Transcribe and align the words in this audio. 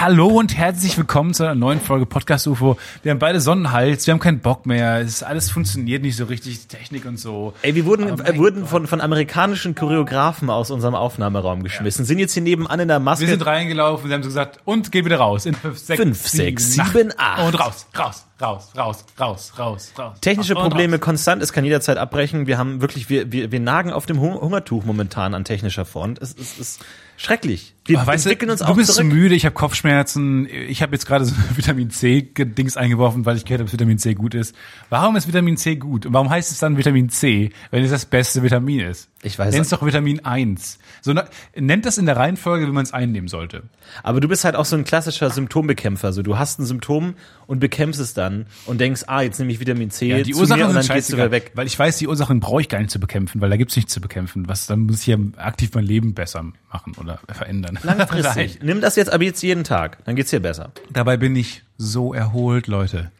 Hallo 0.00 0.28
und 0.28 0.56
herzlich 0.56 0.96
willkommen 0.96 1.34
zu 1.34 1.42
einer 1.44 1.54
neuen 1.54 1.78
Folge 1.78 2.06
Podcast 2.06 2.46
UFO. 2.46 2.78
Wir 3.02 3.10
haben 3.10 3.18
beide 3.18 3.38
Sonnenhals, 3.38 4.06
wir 4.06 4.12
haben 4.12 4.18
keinen 4.18 4.40
Bock 4.40 4.64
mehr, 4.64 5.00
es 5.00 5.08
ist, 5.08 5.22
alles 5.22 5.50
funktioniert 5.50 6.00
nicht 6.02 6.16
so 6.16 6.24
richtig, 6.24 6.58
die 6.58 6.68
Technik 6.74 7.04
und 7.04 7.18
so. 7.18 7.52
Ey, 7.60 7.74
wir 7.74 7.84
wurden, 7.84 8.18
äh, 8.18 8.38
wurden 8.38 8.64
von, 8.64 8.86
von 8.86 9.02
amerikanischen 9.02 9.74
Choreografen 9.74 10.48
aus 10.48 10.70
unserem 10.70 10.94
Aufnahmeraum 10.94 11.62
geschmissen, 11.62 12.06
sind 12.06 12.18
jetzt 12.18 12.32
hier 12.32 12.42
nebenan 12.42 12.80
in 12.80 12.88
der 12.88 12.98
Maske. 12.98 13.26
Wir 13.26 13.34
sind 13.34 13.44
reingelaufen, 13.44 14.08
sie 14.08 14.14
haben 14.14 14.22
so 14.22 14.30
gesagt, 14.30 14.60
und 14.64 14.90
geht 14.90 15.04
wieder 15.04 15.18
raus. 15.18 15.44
In 15.44 15.52
5, 15.52 15.76
6, 15.76 16.00
Fünf, 16.00 16.26
sechs, 16.26 16.72
sieben, 16.72 17.12
acht. 17.18 17.42
Und 17.42 17.60
raus, 17.60 17.86
raus, 17.98 18.24
raus, 18.40 18.70
raus, 18.76 19.04
raus, 19.18 19.52
raus, 19.58 19.92
raus. 19.98 20.16
Technische 20.20 20.54
und 20.54 20.62
Probleme 20.62 20.96
Raus. 20.96 21.00
konstant, 21.04 21.42
es 21.42 21.52
kann 21.52 21.64
jederzeit 21.64 21.98
abbrechen. 21.98 22.46
Wir 22.46 22.56
haben 22.58 22.80
wirklich, 22.80 23.10
wir, 23.10 23.30
wir, 23.32 23.52
wir 23.52 23.60
nagen 23.60 23.92
auf 23.92 24.06
dem 24.06 24.20
Hung- 24.20 24.40
Hungertuch 24.40 24.84
momentan 24.84 25.34
an 25.34 25.44
technischer 25.44 25.84
Front. 25.84 26.18
Es 26.22 26.32
ist, 26.32 26.58
ist 26.58 26.84
schrecklich. 27.18 27.74
Wir 27.84 27.98
Aber 28.00 28.08
weißt 28.08 28.24
entwickeln 28.26 28.48
du, 28.48 28.52
uns 28.52 28.60
du 28.60 28.66
auch 28.66 28.76
bist 28.76 28.92
zurück. 28.94 29.10
so 29.10 29.14
müde, 29.14 29.34
ich 29.34 29.44
habe 29.44 29.54
Kopfschmerzen, 29.54 30.46
ich 30.48 30.80
habe 30.82 30.92
jetzt 30.92 31.04
gerade 31.06 31.24
so 31.26 31.34
Vitamin 31.54 31.90
C-Dings 31.90 32.76
eingeworfen, 32.78 33.26
weil 33.26 33.36
ich 33.36 33.44
gehört 33.44 33.60
habe, 33.60 33.64
dass 33.66 33.72
Vitamin 33.74 33.98
C 33.98 34.14
gut 34.14 34.34
ist. 34.34 34.54
Warum 34.88 35.16
ist 35.16 35.26
Vitamin 35.28 35.58
C 35.58 35.76
gut? 35.76 36.06
Und 36.06 36.14
warum 36.14 36.30
heißt 36.30 36.50
es 36.50 36.58
dann 36.58 36.78
Vitamin 36.78 37.10
C, 37.10 37.50
wenn 37.70 37.84
es 37.84 37.90
das 37.90 38.06
beste 38.06 38.42
Vitamin 38.42 38.80
ist? 38.80 39.09
Ich 39.22 39.38
weiß 39.38 39.52
Nenn 39.52 39.60
es 39.62 39.68
doch 39.68 39.84
Vitamin 39.84 40.24
1. 40.24 40.78
So, 41.02 41.12
na, 41.12 41.26
nennt 41.54 41.84
das 41.84 41.98
in 41.98 42.06
der 42.06 42.16
Reihenfolge, 42.16 42.66
wie 42.66 42.70
man 42.70 42.84
es 42.84 42.94
einnehmen 42.94 43.28
sollte. 43.28 43.64
Aber 44.02 44.20
du 44.20 44.28
bist 44.28 44.44
halt 44.44 44.56
auch 44.56 44.64
so 44.64 44.76
ein 44.76 44.84
klassischer 44.84 45.28
Symptombekämpfer. 45.28 46.14
So, 46.14 46.22
du 46.22 46.38
hast 46.38 46.58
ein 46.58 46.64
Symptom 46.64 47.14
und 47.46 47.60
bekämpfst 47.60 48.00
es 48.00 48.14
dann 48.14 48.46
und 48.64 48.80
denkst, 48.80 49.04
ah, 49.08 49.20
jetzt 49.20 49.38
nehme 49.38 49.52
ich 49.52 49.60
Vitamin 49.60 49.90
C 49.90 50.08
Ja, 50.08 50.22
die 50.22 50.34
Ursachen 50.34 50.62
und 50.62 50.74
dann 50.74 50.82
sind 50.82 50.94
gehst 50.94 51.10
du 51.10 51.16
scheißegal, 51.16 51.26
wieder 51.26 51.32
weg. 51.32 51.52
weil 51.54 51.66
ich 51.66 51.78
weiß, 51.78 51.98
die 51.98 52.08
Ursachen 52.08 52.40
brauche 52.40 52.62
ich 52.62 52.70
gar 52.70 52.78
nicht 52.78 52.90
zu 52.90 52.98
bekämpfen, 52.98 53.42
weil 53.42 53.50
da 53.50 53.58
gibt's 53.58 53.76
nichts 53.76 53.92
zu 53.92 54.00
bekämpfen. 54.00 54.48
Was, 54.48 54.66
dann 54.66 54.80
muss 54.80 55.00
ich 55.02 55.08
ja 55.08 55.18
aktiv 55.36 55.70
mein 55.74 55.84
Leben 55.84 56.14
besser 56.14 56.42
machen 56.72 56.94
oder 56.98 57.20
verändern. 57.28 57.78
Langfristig. 57.82 58.60
Nimm 58.62 58.80
das 58.80 58.96
jetzt 58.96 59.12
aber 59.12 59.24
jetzt 59.24 59.42
jeden 59.42 59.64
Tag, 59.64 60.02
dann 60.06 60.16
geht's 60.16 60.30
dir 60.30 60.40
besser. 60.40 60.72
Dabei 60.90 61.18
bin 61.18 61.36
ich 61.36 61.62
so 61.76 62.14
erholt, 62.14 62.68
Leute. 62.68 63.10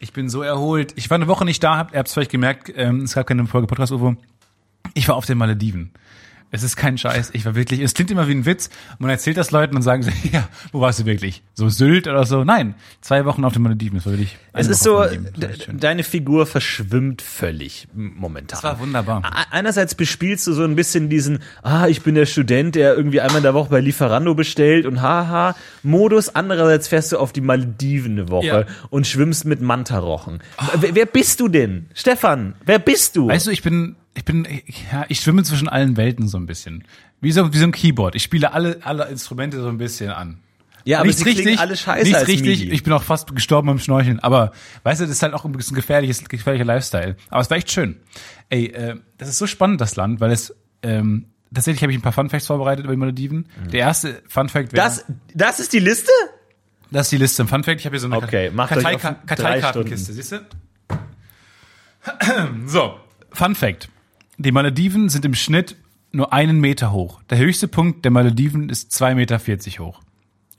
Ich 0.00 0.12
bin 0.12 0.28
so 0.28 0.42
erholt. 0.42 0.94
Ich 0.96 1.10
war 1.10 1.14
eine 1.14 1.28
Woche 1.28 1.44
nicht 1.44 1.62
da, 1.62 1.76
habt 1.76 1.92
ihr 1.92 1.98
habt 1.98 2.08
es 2.08 2.14
vielleicht 2.14 2.32
gemerkt, 2.32 2.72
ähm, 2.74 3.02
es 3.02 3.14
gab 3.14 3.26
keine 3.28 3.46
Folge 3.46 3.68
Podcast 3.68 3.92
UFO. 3.92 4.16
Ich 4.94 5.08
war 5.08 5.16
auf 5.16 5.26
den 5.26 5.38
Malediven. 5.38 5.90
Es 6.50 6.62
ist 6.62 6.76
kein 6.76 6.96
Scheiß. 6.96 7.32
Ich 7.34 7.44
war 7.44 7.54
wirklich, 7.54 7.80
es 7.80 7.92
klingt 7.92 8.10
immer 8.10 8.26
wie 8.26 8.32
ein 8.32 8.46
Witz. 8.46 8.70
Man 8.98 9.10
erzählt 9.10 9.36
das 9.36 9.50
Leuten 9.50 9.76
und 9.76 9.82
sagen 9.82 10.02
sie, 10.02 10.12
ja, 10.32 10.48
wo 10.72 10.80
warst 10.80 10.98
du 10.98 11.04
wirklich? 11.04 11.42
So 11.52 11.68
Sylt 11.68 12.08
oder 12.08 12.24
so? 12.24 12.42
Nein, 12.42 12.74
zwei 13.02 13.26
Wochen 13.26 13.44
auf 13.44 13.52
den 13.52 13.60
Malediven. 13.60 13.98
Das 13.98 14.06
war 14.06 14.14
wirklich. 14.14 14.38
Es 14.54 14.66
ist 14.66 14.82
Woche 14.86 15.20
so, 15.36 15.72
deine 15.74 16.04
Figur 16.04 16.46
verschwimmt 16.46 17.20
völlig 17.20 17.86
momentan. 17.92 18.46
Das 18.48 18.62
war 18.62 18.78
wunderbar. 18.80 19.30
Einerseits 19.50 19.94
bespielst 19.94 20.46
du 20.46 20.54
so 20.54 20.64
ein 20.64 20.74
bisschen 20.74 21.10
diesen, 21.10 21.40
ah, 21.62 21.86
ich 21.86 22.00
bin 22.02 22.14
der 22.14 22.24
Student, 22.24 22.76
der 22.76 22.96
irgendwie 22.96 23.20
einmal 23.20 23.36
in 23.38 23.42
der 23.42 23.52
Woche 23.52 23.68
bei 23.68 23.80
Lieferando 23.80 24.34
bestellt 24.34 24.86
und 24.86 25.02
haha 25.02 25.54
Modus. 25.82 26.30
Andererseits 26.34 26.88
fährst 26.88 27.12
du 27.12 27.18
auf 27.18 27.34
die 27.34 27.42
Malediven 27.42 28.12
eine 28.12 28.30
Woche 28.30 28.46
Ja. 28.46 28.64
und 28.88 29.06
schwimmst 29.06 29.44
mit 29.44 29.60
Mantarochen. 29.60 30.38
Wer, 30.80 30.94
wer 30.94 31.06
bist 31.06 31.40
du 31.40 31.48
denn? 31.48 31.90
Stefan, 31.92 32.54
wer 32.64 32.78
bist 32.78 33.16
du? 33.16 33.28
Weißt 33.28 33.46
du, 33.46 33.50
ich 33.50 33.62
bin, 33.62 33.96
ich 34.18 34.24
bin, 34.24 34.46
ja, 34.92 35.06
ich 35.08 35.20
schwimme 35.20 35.44
zwischen 35.44 35.68
allen 35.68 35.96
Welten 35.96 36.26
so 36.26 36.38
ein 36.38 36.46
bisschen. 36.46 36.84
Wie 37.20 37.30
so, 37.30 37.52
wie 37.52 37.58
so 37.58 37.64
ein 37.64 37.72
Keyboard. 37.72 38.16
Ich 38.16 38.24
spiele 38.24 38.52
alle, 38.52 38.80
alle 38.82 39.04
Instrumente 39.06 39.60
so 39.60 39.68
ein 39.68 39.78
bisschen 39.78 40.10
an. 40.10 40.40
ja, 40.84 40.98
aber 40.98 41.06
nichts 41.06 41.22
sie 41.22 41.28
richtig, 41.28 41.58
alle 41.60 41.76
scheiße 41.76 42.02
nichts 42.02 42.18
als 42.18 42.28
richtig. 42.28 42.60
MIDI. 42.60 42.72
Ich 42.72 42.82
bin 42.82 42.92
auch 42.92 43.04
fast 43.04 43.32
gestorben 43.34 43.68
beim 43.68 43.78
Schnorcheln. 43.78 44.18
Aber 44.18 44.52
weißt 44.82 45.00
du, 45.00 45.04
das 45.04 45.12
ist 45.12 45.22
halt 45.22 45.34
auch 45.34 45.44
ein 45.44 45.52
bisschen 45.52 45.76
gefährliches, 45.76 46.28
gefährlicher 46.28 46.64
Lifestyle. 46.64 47.16
Aber 47.30 47.40
es 47.40 47.48
war 47.50 47.56
echt 47.56 47.70
schön. 47.70 47.96
Ey, 48.48 48.66
äh, 48.66 48.96
das 49.18 49.28
ist 49.28 49.38
so 49.38 49.46
spannend, 49.46 49.80
das 49.80 49.94
Land, 49.94 50.20
weil 50.20 50.32
es, 50.32 50.52
ähm, 50.82 51.26
tatsächlich 51.54 51.82
habe 51.82 51.92
ich 51.92 51.98
ein 51.98 52.02
paar 52.02 52.12
Funfacts 52.12 52.48
vorbereitet 52.48 52.84
über 52.84 52.94
die 52.94 52.98
Malediven. 52.98 53.46
Der 53.72 53.80
erste 53.80 54.20
Funfact 54.26 54.72
wäre, 54.72 54.84
das, 54.84 55.04
das 55.32 55.60
ist 55.60 55.72
die 55.72 55.78
Liste? 55.78 56.10
das 56.90 57.06
ist 57.06 57.12
die 57.12 57.18
Liste. 57.18 57.44
Ein 57.44 57.48
Funfact, 57.48 57.78
ich 57.78 57.86
habe 57.86 57.94
hier 57.94 58.00
so 58.00 58.08
eine 58.08 58.16
Okay, 58.16 58.50
Karteikartenkiste, 59.26 60.12
siehst 60.12 60.32
du? 60.32 60.40
So, 62.66 62.98
Fun 63.32 63.54
Fact. 63.54 63.88
Die 64.40 64.52
Malediven 64.52 65.08
sind 65.08 65.24
im 65.24 65.34
Schnitt 65.34 65.74
nur 66.12 66.32
einen 66.32 66.60
Meter 66.60 66.92
hoch. 66.92 67.20
Der 67.28 67.38
höchste 67.38 67.66
Punkt 67.66 68.04
der 68.04 68.12
Malediven 68.12 68.68
ist 68.68 68.92
2,40 68.92 69.14
Meter 69.16 69.38
hoch. 69.84 70.00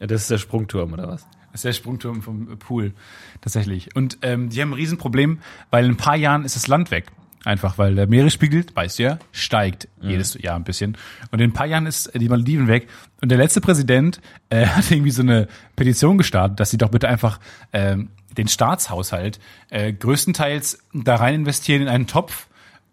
Ja, 0.01 0.07
das 0.07 0.23
ist 0.23 0.31
der 0.31 0.37
Sprungturm, 0.37 0.91
oder 0.91 1.07
was? 1.07 1.25
Das 1.53 1.59
ist 1.61 1.65
der 1.65 1.73
Sprungturm 1.73 2.21
vom 2.21 2.57
Pool, 2.59 2.93
tatsächlich. 3.39 3.95
Und 3.95 4.17
ähm, 4.21 4.49
die 4.49 4.61
haben 4.61 4.71
ein 4.71 4.73
Riesenproblem, 4.73 5.39
weil 5.71 5.85
in 5.85 5.91
ein 5.91 5.97
paar 5.97 6.17
Jahren 6.17 6.43
ist 6.43 6.57
das 6.57 6.67
Land 6.67 6.91
weg. 6.91 7.05
Einfach, 7.45 7.77
weil 7.77 7.95
der 7.95 8.07
Meeresspiegel, 8.07 8.65
weißt 8.73 8.99
du 8.99 9.03
ja, 9.03 9.19
steigt 9.31 9.87
jedes 10.01 10.33
Jahr 10.33 10.57
ein 10.57 10.65
bisschen. 10.65 10.97
Und 11.31 11.39
in 11.39 11.51
ein 11.51 11.53
paar 11.53 11.65
Jahren 11.65 11.85
ist 11.85 12.11
die 12.13 12.27
Malediven 12.27 12.67
weg. 12.67 12.89
Und 13.21 13.29
der 13.29 13.37
letzte 13.37 13.61
Präsident 13.61 14.19
äh, 14.49 14.65
hat 14.65 14.91
irgendwie 14.91 15.11
so 15.11 15.21
eine 15.21 15.47
Petition 15.77 16.17
gestartet, 16.17 16.59
dass 16.59 16.69
sie 16.69 16.77
doch 16.77 16.89
bitte 16.89 17.07
einfach 17.07 17.39
ähm, 17.71 18.09
den 18.37 18.49
Staatshaushalt 18.49 19.39
äh, 19.69 19.93
größtenteils 19.93 20.79
da 20.93 21.15
rein 21.15 21.35
investieren 21.35 21.83
in 21.83 21.87
einen 21.87 22.07
Topf, 22.07 22.48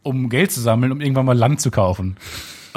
um 0.06 0.28
Geld 0.28 0.52
zu 0.52 0.60
sammeln, 0.60 0.92
um 0.92 1.00
irgendwann 1.00 1.26
mal 1.26 1.36
Land 1.36 1.60
zu 1.60 1.70
kaufen. 1.70 2.16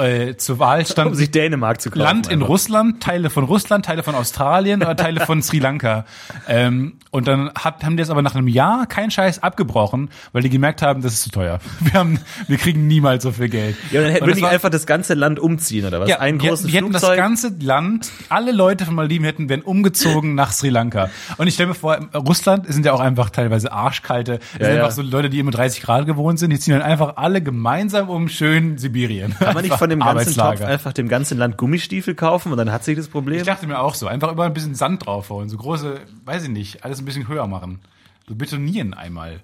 Äh, 0.00 0.36
zur 0.36 0.58
Wahl 0.58 0.80
um 0.80 0.84
stand 0.86 1.16
sich 1.16 1.30
Dänemark 1.30 1.80
zu 1.80 1.90
kaufen. 1.90 2.02
Land 2.02 2.26
in 2.28 2.34
einfach. 2.34 2.48
Russland, 2.48 3.02
Teile 3.02 3.30
von 3.30 3.44
Russland, 3.44 3.84
Teile 3.86 4.02
von 4.02 4.14
Australien 4.14 4.82
oder 4.82 4.96
Teile 4.96 5.24
von 5.26 5.42
Sri 5.42 5.58
Lanka. 5.58 6.04
Ähm, 6.48 6.94
und 7.10 7.26
dann 7.28 7.50
hat, 7.54 7.84
haben 7.84 7.96
die 7.96 8.02
das 8.02 8.10
aber 8.10 8.22
nach 8.22 8.34
einem 8.34 8.48
Jahr 8.48 8.86
keinen 8.86 9.10
Scheiß 9.10 9.42
abgebrochen, 9.42 10.10
weil 10.32 10.42
die 10.42 10.50
gemerkt 10.50 10.82
haben, 10.82 11.02
das 11.02 11.14
ist 11.14 11.22
zu 11.22 11.30
teuer. 11.30 11.58
Wir 11.80 11.92
haben, 11.94 12.18
wir 12.46 12.56
kriegen 12.56 12.86
niemals 12.86 13.22
so 13.24 13.32
viel 13.32 13.48
Geld. 13.48 13.76
Ja, 13.90 14.02
dann 14.02 14.10
hätten 14.12 14.26
wir 14.26 14.34
die 14.34 14.42
war- 14.42 14.50
einfach 14.50 14.70
das 14.70 14.86
ganze 14.86 15.14
Land 15.14 15.38
umziehen, 15.40 15.84
oder 15.86 16.00
was? 16.00 16.08
ja, 16.08 16.18
Einen 16.20 16.38
die, 16.38 16.46
großen 16.48 16.68
die 16.68 16.76
hätten 16.76 16.92
das 16.92 17.02
ganze 17.02 17.52
Land, 17.60 18.10
alle 18.28 18.52
Leute 18.52 18.84
von 18.84 18.94
Malediven 18.94 19.24
hätten, 19.24 19.48
wären 19.48 19.62
umgezogen 19.62 20.34
nach 20.34 20.52
Sri 20.52 20.68
Lanka. 20.68 21.10
Und 21.38 21.46
ich 21.46 21.54
stelle 21.54 21.70
mir 21.70 21.74
vor, 21.74 21.98
Russland 22.14 22.72
sind 22.72 22.86
ja 22.86 22.92
auch 22.92 23.00
einfach 23.00 23.30
teilweise 23.30 23.72
arschkalte, 23.72 24.38
Ja, 24.58 24.66
sind 24.66 24.76
ja. 24.76 24.82
einfach 24.82 24.90
so 24.94 25.02
Leute, 25.02 25.30
die 25.30 25.38
immer 25.40 25.50
30 25.50 25.82
Grad 25.82 26.06
gewohnt 26.06 26.38
sind, 26.38 26.50
die 26.50 26.58
ziehen 26.58 26.74
dann 26.74 26.82
einfach 26.82 27.16
alle 27.16 27.42
gemeinsam 27.42 28.08
um 28.08 28.28
schön 28.28 28.78
Sibirien. 28.78 29.34
Kann 29.38 29.54
man 29.54 29.64
nicht 29.64 29.74
von 29.76 29.89
dem 29.90 30.00
ganzen 30.00 30.34
Topf 30.34 30.62
einfach 30.62 30.92
dem 30.92 31.08
ganzen 31.08 31.38
Land 31.38 31.56
Gummistiefel 31.56 32.14
kaufen 32.14 32.50
und 32.52 32.58
dann 32.58 32.72
hat 32.72 32.84
sich 32.84 32.96
das 32.96 33.08
Problem? 33.08 33.40
Ich 33.40 33.46
dachte 33.46 33.66
mir 33.66 33.78
auch 33.78 33.94
so, 33.94 34.06
einfach 34.06 34.32
immer 34.32 34.44
ein 34.44 34.54
bisschen 34.54 34.74
Sand 34.74 35.06
draufhauen, 35.06 35.48
so 35.48 35.56
große, 35.56 36.00
weiß 36.24 36.44
ich 36.44 36.48
nicht, 36.48 36.84
alles 36.84 37.00
ein 37.00 37.04
bisschen 37.04 37.28
höher 37.28 37.46
machen. 37.46 37.80
So 38.28 38.36
betonieren 38.36 38.94
einmal. 38.94 39.40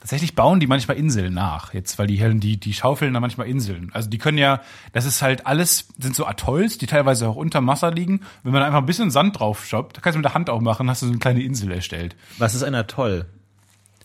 Tatsächlich 0.00 0.34
bauen 0.34 0.60
die 0.60 0.66
manchmal 0.66 0.96
Inseln 0.96 1.34
nach, 1.34 1.72
jetzt, 1.74 1.98
weil 1.98 2.06
die 2.06 2.16
hellen, 2.16 2.40
die, 2.40 2.58
die 2.58 2.74
schaufeln 2.74 3.14
da 3.14 3.20
manchmal 3.20 3.48
Inseln. 3.48 3.90
Also 3.94 4.10
die 4.10 4.18
können 4.18 4.38
ja, 4.38 4.60
das 4.92 5.06
ist 5.06 5.22
halt 5.22 5.46
alles, 5.46 5.88
sind 5.98 6.14
so 6.14 6.26
Atolls, 6.26 6.78
die 6.78 6.86
teilweise 6.86 7.26
auch 7.26 7.36
unter 7.36 7.66
Wasser 7.66 7.90
liegen. 7.90 8.20
Wenn 8.42 8.52
man 8.52 8.62
einfach 8.62 8.80
ein 8.80 8.86
bisschen 8.86 9.10
Sand 9.10 9.40
drauf 9.40 9.64
shoppt, 9.64 10.02
kannst 10.02 10.14
du 10.14 10.18
mit 10.18 10.26
der 10.26 10.34
Hand 10.34 10.50
auch 10.50 10.60
machen, 10.60 10.88
hast 10.88 11.02
du 11.02 11.06
so 11.06 11.12
eine 11.12 11.18
kleine 11.18 11.42
Insel 11.42 11.72
erstellt. 11.72 12.16
Was 12.36 12.54
ist 12.54 12.62
ein 12.62 12.74
Atoll? 12.74 13.26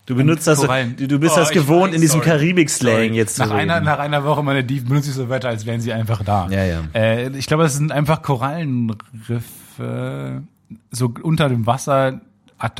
Du 0.06 0.14
benutzt 0.14 0.46
das, 0.46 0.60
du, 0.60 1.08
du 1.08 1.18
bist 1.18 1.34
Oh, 1.34 1.40
das 1.40 1.50
gewohnt, 1.50 1.88
weiß, 1.88 1.94
in 1.94 2.00
diesem. 2.02 2.20
Karibik-Slang 2.20 3.14
jetzt 3.14 3.36
zu 3.36 3.42
nach 3.42 3.50
einer, 3.52 3.76
reden. 3.76 3.86
nach 3.86 3.98
einer 3.98 4.22
Woche 4.24 4.42
meine 4.42 4.62
Dieb 4.62 4.86
benutze 4.88 5.08
ich 5.08 5.14
so 5.16 5.30
weiter, 5.30 5.48
als 5.48 5.64
wären 5.64 5.80
sie 5.80 5.94
einfach 5.94 6.22
da. 6.22 6.46
Ja, 6.50 6.64
ja. 6.64 6.82
Äh, 6.94 7.30
ich 7.36 7.46
glaube, 7.46 7.62
das 7.62 7.74
sind 7.74 7.90
einfach 7.90 8.20
Korallenriffe, 8.20 10.42
so 10.90 11.14
unter 11.22 11.48
dem 11.48 11.66
Wasser, 11.66 12.20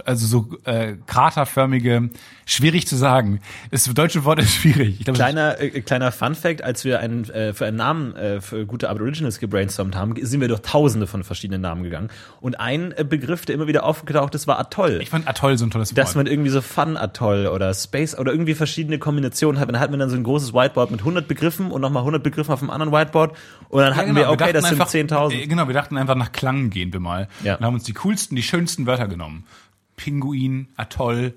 also 0.05 0.27
so 0.27 0.49
äh, 0.65 0.95
kraterförmige, 1.07 2.11
schwierig 2.47 2.87
zu 2.87 2.97
sagen. 2.97 3.41
Das 3.71 3.85
deutsche 3.85 4.25
Wort 4.25 4.39
ist 4.41 4.55
schwierig. 4.55 4.97
Ich 4.99 5.05
glaube, 5.05 5.17
Kleiner, 5.19 5.61
äh, 5.61 5.81
kleiner 5.81 6.13
Fun 6.13 6.35
Fact, 6.35 6.63
als 6.63 6.85
wir 6.85 7.01
einen, 7.01 7.25
äh, 7.31 7.53
für 7.55 7.67
einen 7.67 7.77
Namen 7.77 8.15
äh, 8.17 8.41
für 8.41 8.67
gute 8.67 8.89
Aboriginals 8.91 9.39
gebrainstormt 9.39 9.97
haben, 9.97 10.15
sind 10.25 10.41
wir 10.41 10.49
durch 10.49 10.61
tausende 10.61 11.07
von 11.07 11.25
verschiedenen 11.25 11.61
Namen 11.61 11.83
gegangen. 11.83 12.09
Und 12.41 12.61
ein 12.61 12.93
äh, 12.93 13.05
Begriff, 13.05 13.47
der 13.47 13.55
immer 13.55 13.67
wieder 13.67 13.85
aufgetaucht 13.85 14.35
ist, 14.35 14.47
war 14.47 14.59
Atoll. 14.59 15.01
ich 15.03 15.11
fand 15.11 15.29
Atoll 15.29 15.57
so 15.59 15.67
ein 15.67 15.71
tolles 15.71 15.91
Wort. 15.91 15.99
dass 15.99 16.15
man 16.15 16.27
irgendwie 16.27 16.51
so 16.51 16.61
Fun 16.63 16.97
Atoll 16.97 17.47
oder 17.47 17.73
Space 17.75 18.17
oder 18.19 18.33
irgendwie 18.33 18.55
verschiedene 18.55 18.99
Kombinationen 18.99 19.61
hat. 19.61 19.69
Und 19.69 19.75
dann 19.75 19.81
hatten 19.83 19.93
wir 19.93 19.99
dann 19.99 20.11
so 20.11 20.17
ein 20.17 20.25
großes 20.25 20.53
Whiteboard 20.55 20.91
mit 20.91 21.01
100 21.01 21.27
Begriffen 21.29 21.71
und 21.71 21.81
nochmal 21.81 22.03
100 22.03 22.23
Begriffen 22.23 22.53
auf 22.53 22.61
dem 22.61 22.71
anderen 22.71 22.93
Whiteboard. 22.93 23.37
Und 23.69 23.81
dann 23.81 23.91
Ja, 23.93 23.97
hatten 23.97 24.09
genau, 24.15 24.21
wir, 24.21 24.29
okay, 24.31 24.53
dachten 24.53 24.53
das 24.55 24.65
sind 24.69 24.81
einfach- 24.81 25.29
10.000. 25.31 25.35
äh, 25.43 25.47
Genau, 25.47 25.67
wir 25.67 25.75
dachten 25.75 25.97
einfach 25.97 26.15
nach 26.15 26.33
Klang 26.33 26.71
gehen 26.71 26.93
wir 26.93 27.01
mal. 27.01 27.29
Ja. 27.43 27.57
Und 27.57 27.65
haben 27.65 27.75
uns 27.75 27.85
die 27.85 27.93
coolsten, 27.95 28.37
die 28.37 28.43
schönsten 28.43 28.87
Wörter 28.87 29.09
genommen. 29.09 29.45
Pinguin, 29.97 30.69
Atoll, 30.77 31.35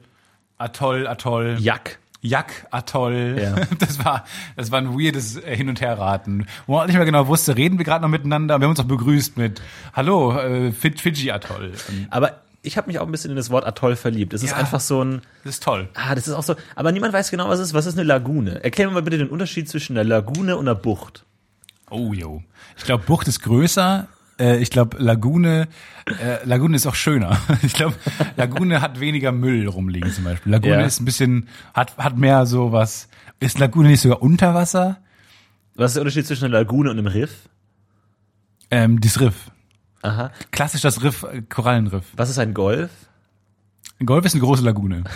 Atoll, 0.57 1.07
Atoll. 1.07 1.57
Jack. 1.59 1.99
Jack, 2.21 2.65
Atoll. 2.71 3.37
Ja. 3.39 3.55
Das 3.79 4.03
war, 4.03 4.25
das 4.55 4.71
war 4.71 4.79
ein 4.79 4.93
weirdes 4.99 5.37
äh, 5.37 5.55
Hin- 5.55 5.69
und 5.69 5.79
Herraten. 5.81 6.47
Wo 6.65 6.73
man 6.73 6.81
auch 6.83 6.87
nicht 6.87 6.95
mehr 6.95 7.05
genau 7.05 7.27
wusste, 7.27 7.55
reden 7.55 7.77
wir 7.77 7.85
gerade 7.85 8.01
noch 8.01 8.09
miteinander. 8.09 8.57
Wir 8.59 8.63
haben 8.65 8.71
uns 8.71 8.79
auch 8.79 8.85
begrüßt 8.85 9.37
mit 9.37 9.61
Hallo, 9.93 10.37
äh, 10.37 10.71
Fidji 10.71 11.31
Atoll. 11.31 11.73
Und 11.89 12.07
Aber 12.09 12.41
ich 12.63 12.75
habe 12.75 12.87
mich 12.87 12.97
auch 12.99 13.05
ein 13.05 13.11
bisschen 13.11 13.29
in 13.29 13.37
das 13.37 13.49
Wort 13.51 13.65
Atoll 13.65 13.95
verliebt. 13.95 14.33
Es 14.33 14.41
ist 14.43 14.49
Ja. 14.51 14.57
einfach 14.57 14.79
so 14.81 15.03
ein, 15.03 15.21
das 15.43 15.53
ist 15.55 15.63
toll. 15.63 15.87
ah, 15.93 16.15
das 16.15 16.27
ist 16.27 16.33
auch 16.33 16.43
so, 16.43 16.55
aber 16.75 16.91
niemand 16.91 17.13
weiß 17.13 17.29
genau, 17.29 17.47
was 17.49 17.59
es 17.59 17.67
ist. 17.69 17.73
Was 17.75 17.85
ist 17.85 17.93
eine 17.93 18.03
Lagune? 18.03 18.63
Erklär 18.63 18.87
mir 18.87 18.93
mal 18.95 19.03
bitte 19.03 19.19
den 19.19 19.29
Unterschied 19.29 19.69
zwischen 19.69 19.95
einer 19.97 20.03
Lagune 20.03 20.57
und 20.57 20.67
einer 20.67 20.75
Bucht. 20.75 21.23
Oh, 21.89 22.11
jo. 22.13 22.43
Ich 22.77 22.83
glaube, 22.83 23.03
Bucht 23.05 23.27
ist 23.27 23.41
größer. 23.41 24.07
Äh, 24.39 24.57
Ich 24.57 24.69
glaube, 24.69 24.97
Lagune, 24.97 25.67
äh, 26.21 26.43
Lagune 26.45 26.75
ist 26.75 26.85
auch 26.87 26.95
schöner. 26.95 27.39
Ich 27.63 27.73
glaube, 27.73 27.95
Lagune 28.35 28.81
hat 28.81 28.99
weniger 28.99 29.31
Müll 29.31 29.67
rumliegen 29.67 30.11
zum 30.11 30.23
Beispiel. 30.23 30.51
Lagune 30.51 30.73
Ja. 30.79 30.85
ist 30.85 30.99
ein 31.01 31.05
bisschen, 31.05 31.47
hat, 31.73 31.97
hat 31.97 32.17
mehr 32.17 32.45
so 32.45 32.71
was. 32.71 33.07
Ist 33.39 33.59
Lagune 33.59 33.89
nicht 33.89 34.01
sogar 34.01 34.21
unter 34.21 34.53
Wasser? 34.53 34.97
Was 35.75 35.91
ist 35.91 35.95
der 35.95 36.01
Unterschied 36.01 36.25
zwischen 36.25 36.45
einer 36.45 36.57
Lagune 36.59 36.89
und 36.89 36.97
einem 36.97 37.07
Riff? 37.07 37.49
Ähm, 38.71 38.99
das 38.99 39.19
Riff. 39.19 39.51
Aha. 40.01 40.31
Klassisch 40.51 40.81
das 40.81 41.03
Riff, 41.03 41.23
äh, 41.23 41.41
Korallenriff. 41.43 42.05
Was 42.15 42.29
ist 42.29 42.39
ein 42.39 42.53
Golf? 42.53 42.89
Ein 43.99 44.05
Golf 44.05 44.25
ist 44.25 44.33
eine 44.33 44.43
große 44.43 44.63
Lagune. 44.63 45.03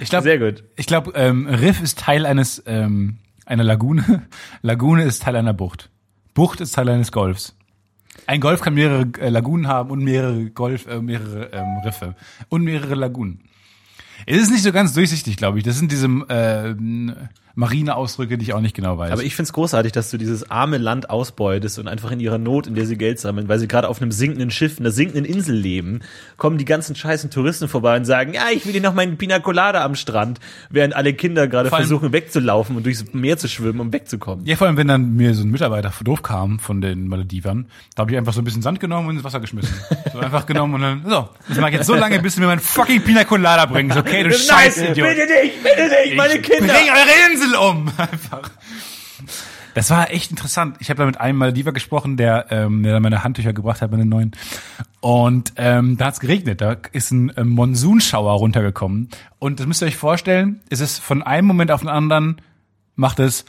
Ich 0.00 0.08
glaube, 0.08 0.24
Sehr 0.24 0.38
gut. 0.38 0.64
ich 0.76 0.86
glaube, 0.86 1.12
ähm, 1.14 1.46
Riff 1.46 1.82
ist 1.82 1.98
Teil 1.98 2.24
eines 2.26 2.62
ähm, 2.66 3.18
einer 3.44 3.64
Lagune. 3.64 4.22
Lagune 4.62 5.04
ist 5.04 5.22
Teil 5.22 5.36
einer 5.36 5.52
Bucht. 5.52 5.90
Bucht 6.34 6.60
ist 6.60 6.74
Teil 6.74 6.88
eines 6.88 7.12
Golfs. 7.12 7.54
Ein 8.26 8.40
Golf 8.40 8.60
kann 8.60 8.74
mehrere 8.74 9.06
äh, 9.20 9.28
Lagunen 9.28 9.68
haben 9.68 9.90
und 9.90 10.02
mehrere 10.02 10.50
Golf, 10.50 10.86
äh, 10.86 11.00
mehrere 11.00 11.52
ähm, 11.52 11.78
Riffe 11.84 12.14
und 12.48 12.62
mehrere 12.64 12.94
Lagunen. 12.94 13.40
Es 14.26 14.40
ist 14.40 14.50
nicht 14.50 14.62
so 14.62 14.72
ganz 14.72 14.92
durchsichtig, 14.94 15.36
glaube 15.36 15.58
ich. 15.58 15.64
Das 15.64 15.78
sind 15.78 15.90
diese 15.92 16.06
ähm, 16.06 17.14
Marineausdrücke, 17.54 18.38
die 18.38 18.44
ich 18.44 18.54
auch 18.54 18.60
nicht 18.60 18.74
genau 18.74 18.96
weiß. 18.96 19.12
Aber 19.12 19.22
ich 19.22 19.36
find's 19.36 19.52
großartig, 19.52 19.92
dass 19.92 20.10
du 20.10 20.16
dieses 20.16 20.50
arme 20.50 20.78
Land 20.78 21.10
ausbeutest 21.10 21.78
und 21.78 21.86
einfach 21.86 22.10
in 22.10 22.18
ihrer 22.18 22.38
Not, 22.38 22.66
in 22.66 22.74
der 22.74 22.86
sie 22.86 22.96
Geld 22.96 23.18
sammeln, 23.20 23.48
weil 23.48 23.58
sie 23.58 23.68
gerade 23.68 23.88
auf 23.88 24.00
einem 24.00 24.10
sinkenden 24.10 24.50
Schiff, 24.50 24.80
einer 24.80 24.90
sinkenden 24.90 25.26
Insel 25.26 25.54
leben, 25.54 26.00
kommen 26.38 26.56
die 26.56 26.64
ganzen 26.64 26.96
scheißen 26.96 27.30
Touristen 27.30 27.68
vorbei 27.68 27.96
und 27.96 28.06
sagen, 28.06 28.32
ja, 28.32 28.44
ich 28.54 28.64
will 28.64 28.72
hier 28.72 28.80
noch 28.80 28.94
meinen 28.94 29.18
Pina 29.18 29.38
Colada 29.38 29.84
am 29.84 29.94
Strand, 29.94 30.40
während 30.70 30.96
alle 30.96 31.12
Kinder 31.12 31.46
gerade 31.46 31.70
allem- 31.70 31.82
versuchen 31.82 32.12
wegzulaufen 32.12 32.74
und 32.76 32.86
durchs 32.86 33.12
Meer 33.12 33.36
zu 33.36 33.48
schwimmen, 33.48 33.80
um 33.80 33.92
wegzukommen. 33.92 34.46
Ja, 34.46 34.56
vor 34.56 34.66
allem, 34.66 34.78
wenn 34.78 34.88
dann 34.88 35.14
mir 35.14 35.34
so 35.34 35.42
ein 35.44 35.50
Mitarbeiter 35.50 35.92
doof 36.04 36.22
kam 36.22 36.58
von 36.58 36.80
den 36.80 37.06
Maledivern, 37.08 37.66
da 37.94 38.00
habe 38.02 38.12
ich 38.12 38.16
einfach 38.16 38.32
so 38.32 38.40
ein 38.40 38.44
bisschen 38.44 38.62
Sand 38.62 38.80
genommen 38.80 39.08
und 39.08 39.16
ins 39.16 39.24
Wasser 39.24 39.40
geschmissen. 39.40 39.74
So 40.12 40.20
einfach 40.20 40.46
genommen 40.46 40.74
und 40.74 40.80
dann, 40.80 41.02
so, 41.06 41.28
das 41.48 41.58
mache 41.58 41.70
ich 41.70 41.76
jetzt 41.76 41.86
so 41.86 41.94
lange, 41.94 42.18
bis 42.20 42.34
du 42.36 42.40
mir 42.40 42.46
mein 42.46 42.60
fucking 42.60 43.02
Pina 43.02 43.24
Colada 43.24 43.66
bringst, 43.66 43.96
okay, 43.98 44.11
du 44.12 44.32
scheiß 44.32 44.78
Idiot. 44.78 45.08
bitte 45.08 45.26
nicht, 45.26 45.62
bitte 45.62 45.88
nicht, 45.88 46.16
meine 46.16 46.34
Ich 46.34 46.42
Kinder! 46.42 46.72
Bring 46.72 46.90
eure 46.90 47.32
Insel 47.32 47.54
um! 47.56 47.88
Einfach. 47.96 48.50
Das 49.74 49.88
war 49.90 50.10
echt 50.10 50.30
interessant. 50.30 50.76
Ich 50.80 50.90
habe 50.90 50.98
da 50.98 51.06
mit 51.06 51.18
einem 51.18 51.38
Malediver 51.38 51.72
gesprochen, 51.72 52.16
der, 52.16 52.46
ähm, 52.50 52.82
der 52.82 53.00
meine 53.00 53.24
Handtücher 53.24 53.52
gebracht 53.54 53.80
hat, 53.80 53.90
meine 53.90 54.04
neuen. 54.04 54.32
Und 55.00 55.54
ähm, 55.56 55.96
da 55.96 56.06
hat's 56.06 56.20
geregnet. 56.20 56.60
Da 56.60 56.76
ist 56.92 57.10
ein 57.10 57.32
ähm, 57.36 57.48
Monsunschauer 57.48 58.32
runtergekommen. 58.32 59.08
Und 59.38 59.60
das 59.60 59.66
müsst 59.66 59.82
ihr 59.82 59.86
euch 59.86 59.96
vorstellen, 59.96 60.60
es 60.68 60.80
ist 60.80 60.98
von 60.98 61.22
einem 61.22 61.46
Moment 61.46 61.70
auf 61.70 61.80
den 61.80 61.88
anderen, 61.88 62.40
macht 62.96 63.18
es 63.18 63.46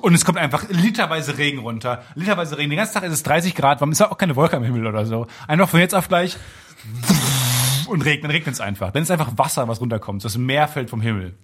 und 0.00 0.14
es 0.14 0.24
kommt 0.24 0.38
einfach 0.38 0.64
literweise 0.70 1.38
Regen 1.38 1.58
runter. 1.58 2.02
Literweise 2.14 2.56
Regen. 2.56 2.70
Den 2.70 2.78
ganzen 2.78 2.94
Tag 2.94 3.02
ist 3.02 3.12
es 3.12 3.22
30 3.24 3.54
Grad 3.54 3.80
warm. 3.80 3.90
Es 3.90 4.00
ist 4.00 4.06
auch 4.06 4.16
keine 4.16 4.36
Wolke 4.36 4.56
am 4.56 4.62
Himmel 4.62 4.86
oder 4.86 5.04
so. 5.04 5.26
Einfach 5.46 5.68
von 5.68 5.80
jetzt 5.80 5.94
auf 5.94 6.08
gleich 6.08 6.36
und 7.88 8.02
regnet, 8.02 8.24
dann 8.24 8.30
regnet 8.30 8.54
es 8.54 8.60
einfach. 8.60 8.92
Dann 8.92 9.02
ist 9.02 9.10
einfach 9.10 9.32
Wasser, 9.36 9.68
was 9.68 9.80
runterkommt. 9.80 10.24
Das 10.24 10.36
Meer 10.38 10.68
fällt 10.68 10.90
vom 10.90 11.00
Himmel. 11.00 11.34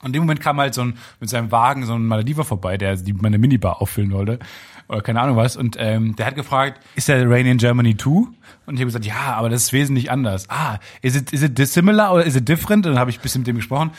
Und 0.00 0.08
in 0.08 0.12
dem 0.12 0.22
Moment 0.22 0.40
kam 0.40 0.58
halt 0.60 0.74
so 0.74 0.82
ein, 0.82 0.98
mit 1.18 1.28
seinem 1.28 1.50
Wagen 1.50 1.84
so 1.84 1.94
ein 1.94 2.06
Malediver 2.06 2.44
vorbei, 2.44 2.76
der 2.76 2.96
die 2.96 3.12
meine 3.12 3.38
Minibar 3.38 3.82
auffüllen 3.82 4.12
wollte. 4.12 4.38
Oder 4.88 5.02
keine 5.02 5.20
Ahnung 5.20 5.36
was. 5.36 5.56
Und 5.56 5.76
ähm, 5.78 6.16
der 6.16 6.26
hat 6.26 6.34
gefragt, 6.34 6.80
ist 6.94 7.08
der 7.08 7.28
Rain 7.28 7.46
in 7.46 7.58
Germany 7.58 7.94
too? 7.94 8.28
Und 8.66 8.74
ich 8.74 8.80
habe 8.80 8.86
gesagt, 8.86 9.04
ja, 9.04 9.34
aber 9.34 9.48
das 9.48 9.64
ist 9.64 9.72
wesentlich 9.72 10.10
anders. 10.10 10.48
Ah, 10.48 10.78
is 11.02 11.16
it, 11.16 11.32
is 11.32 11.42
it 11.42 11.58
dissimilar 11.58 12.14
oder 12.14 12.24
is 12.24 12.36
it 12.36 12.48
different? 12.48 12.86
Und 12.86 12.92
dann 12.92 13.00
habe 13.00 13.10
ich 13.10 13.18
ein 13.18 13.22
bisschen 13.22 13.40
mit 13.42 13.48
dem 13.48 13.56
gesprochen. 13.56 13.90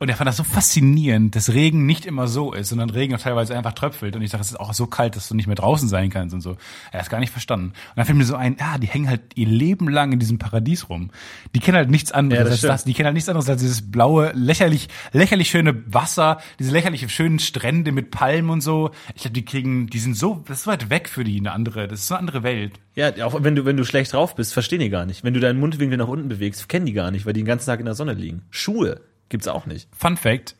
Und 0.00 0.08
er 0.08 0.16
fand 0.16 0.28
das 0.28 0.38
so 0.38 0.44
faszinierend, 0.44 1.36
dass 1.36 1.52
Regen 1.52 1.84
nicht 1.84 2.06
immer 2.06 2.26
so 2.26 2.54
ist, 2.54 2.70
sondern 2.70 2.88
Regen 2.88 3.14
auch 3.14 3.20
teilweise 3.20 3.54
einfach 3.54 3.74
tröpfelt. 3.74 4.16
Und 4.16 4.22
ich 4.22 4.30
sage, 4.30 4.40
es 4.40 4.50
ist 4.50 4.58
auch 4.58 4.72
so 4.72 4.86
kalt, 4.86 5.14
dass 5.14 5.28
du 5.28 5.34
nicht 5.34 5.46
mehr 5.46 5.56
draußen 5.56 5.90
sein 5.90 6.08
kannst 6.08 6.34
und 6.34 6.40
so. 6.40 6.56
Er 6.90 7.00
hat 7.00 7.02
es 7.02 7.10
gar 7.10 7.20
nicht 7.20 7.30
verstanden. 7.32 7.66
Und 7.66 7.74
dann 7.96 8.06
fällt 8.06 8.16
mir 8.16 8.24
so 8.24 8.34
ein, 8.34 8.56
ja, 8.58 8.78
die 8.78 8.86
hängen 8.86 9.10
halt 9.10 9.20
ihr 9.34 9.46
Leben 9.46 9.88
lang 9.90 10.12
in 10.12 10.18
diesem 10.18 10.38
Paradies 10.38 10.88
rum. 10.88 11.10
Die 11.54 11.60
kennen 11.60 11.76
halt 11.76 11.90
nichts 11.90 12.12
anderes 12.12 12.38
Ja, 12.38 12.44
das 12.44 12.50
als 12.52 12.58
stimmt. 12.60 12.72
das. 12.72 12.84
Die 12.84 12.94
kennen 12.94 13.06
halt 13.08 13.14
nichts 13.14 13.28
anderes 13.28 13.50
als 13.50 13.60
dieses 13.60 13.90
blaue, 13.90 14.32
lächerlich, 14.32 14.88
lächerlich 15.12 15.50
schöne 15.50 15.82
Wasser, 15.92 16.38
diese 16.58 16.72
lächerlich 16.72 17.06
schönen 17.12 17.38
Strände 17.38 17.92
mit 17.92 18.10
Palmen 18.10 18.48
und 18.48 18.62
so. 18.62 18.92
Ich 19.14 19.20
glaube, 19.20 19.34
die 19.34 19.44
kriegen, 19.44 19.88
die 19.88 19.98
sind 19.98 20.16
so, 20.16 20.42
das 20.48 20.60
ist 20.60 20.64
so 20.64 20.70
weit 20.70 20.88
weg 20.88 21.10
für 21.10 21.24
die, 21.24 21.38
eine 21.38 21.52
andere, 21.52 21.88
das 21.88 22.00
ist 22.00 22.06
so 22.06 22.14
eine 22.14 22.20
andere 22.20 22.42
Welt. 22.42 22.80
Ja, 22.94 23.10
auch 23.26 23.44
wenn 23.44 23.54
du, 23.54 23.66
wenn 23.66 23.76
du 23.76 23.84
schlecht 23.84 24.14
drauf 24.14 24.34
bist, 24.34 24.54
verstehen 24.54 24.80
die 24.80 24.88
gar 24.88 25.04
nicht. 25.04 25.24
Wenn 25.24 25.34
du 25.34 25.40
deinen 25.40 25.60
Mundwinkel 25.60 25.98
nach 25.98 26.08
unten 26.08 26.30
bewegst, 26.30 26.70
kennen 26.70 26.86
die 26.86 26.94
gar 26.94 27.10
nicht, 27.10 27.26
weil 27.26 27.34
die 27.34 27.40
den 27.40 27.46
ganzen 27.46 27.66
Tag 27.66 27.80
in 27.80 27.84
der 27.84 27.94
Sonne 27.94 28.14
liegen. 28.14 28.42
Schuhe 28.48 29.02
gibt's 29.30 29.48
auch 29.48 29.64
nicht. 29.64 29.88
Fun 29.96 30.18
Fact, 30.18 30.56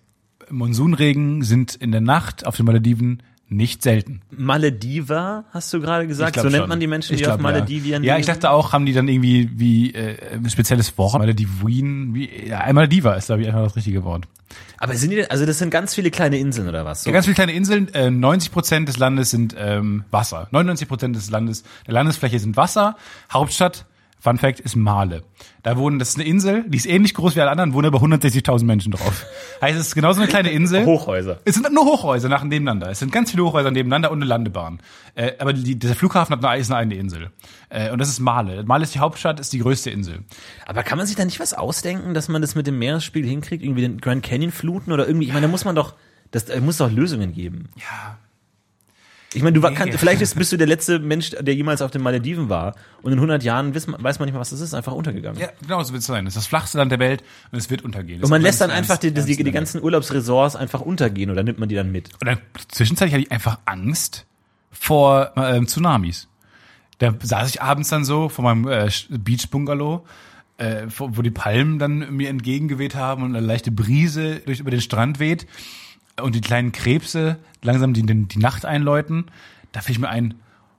Monsunregen 0.49 1.43
sind 1.43 1.75
in 1.75 1.93
der 1.93 2.01
Nacht 2.01 2.47
auf 2.47 2.57
den 2.57 2.65
Malediven 2.65 3.23
nicht 3.51 3.83
selten. 3.83 4.23
Malediver, 4.31 5.45
hast 5.51 5.73
du 5.73 5.81
gerade 5.81 6.07
gesagt? 6.07 6.37
So 6.37 6.45
nennt 6.45 6.57
schon. 6.57 6.69
man 6.69 6.79
die 6.79 6.87
Menschen, 6.87 7.17
die 7.17 7.27
auf 7.27 7.33
glaub, 7.33 7.41
Maledivien 7.41 8.05
Ja, 8.05 8.15
ja 8.15 8.21
ich 8.21 8.27
dachte 8.27 8.51
auch, 8.51 8.73
haben 8.73 8.87
die 8.87 8.93
dann 8.93 9.09
irgendwie 9.09 9.51
wie 9.53 9.93
äh, 9.93 10.17
ein 10.35 10.49
spezielles 10.49 10.97
Wort, 10.97 11.19
Maledivuin, 11.19 12.15
wie 12.15 12.31
ja, 12.47 12.61
ein 12.61 12.77
Malediver 12.77 13.17
ist 13.17 13.27
glaube 13.27 13.43
ich 13.43 13.49
einfach 13.49 13.65
das 13.65 13.75
richtige 13.75 14.05
Wort. 14.05 14.29
Aber 14.79 14.95
sind 14.95 15.11
die 15.11 15.17
denn, 15.17 15.31
also 15.31 15.47
das 15.47 15.59
sind 15.59 15.71
ganz 15.71 15.95
viele 15.95 16.11
kleine 16.11 16.39
Inseln 16.39 16.69
oder 16.69 16.85
was? 16.85 17.03
So, 17.03 17.11
Ja, 17.11 17.15
ganz 17.15 17.27
viele 17.27 17.35
kleine 17.35 17.53
Inseln. 17.53 17.93
Äh, 17.93 18.11
90 18.11 18.53
Prozent 18.53 18.89
des 18.89 18.99
Landes 18.99 19.31
sind 19.31 19.55
ähm, 19.59 20.05
Wasser. 20.11 20.49
99 20.53 20.89
Prozent 20.89 21.17
des 21.17 21.31
Landes, 21.31 21.65
der 21.87 21.95
Landesfläche 21.95 22.39
sind 22.39 22.57
Wasser. 22.57 22.97
Hauptstadt, 23.33 23.85
Fun 24.21 24.37
Fact, 24.37 24.61
ist 24.61 24.77
Male. 24.77 25.23
Da 25.63 25.79
wohnen, 25.79 25.99
das 25.99 26.11
ist 26.11 26.17
eine 26.17 26.27
Insel, 26.27 26.65
die 26.69 26.77
ist 26.77 26.87
ähnlich 26.87 27.15
groß 27.15 27.37
wie 27.37 27.41
alle 27.41 27.51
anderen, 27.51 27.73
wohnen 27.73 27.87
aber 27.87 27.99
160.000 27.99 28.65
Menschen 28.65 28.93
drauf. 28.93 29.25
Heißt, 29.63 29.79
es 29.79 29.89
ist 29.89 29.95
genauso 29.95 30.21
eine 30.21 30.29
kleine 30.29 30.51
Insel. 30.51 30.85
Hochhäuser. 30.85 31.41
Es 31.45 31.55
sind 31.55 31.73
nur 31.73 31.87
Hochhäuser 31.87 32.29
nach 32.29 32.45
nebeneinander. 32.45 32.91
Es 32.91 32.99
sind 32.99 33.13
ganz 33.13 33.31
viele 33.31 33.45
Hochhäuser 33.45 33.71
nebeneinander 33.71 34.11
und 34.11 34.19
eine 34.19 34.27
Landebahn. 34.27 34.81
Äh, 35.15 35.33
aber 35.39 35.55
die, 35.55 35.79
dieser 35.79 35.95
Flughafen 35.95 36.37
hat 36.37 36.45
eine, 36.45 36.61
ist 36.61 36.71
eine 36.71 36.81
eigene 36.81 36.97
Insel. 36.97 37.31
Äh, 37.71 37.91
und 37.91 37.99
das 37.99 38.11
ist 38.11 38.21
Male. 38.21 38.63
Male 38.65 38.85
ist 38.85 38.95
die 38.95 38.99
Hauptstadt, 39.01 39.41
ist 39.41 39.53
die 39.55 39.61
größte 39.61 39.91
Insel. 39.91 40.21
Aber 40.67 40.83
kann 40.83 40.99
man 40.99 41.07
sich 41.07 41.17
da 41.17 41.25
nicht 41.25 41.41
was 41.41 41.55
ausdenken, 41.55 42.13
dass 42.13 42.29
man 42.29 42.43
das 42.43 42.55
mit 42.55 42.67
dem 42.67 42.79
Meeresspiegel 42.79 43.29
hinkriegt? 43.29 43.65
Irgendwie 43.65 43.83
den 43.83 43.99
Grand 43.99 44.23
Canyon 44.23 44.53
fluten 44.53 44.93
oder 44.93 45.07
irgendwie? 45.07 45.27
Ich 45.27 45.33
meine, 45.33 45.47
da 45.47 45.51
muss 45.51 45.65
man 45.65 45.75
doch, 45.75 45.95
das 46.31 46.45
da 46.45 46.61
muss 46.61 46.77
doch 46.77 46.91
Lösungen 46.91 47.33
geben. 47.33 47.71
Ja. 47.77 48.19
Ich 49.33 49.43
meine, 49.43 49.55
du 49.55 49.63
war, 49.63 49.73
kann, 49.73 49.93
vielleicht 49.93 50.21
ist, 50.23 50.37
bist 50.37 50.51
du 50.51 50.57
der 50.57 50.67
letzte 50.67 50.99
Mensch, 50.99 51.31
der 51.31 51.55
jemals 51.55 51.83
auf 51.83 51.93
den 51.93 52.03
Malediven 52.03 52.49
war. 52.49 52.75
Und 53.03 53.13
in 53.13 53.19
100 53.19 53.45
Jahren 53.45 53.75
weiß 53.75 53.87
man, 53.87 54.03
weiß 54.03 54.19
man 54.19 54.27
nicht 54.27 54.33
mehr, 54.33 54.41
was 54.41 54.51
das 54.51 54.61
ist. 54.61 54.75
Einfach 54.75 54.93
untergegangen. 54.93 55.41
Ja, 55.41 55.51
genau 55.63 55.81
so 55.85 55.93
wird 55.93 56.01
es 56.01 56.07
sein. 56.07 56.27
Es 56.27 56.35
ist 56.35 56.43
das 56.43 56.47
flachste 56.49 56.79
Land 56.79 56.91
der 56.91 56.99
Welt 56.99 57.23
und 57.53 57.59
es 57.59 57.71
wird 57.71 57.83
untergehen. 57.83 58.23
Und 58.25 58.31
man 58.31 58.43
lässt 58.43 58.61
dann 58.61 58.71
Das 58.71 58.79
einfach 58.79 58.99
die, 58.99 59.13
die, 59.13 59.37
die, 59.37 59.53
ganzen 59.53 59.83
Urlaubsresorts 59.83 60.57
einfach 60.57 60.81
untergehen 60.81 61.31
oder 61.31 61.45
nimmt 61.45 61.61
man 61.61 61.69
die 61.69 61.77
dann 61.77 61.93
mit? 61.93 62.11
Und 62.15 62.27
dann 62.27 62.39
zwischenzeitlich 62.69 63.15
hatte 63.15 63.23
ich 63.23 63.33
einfach 63.33 63.61
Angst 63.67 64.27
vor 64.73 65.33
ähm, 65.37 65.69
Tsunamis. 65.69 66.27
Da 66.99 67.15
saß 67.23 67.51
ich 67.51 67.63
abends 67.63 67.89
dann 67.89 68.05
so 68.05 68.29
vor 68.29 68.45
meinem 68.45 68.67
äh, 68.67 68.91
Beach-Bungalow, 69.11 70.05
äh, 70.59 70.87
wo 70.89 71.17
wo 71.17 71.23
die 71.23 71.31
Palmen 71.31 71.79
dann 71.79 72.15
mir 72.15 72.31
entgegengeweht 72.31 72.97
haben 72.97 73.23
und 73.23 73.37
eine 73.37 73.47
leichte 73.47 73.71
Brise 73.71 74.41
durch 74.45 74.59
über 74.59 74.73
den 74.73 74.81
Strand 74.81 75.21
weht 75.21 75.47
und 76.23 76.35
die 76.35 76.41
kleinen 76.41 76.73
Krebse 76.73 77.39
langsam 77.63 77.93
die, 77.93 78.03
die, 78.03 78.39
Nacht 78.39 78.65
einläuten. 78.65 79.27
Da 79.73 79.81
fiel 79.81 79.95
ich 79.95 79.99
mir 79.99 80.09
ein, 80.09 80.35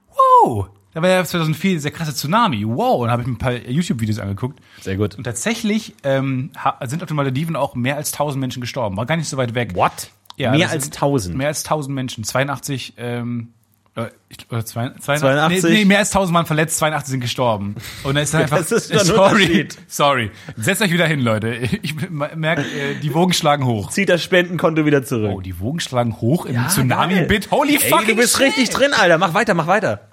wow, 0.08 0.68
da 0.94 1.00
war 1.00 1.08
ja 1.08 1.24
2004 1.24 1.72
dieser 1.74 1.90
krasse 1.90 2.14
Tsunami, 2.14 2.66
wow. 2.66 3.00
Und 3.00 3.10
habe 3.10 3.22
ich 3.22 3.28
mir 3.28 3.34
ein 3.34 3.38
paar 3.38 3.54
YouTube-Videos 3.54 4.18
angeguckt. 4.18 4.60
Sehr 4.80 4.96
gut. 4.96 5.14
Und 5.14 5.24
tatsächlich 5.24 5.94
ähm, 6.02 6.50
sind 6.84 7.02
auf 7.02 7.08
den 7.08 7.16
Malediven 7.16 7.56
auch 7.56 7.74
mehr 7.74 7.96
als 7.96 8.12
1000 8.12 8.40
Menschen 8.40 8.60
gestorben. 8.60 8.96
War 8.96 9.06
gar 9.06 9.16
nicht 9.16 9.28
so 9.28 9.36
weit 9.36 9.54
weg. 9.54 9.74
What? 9.74 10.10
Ja, 10.36 10.52
Mehr 10.52 10.70
als 10.70 10.84
sind 10.84 10.94
1000. 10.94 11.36
Mehr 11.36 11.48
als 11.48 11.64
1000 11.64 11.94
Menschen. 11.94 12.24
82, 12.24 12.94
ähm, 12.96 13.48
äh, 13.50 13.61
oder 13.94 14.64
zwei- 14.64 14.88
82, 14.88 15.20
82? 15.20 15.62
Nee, 15.64 15.70
nee, 15.80 15.84
mehr 15.84 15.98
als 15.98 16.10
1000 16.10 16.34
waren 16.34 16.46
verletzt, 16.46 16.78
82 16.78 17.10
sind 17.10 17.20
gestorben. 17.20 17.74
Und 18.04 18.14
da 18.14 18.22
ist 18.22 18.32
dann 18.32 18.42
einfach, 18.42 18.58
Das 18.58 18.72
ist 18.72 18.90
ein 18.90 19.00
sorry, 19.00 19.68
sorry. 19.86 20.30
Setzt 20.56 20.80
euch 20.80 20.92
wieder 20.92 21.06
hin, 21.06 21.20
Leute. 21.20 21.54
Ich 21.82 21.94
merke, 22.34 22.62
äh, 22.62 22.94
die 23.02 23.12
Wogen 23.12 23.34
schlagen 23.34 23.66
hoch. 23.66 23.90
Zieht 23.90 24.08
das 24.08 24.22
Spendenkonto 24.22 24.86
wieder 24.86 25.04
zurück. 25.04 25.32
Oh, 25.34 25.40
die 25.42 25.60
Wogen 25.60 25.80
schlagen 25.80 26.20
hoch 26.20 26.46
im 26.46 26.54
geil. 26.54 26.64
Tsunami-Bit. 26.68 27.50
Holy 27.50 27.78
fucking 27.78 28.08
du 28.08 28.16
bist 28.16 28.36
shit. 28.38 28.46
richtig 28.46 28.70
drin, 28.70 28.92
Alter. 28.94 29.18
Mach 29.18 29.34
weiter, 29.34 29.52
mach 29.54 29.66
weiter. 29.66 30.08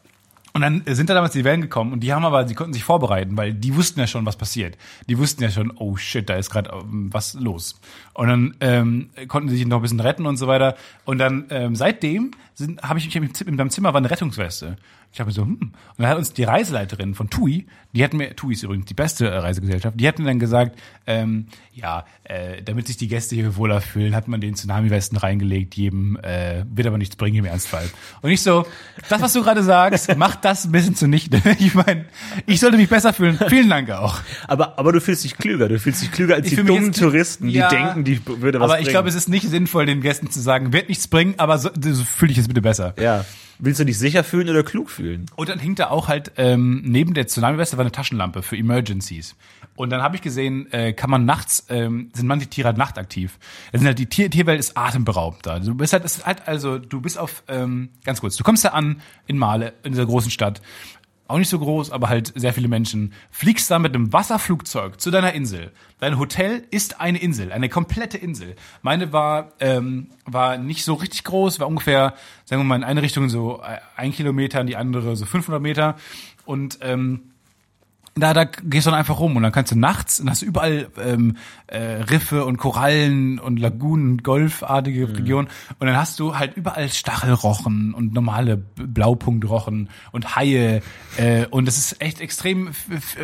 Und 0.53 0.61
dann 0.61 0.83
sind 0.87 1.09
da 1.09 1.13
damals 1.13 1.33
die 1.33 1.43
Wellen 1.43 1.61
gekommen 1.61 1.93
und 1.93 1.99
die 1.99 2.11
haben 2.11 2.25
aber, 2.25 2.43
die 2.43 2.55
konnten 2.55 2.73
sich 2.73 2.83
vorbereiten, 2.83 3.37
weil 3.37 3.53
die 3.53 3.75
wussten 3.75 3.99
ja 3.99 4.07
schon, 4.07 4.25
was 4.25 4.35
passiert. 4.35 4.77
Die 5.07 5.17
wussten 5.17 5.43
ja 5.43 5.51
schon, 5.51 5.71
oh 5.75 5.95
shit, 5.95 6.27
da 6.27 6.35
ist 6.35 6.49
gerade 6.49 6.71
ähm, 6.71 7.09
was 7.13 7.35
los. 7.35 7.79
Und 8.13 8.27
dann 8.29 8.55
ähm, 8.59 9.09
konnten 9.27 9.49
sie 9.49 9.57
sich 9.57 9.67
noch 9.67 9.77
ein 9.77 9.81
bisschen 9.83 9.99
retten 9.99 10.25
und 10.25 10.37
so 10.37 10.47
weiter. 10.47 10.75
Und 11.05 11.19
dann 11.19 11.45
ähm, 11.51 11.75
seitdem 11.75 12.31
habe 12.81 12.99
ich, 12.99 13.07
ich 13.07 13.15
hab 13.15 13.23
im 13.23 13.33
Zim- 13.33 13.47
in 13.47 13.55
meinem 13.55 13.69
Zimmer 13.69 13.93
war 13.93 13.99
eine 13.99 14.09
Rettungsweste. 14.09 14.77
Ich 15.11 15.19
habe 15.19 15.29
mir 15.29 15.33
so, 15.33 15.41
hm. 15.43 15.57
Und 15.59 15.73
dann 15.97 16.07
hat 16.07 16.17
uns 16.17 16.33
die 16.33 16.43
Reiseleiterin 16.43 17.15
von 17.15 17.31
TUI, 17.31 17.65
die 17.93 18.03
hat 18.03 18.13
mir, 18.13 18.35
TUI 18.35 18.53
ist 18.53 18.61
übrigens 18.61 18.85
die 18.85 18.93
beste 18.93 19.27
äh, 19.27 19.37
Reisegesellschaft, 19.37 19.99
die 19.99 20.07
hat 20.07 20.19
mir 20.19 20.25
dann 20.25 20.37
gesagt, 20.37 20.77
ähm, 21.07 21.47
ja, 21.73 22.05
äh, 22.25 22.61
damit 22.61 22.85
sich 22.85 22.97
die 22.97 23.07
Gäste 23.07 23.33
hier 23.35 23.55
wohler 23.55 23.81
fühlen, 23.81 24.15
hat 24.15 24.27
man 24.27 24.39
den 24.39 24.53
Tsunami-Westen 24.53 25.17
reingelegt, 25.17 25.73
jedem 25.75 26.15
äh, 26.17 26.63
wird 26.69 26.85
aber 26.87 26.99
nichts 26.99 27.15
bringen 27.15 27.37
im 27.37 27.45
Ernstfall. 27.45 27.89
Und 28.21 28.29
ich 28.29 28.43
so, 28.43 28.67
das, 29.09 29.19
was 29.19 29.33
du 29.33 29.41
gerade 29.41 29.63
sagst, 29.63 30.15
macht 30.17 30.45
das 30.45 30.65
ein 30.65 30.71
bisschen 30.71 30.95
zunichte. 30.95 31.41
Ich 31.59 31.73
meine, 31.73 32.05
ich 32.45 32.59
sollte 32.59 32.77
mich 32.77 32.87
besser 32.89 33.11
fühlen. 33.11 33.37
Vielen 33.49 33.69
Dank 33.69 33.89
auch. 33.89 34.19
Aber, 34.47 34.77
aber 34.77 34.91
du 34.93 35.01
fühlst 35.01 35.23
dich 35.23 35.35
klüger. 35.37 35.67
Du 35.67 35.79
fühlst 35.79 36.01
dich 36.03 36.11
klüger 36.11 36.35
als 36.35 36.45
Ich 36.47 36.55
die 36.55 36.63
dummen 36.63 36.85
jetzt- 36.87 36.99
Touristen, 36.99 37.47
die 37.47 37.53
Ja. 37.55 37.69
denken, 37.69 38.03
die 38.03 38.21
würde 38.25 38.59
was 38.59 38.65
aber 38.65 38.73
bringen. 38.75 38.85
ich 38.87 38.89
glaube, 38.91 39.09
es 39.09 39.15
ist 39.15 39.27
nicht 39.27 39.49
sinnvoll, 39.49 39.87
den 39.87 40.01
Gästen 40.01 40.29
zu 40.29 40.39
sagen, 40.39 40.71
wird 40.71 40.87
nichts 40.87 41.07
bringen, 41.07 41.33
aber 41.37 41.57
so, 41.57 41.69
so 41.81 42.03
fühl 42.03 42.27
dich 42.27 42.37
jetzt 42.37 42.47
bitte 42.47 42.61
besser. 42.61 42.93
ja. 42.99 43.25
Willst 43.61 43.77
du 43.77 43.83
dich 43.83 43.97
sicher 43.99 44.23
fühlen 44.23 44.47
oder 44.47 44.63
klug 44.63 44.89
fühlen? 44.89 44.98
Und 45.35 45.49
dann 45.49 45.59
hing 45.59 45.75
da 45.75 45.89
auch 45.89 46.07
halt 46.07 46.33
ähm, 46.37 46.81
neben 46.85 47.13
der 47.13 47.27
Tsunami-Weste 47.27 47.77
war 47.77 47.83
eine 47.83 47.91
Taschenlampe 47.91 48.41
für 48.41 48.57
Emergencies. 48.57 49.35
Und 49.75 49.91
dann 49.91 50.01
habe 50.01 50.17
ich 50.17 50.21
gesehen, 50.21 50.71
äh, 50.73 50.91
kann 50.91 51.09
man 51.09 51.23
nachts, 51.23 51.65
ähm, 51.69 52.09
sind 52.13 52.27
manche 52.27 52.47
Tiere 52.47 52.67
halt 52.67 52.77
nachtaktiv. 52.77 53.39
Sind 53.71 53.85
halt 53.85 53.97
die 53.97 54.07
Tier 54.07 54.29
Tierwelt 54.29 54.59
ist 54.59 54.77
atemberaubend 54.77 55.45
da. 55.45 55.59
Du 55.59 55.73
bist 55.73 55.93
halt, 55.93 56.03
ist 56.03 56.25
halt 56.25 56.47
also, 56.47 56.77
du 56.77 56.99
bist 56.99 57.17
auf, 57.17 57.43
ähm, 57.47 57.89
ganz 58.03 58.19
kurz, 58.19 58.35
du 58.35 58.43
kommst 58.43 58.65
da 58.65 58.69
an 58.69 59.01
in 59.25 59.37
Male, 59.37 59.73
in 59.83 59.93
dieser 59.93 60.05
großen 60.05 60.31
Stadt. 60.31 60.61
Auch 61.29 61.37
nicht 61.37 61.49
so 61.49 61.59
groß, 61.59 61.91
aber 61.91 62.09
halt 62.09 62.33
sehr 62.35 62.53
viele 62.53 62.67
Menschen. 62.67 63.13
Fliegst 63.29 63.69
da 63.69 63.77
mit 63.77 63.93
einem 63.93 64.11
Wasserflugzeug 64.11 64.99
zu 64.99 65.11
deiner 65.11 65.33
Insel. 65.33 65.71
Dein 65.99 66.17
Hotel 66.17 66.63
ist 66.71 66.99
eine 66.99 67.19
Insel, 67.19 67.51
eine 67.51 67.69
komplette 67.69 68.17
Insel. 68.17 68.55
Meine 68.81 69.13
war, 69.13 69.51
ähm, 69.59 70.07
war 70.25 70.57
nicht 70.57 70.83
so 70.83 70.95
richtig 70.95 71.23
groß, 71.25 71.59
war 71.59 71.67
ungefähr, 71.67 72.15
sagen 72.45 72.63
wir 72.63 72.65
mal, 72.65 72.77
in 72.77 72.83
eine 72.83 73.03
Richtung 73.03 73.29
so 73.29 73.61
äh, 73.61 73.77
ein 73.95 74.11
Kilometer, 74.11 74.59
in 74.59 74.65
die 74.65 74.75
andere 74.75 75.15
so 75.15 75.27
500 75.27 75.61
Meter. 75.61 75.97
Und 76.45 76.79
ähm, 76.81 77.29
da, 78.19 78.33
da 78.33 78.45
gehst 78.45 78.87
du 78.87 78.91
dann 78.91 78.99
einfach 78.99 79.19
rum 79.19 79.35
und 79.35 79.43
dann 79.43 79.51
kannst 79.51 79.71
du 79.71 79.77
nachts, 79.77 80.17
dann 80.17 80.29
hast 80.29 80.41
du 80.41 80.45
überall 80.45 80.89
ähm, 81.01 81.37
äh, 81.67 81.77
Riffe 81.77 82.45
und 82.45 82.57
Korallen 82.57 83.39
und 83.39 83.59
Lagunen, 83.59 84.23
golfartige 84.23 85.17
Regionen. 85.17 85.47
Und 85.79 85.87
dann 85.87 85.97
hast 85.97 86.19
du 86.19 86.37
halt 86.37 86.55
überall 86.57 86.89
Stachelrochen 86.89 87.93
und 87.93 88.13
normale 88.13 88.57
Blaupunktrochen 88.57 89.89
und 90.11 90.35
Haie 90.35 90.81
äh, 91.17 91.45
und 91.49 91.67
das 91.67 91.77
ist 91.77 92.01
echt 92.01 92.21
extrem 92.21 92.71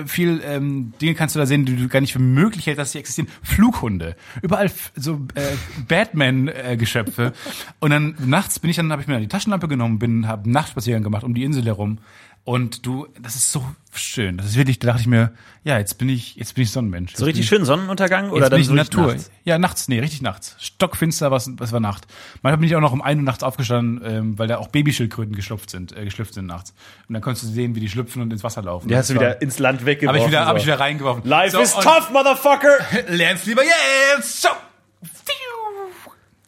viel 0.06 0.42
ähm, 0.46 0.94
Dinge 1.02 1.16
kannst 1.16 1.36
du 1.36 1.40
da 1.40 1.46
sehen, 1.46 1.66
die 1.66 1.76
du 1.76 1.88
gar 1.88 2.02
nicht 2.02 2.14
für 2.14 2.20
möglich 2.20 2.66
hältst, 2.68 2.80
dass 2.80 2.92
sie 2.92 3.00
existieren. 3.00 3.30
Flughunde, 3.42 4.16
überall 4.42 4.72
so 4.96 5.26
äh, 5.36 5.56
Batman-Geschöpfe. 5.88 7.34
Und 7.80 7.92
dann 7.92 8.16
nachts 8.20 8.60
bin 8.60 8.70
ich 8.70 8.76
dann, 8.76 8.92
habe 8.92 9.02
ich 9.02 9.08
mir 9.08 9.14
dann 9.14 9.24
die 9.24 9.30
Taschenlampe 9.30 9.68
genommen, 9.68 10.00
bin, 10.00 10.28
habe 10.28 10.44
einen 10.44 10.54
Nachtspaziergang 10.54 11.04
gemacht 11.04 11.24
um 11.24 11.34
die 11.34 11.44
Insel 11.44 11.66
herum 11.66 12.00
und 12.46 12.86
du, 12.86 13.08
das 13.20 13.36
ist 13.36 13.52
so 13.52 13.66
schön. 13.92 14.38
Das 14.38 14.46
ist 14.46 14.56
wirklich, 14.56 14.78
da 14.78 14.88
dachte 14.88 15.02
ich 15.02 15.08
mir, 15.08 15.32
ja, 15.64 15.80
jetzt 15.80 15.98
bin 15.98 16.10
ich, 16.10 16.36
jetzt 16.36 16.54
bin 16.54 16.64
ich 16.64 16.70
Sonnenmensch. 16.72 17.16
So 17.16 17.26
richtig 17.26 17.48
schön 17.48 17.66
Sonnenuntergang 17.66 18.30
oder 18.30 18.42
Jetzt 18.42 18.52
dann 18.52 18.58
bin 18.58 18.62
ich 18.62 18.68
so 18.68 18.74
Natur. 18.76 19.08
nachts? 19.14 19.32
Ja, 19.46 19.58
nachts, 19.58 19.88
nee, 19.88 20.00
richtig 20.00 20.22
nachts. 20.22 20.56
Stockfinster, 20.60 21.32
was, 21.32 21.50
was 21.58 21.72
war 21.72 21.80
Nacht. 21.80 22.06
Manchmal 22.44 22.60
bin 22.60 22.70
ich 22.70 22.76
auch 22.76 22.82
noch 22.82 22.94
um 22.94 23.02
ein 23.02 23.18
Uhr 23.18 23.24
nachts 23.24 23.42
aufgestanden, 23.42 24.00
ähm, 24.06 24.38
weil 24.38 24.48
da 24.48 24.58
auch 24.58 24.68
Babyschildkröten 24.68 25.36
geschlüpft 25.36 25.72
sind, 25.72 25.98
äh, 25.98 26.06
geschlüpft 26.06 26.36
sind 26.36 26.46
nachts. 26.46 26.76
Und 27.08 27.14
dann 27.14 27.24
konntest 27.24 27.46
du 27.46 27.50
sehen, 27.50 27.74
wie 27.74 27.80
die 27.80 27.90
schlüpfen 27.90 28.22
und 28.22 28.32
ins 28.32 28.44
Wasser 28.44 28.62
laufen. 28.62 28.90
Die 28.90 28.96
hast 28.96 29.10
du 29.10 29.16
wieder 29.16 29.42
ins 29.42 29.58
Land 29.58 29.80
Hab 29.80 29.88
weggeworfen. 29.88 30.22
ich 30.22 30.28
wieder, 30.28 30.46
hab 30.46 30.52
so. 30.52 30.58
ich 30.58 30.66
wieder 30.68 30.80
reingeworfen. 30.80 31.28
Life 31.28 31.56
So, 31.58 31.62
is 31.64 31.74
tough, 31.74 32.12
motherfucker! 32.12 32.78
Lern's 33.08 33.46
lieber 33.48 33.64
jetzt! 33.64 34.44
So! 34.44 34.50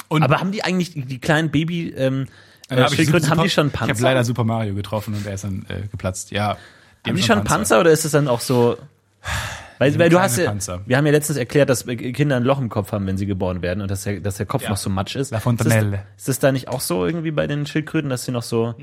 Und 0.09 0.23
Aber 0.23 0.39
haben 0.39 0.51
die 0.51 0.63
eigentlich, 0.63 0.93
die 0.95 1.19
kleinen 1.19 1.51
Baby, 1.51 1.89
ähm, 1.89 2.27
äh, 2.69 2.75
hab 2.81 2.89
ich 2.89 2.95
Schildkröten, 2.95 3.23
super- 3.27 3.37
haben 3.37 3.43
die 3.43 3.49
schon 3.49 3.67
Ich 3.67 3.73
Panzer? 3.73 3.93
habe 3.93 4.01
leider 4.03 4.23
Super 4.23 4.43
Mario 4.43 4.73
getroffen 4.75 5.13
und 5.13 5.25
der 5.25 5.33
ist 5.35 5.43
dann 5.43 5.65
äh, 5.69 5.87
geplatzt. 5.87 6.31
Ja. 6.31 6.57
haben 7.05 7.15
die 7.15 7.23
schon 7.23 7.43
Panzer 7.43 7.79
oder 7.79 7.91
ist 7.91 8.05
es 8.05 8.11
dann 8.11 8.27
auch 8.27 8.39
so, 8.41 8.77
weil, 9.79 9.97
weil 9.99 10.09
du 10.09 10.19
hast 10.19 10.37
ja, 10.37 10.45
Panzer. 10.47 10.81
wir 10.87 10.97
haben 10.97 11.05
ja 11.05 11.11
letztens 11.11 11.37
erklärt, 11.37 11.69
dass 11.69 11.85
Kinder 11.85 12.35
ein 12.37 12.43
Loch 12.43 12.59
im 12.59 12.67
Kopf 12.69 12.91
haben, 12.91 13.05
wenn 13.05 13.17
sie 13.17 13.27
geboren 13.27 13.61
werden 13.61 13.81
und 13.81 13.91
dass 13.91 14.03
der, 14.05 14.19
dass 14.21 14.37
der 14.37 14.45
Kopf 14.47 14.63
Ja. 14.63 14.69
noch 14.71 14.77
so 14.77 14.89
matsch 14.89 15.15
ist. 15.15 15.29
La 15.31 15.39
Fontanelle. 15.39 15.85
Ist 15.87 15.93
das, 15.93 16.17
ist 16.17 16.27
das 16.29 16.39
da 16.39 16.51
nicht 16.51 16.67
auch 16.67 16.81
so 16.81 17.05
irgendwie 17.05 17.29
bei 17.31 17.45
den 17.45 17.65
Schildkröten, 17.67 18.09
dass 18.09 18.25
sie 18.25 18.31
noch 18.31 18.41
so, 18.41 18.73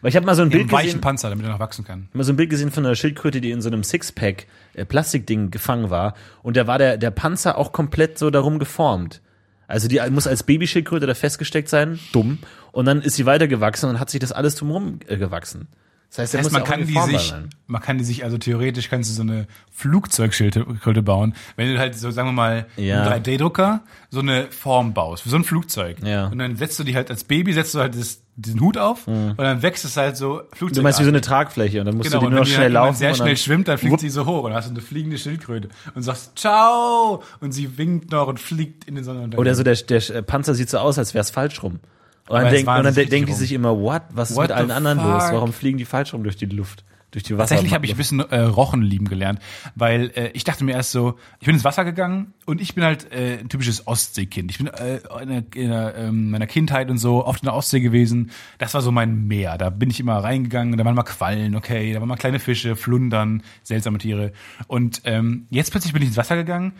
weil 0.00 0.08
ich 0.08 0.16
habe 0.16 0.24
mal 0.24 0.34
so 0.34 0.40
ein 0.42 0.48
Bild 0.48 0.72
weichen 0.72 0.86
gesehen, 0.86 1.00
Panzer, 1.02 1.28
damit 1.28 1.44
er 1.44 1.52
noch 1.52 1.58
wachsen 1.60 1.84
kann. 1.84 2.08
mal 2.14 2.24
so 2.24 2.32
ein 2.32 2.36
Bild 2.36 2.48
gesehen 2.48 2.70
von 2.70 2.86
einer 2.86 2.94
Schildkröte, 2.94 3.40
die 3.42 3.50
in 3.50 3.60
so 3.60 3.68
einem 3.68 3.82
Sixpack 3.84 4.46
äh, 4.74 4.84
Plastikding 4.86 5.50
gefangen 5.50 5.90
war 5.90 6.14
und 6.42 6.56
da 6.56 6.66
war 6.66 6.78
der 6.78 6.96
der 6.96 7.10
Panzer 7.10 7.58
auch 7.58 7.72
komplett 7.72 8.18
so 8.18 8.30
darum 8.30 8.58
geformt. 8.58 9.20
Also 9.68 9.88
die 9.88 10.00
muss 10.10 10.26
als 10.26 10.42
Babyschildkröte 10.42 11.06
da 11.06 11.14
festgesteckt 11.14 11.68
sein, 11.68 11.98
dumm, 12.12 12.38
und 12.72 12.84
dann 12.86 13.02
ist 13.02 13.16
sie 13.16 13.26
weitergewachsen 13.26 13.88
und 13.88 14.00
hat 14.00 14.10
sich 14.10 14.20
das 14.20 14.32
alles 14.32 14.54
drumherum 14.54 15.00
äh, 15.06 15.16
gewachsen. 15.16 15.68
Das 16.08 16.18
heißt, 16.18 16.34
Das 16.34 16.40
heißt, 16.46 16.52
man 16.52 16.64
kann 16.64 16.86
die 16.86 16.98
sich, 16.98 17.28
sein. 17.30 17.50
man 17.66 17.82
kann 17.82 17.98
die 17.98 18.04
sich, 18.04 18.24
also 18.24 18.38
theoretisch 18.38 18.88
kannst 18.88 19.10
du 19.10 19.14
so 19.14 19.22
eine 19.22 19.46
Flugzeugschildkröte 19.72 21.02
bauen, 21.02 21.34
wenn 21.56 21.72
du 21.72 21.78
halt 21.78 21.98
so, 21.98 22.10
sagen 22.10 22.28
wir 22.28 22.32
mal, 22.32 22.66
Ja. 22.76 23.02
einen 23.02 23.22
3D-Drucker 23.22 23.80
so 24.10 24.20
eine 24.20 24.50
Form 24.50 24.94
baust, 24.94 25.24
für 25.24 25.28
so 25.28 25.36
ein 25.36 25.44
Flugzeug. 25.44 25.98
Ja. 26.02 26.28
Und 26.28 26.38
dann 26.38 26.56
setzt 26.56 26.78
du 26.78 26.84
die 26.84 26.94
halt 26.94 27.10
als 27.10 27.24
Baby, 27.24 27.52
setzt 27.52 27.74
du 27.74 27.80
halt 27.80 27.94
das, 27.98 28.22
diesen 28.36 28.60
Hut 28.60 28.78
auf 28.78 29.06
und 29.08 29.36
dann 29.38 29.62
wächst 29.62 29.84
es 29.84 29.96
halt 29.96 30.16
so 30.16 30.42
Flugzeug. 30.52 30.70
Mhm. 30.70 30.74
Du 30.76 30.82
meinst 30.82 31.00
wie 31.00 31.04
so 31.04 31.08
eine 31.10 31.20
Tragfläche 31.22 31.80
und 31.80 31.86
dann 31.86 31.96
musst 31.96 32.10
Genau, 32.10 32.20
du 32.20 32.26
die 32.26 32.30
nur 32.30 32.40
wenn 32.40 32.42
noch 32.44 32.46
schnell 32.46 32.58
halt, 32.58 32.66
wenn 32.68 32.72
laufen. 32.74 32.96
sehr 32.96 33.10
und 33.10 33.16
schnell 33.16 33.36
schwimmt, 33.36 33.68
dann 33.68 33.78
fliegt 33.78 33.92
Wupp. 33.92 34.00
sie 34.00 34.10
so 34.10 34.26
hoch 34.26 34.44
und 34.44 34.50
dann 34.50 34.54
hast 34.58 34.66
du 34.68 34.70
eine 34.74 34.80
fliegende 34.82 35.18
Schildkröte 35.18 35.68
und 35.94 36.02
sagst 36.02 36.38
Ciao 36.38 37.22
und 37.40 37.52
sie 37.52 37.76
winkt 37.78 38.10
noch 38.12 38.28
und 38.28 38.38
fliegt 38.40 38.84
in 38.84 38.94
den 38.94 39.04
Sonnenuntergang. 39.04 39.40
Oder 39.40 39.54
so 39.54 39.62
der, 39.62 39.74
der 39.74 40.22
Panzer 40.22 40.54
sieht 40.54 40.70
so 40.70 40.78
aus, 40.78 40.98
als 40.98 41.14
wäre 41.14 41.22
es 41.22 41.30
falsch 41.30 41.62
rum. 41.62 41.80
Und 42.28 42.42
dann, 42.42 42.52
denk, 42.52 42.68
und 42.68 42.84
dann 42.84 42.94
denken 42.94 43.26
die 43.26 43.32
sich 43.32 43.52
immer, 43.52 43.78
what? 43.78 44.02
Was 44.10 44.30
ist 44.30 44.36
What 44.36 44.48
mit 44.48 44.52
allen 44.52 44.70
anderen 44.70 44.98
los? 44.98 45.24
fuck? 45.24 45.34
Warum 45.34 45.52
fliegen 45.52 45.78
die 45.78 45.84
falsch 45.84 46.12
rum 46.12 46.24
durch 46.24 46.36
die 46.36 46.46
Luft? 46.46 46.84
Durch 47.12 47.22
die 47.22 47.34
Wasser. 47.34 47.54
Tatsächlich 47.54 47.72
habe 47.72 47.86
ich 47.86 47.92
ein 47.92 47.96
bisschen 47.96 48.18
äh, 48.18 48.40
Rochen 48.40 48.82
lieben 48.82 49.06
gelernt, 49.08 49.38
weil 49.76 50.10
äh, 50.16 50.30
ich 50.34 50.42
dachte 50.42 50.64
mir 50.64 50.72
erst 50.72 50.90
so, 50.90 51.14
ich 51.38 51.46
bin 51.46 51.54
ins 51.54 51.64
Wasser 51.64 51.84
gegangen 51.84 52.34
und 52.46 52.60
ich 52.60 52.74
bin 52.74 52.82
halt 52.82 53.10
äh, 53.12 53.38
ein 53.38 53.48
typisches 53.48 53.86
Ostseekind. 53.86 54.50
Ich 54.50 54.58
bin 54.58 54.66
äh, 54.66 54.98
in, 55.22 55.28
der, 55.28 55.44
in 55.54 55.70
der, 55.70 55.94
ähm, 55.96 56.30
meiner 56.30 56.48
Kindheit 56.48 56.90
und 56.90 56.98
so 56.98 57.24
oft 57.24 57.42
in 57.42 57.46
der 57.46 57.54
Ostsee 57.54 57.80
gewesen. 57.80 58.32
Das 58.58 58.74
war 58.74 58.82
so 58.82 58.90
mein 58.90 59.28
Meer. 59.28 59.56
Da 59.56 59.70
bin 59.70 59.88
ich 59.88 60.00
immer 60.00 60.18
reingegangen, 60.18 60.76
da 60.76 60.84
waren 60.84 60.96
mal 60.96 61.04
Quallen, 61.04 61.54
okay, 61.54 61.92
da 61.92 62.00
waren 62.00 62.08
mal 62.08 62.16
kleine 62.16 62.40
Fische, 62.40 62.74
Flundern, 62.74 63.44
seltsame 63.62 63.98
Tiere. 63.98 64.32
Und 64.66 65.02
ähm, 65.04 65.46
jetzt 65.48 65.70
plötzlich 65.70 65.92
bin 65.92 66.02
ich 66.02 66.08
ins 66.08 66.16
Wasser 66.16 66.34
gegangen 66.34 66.72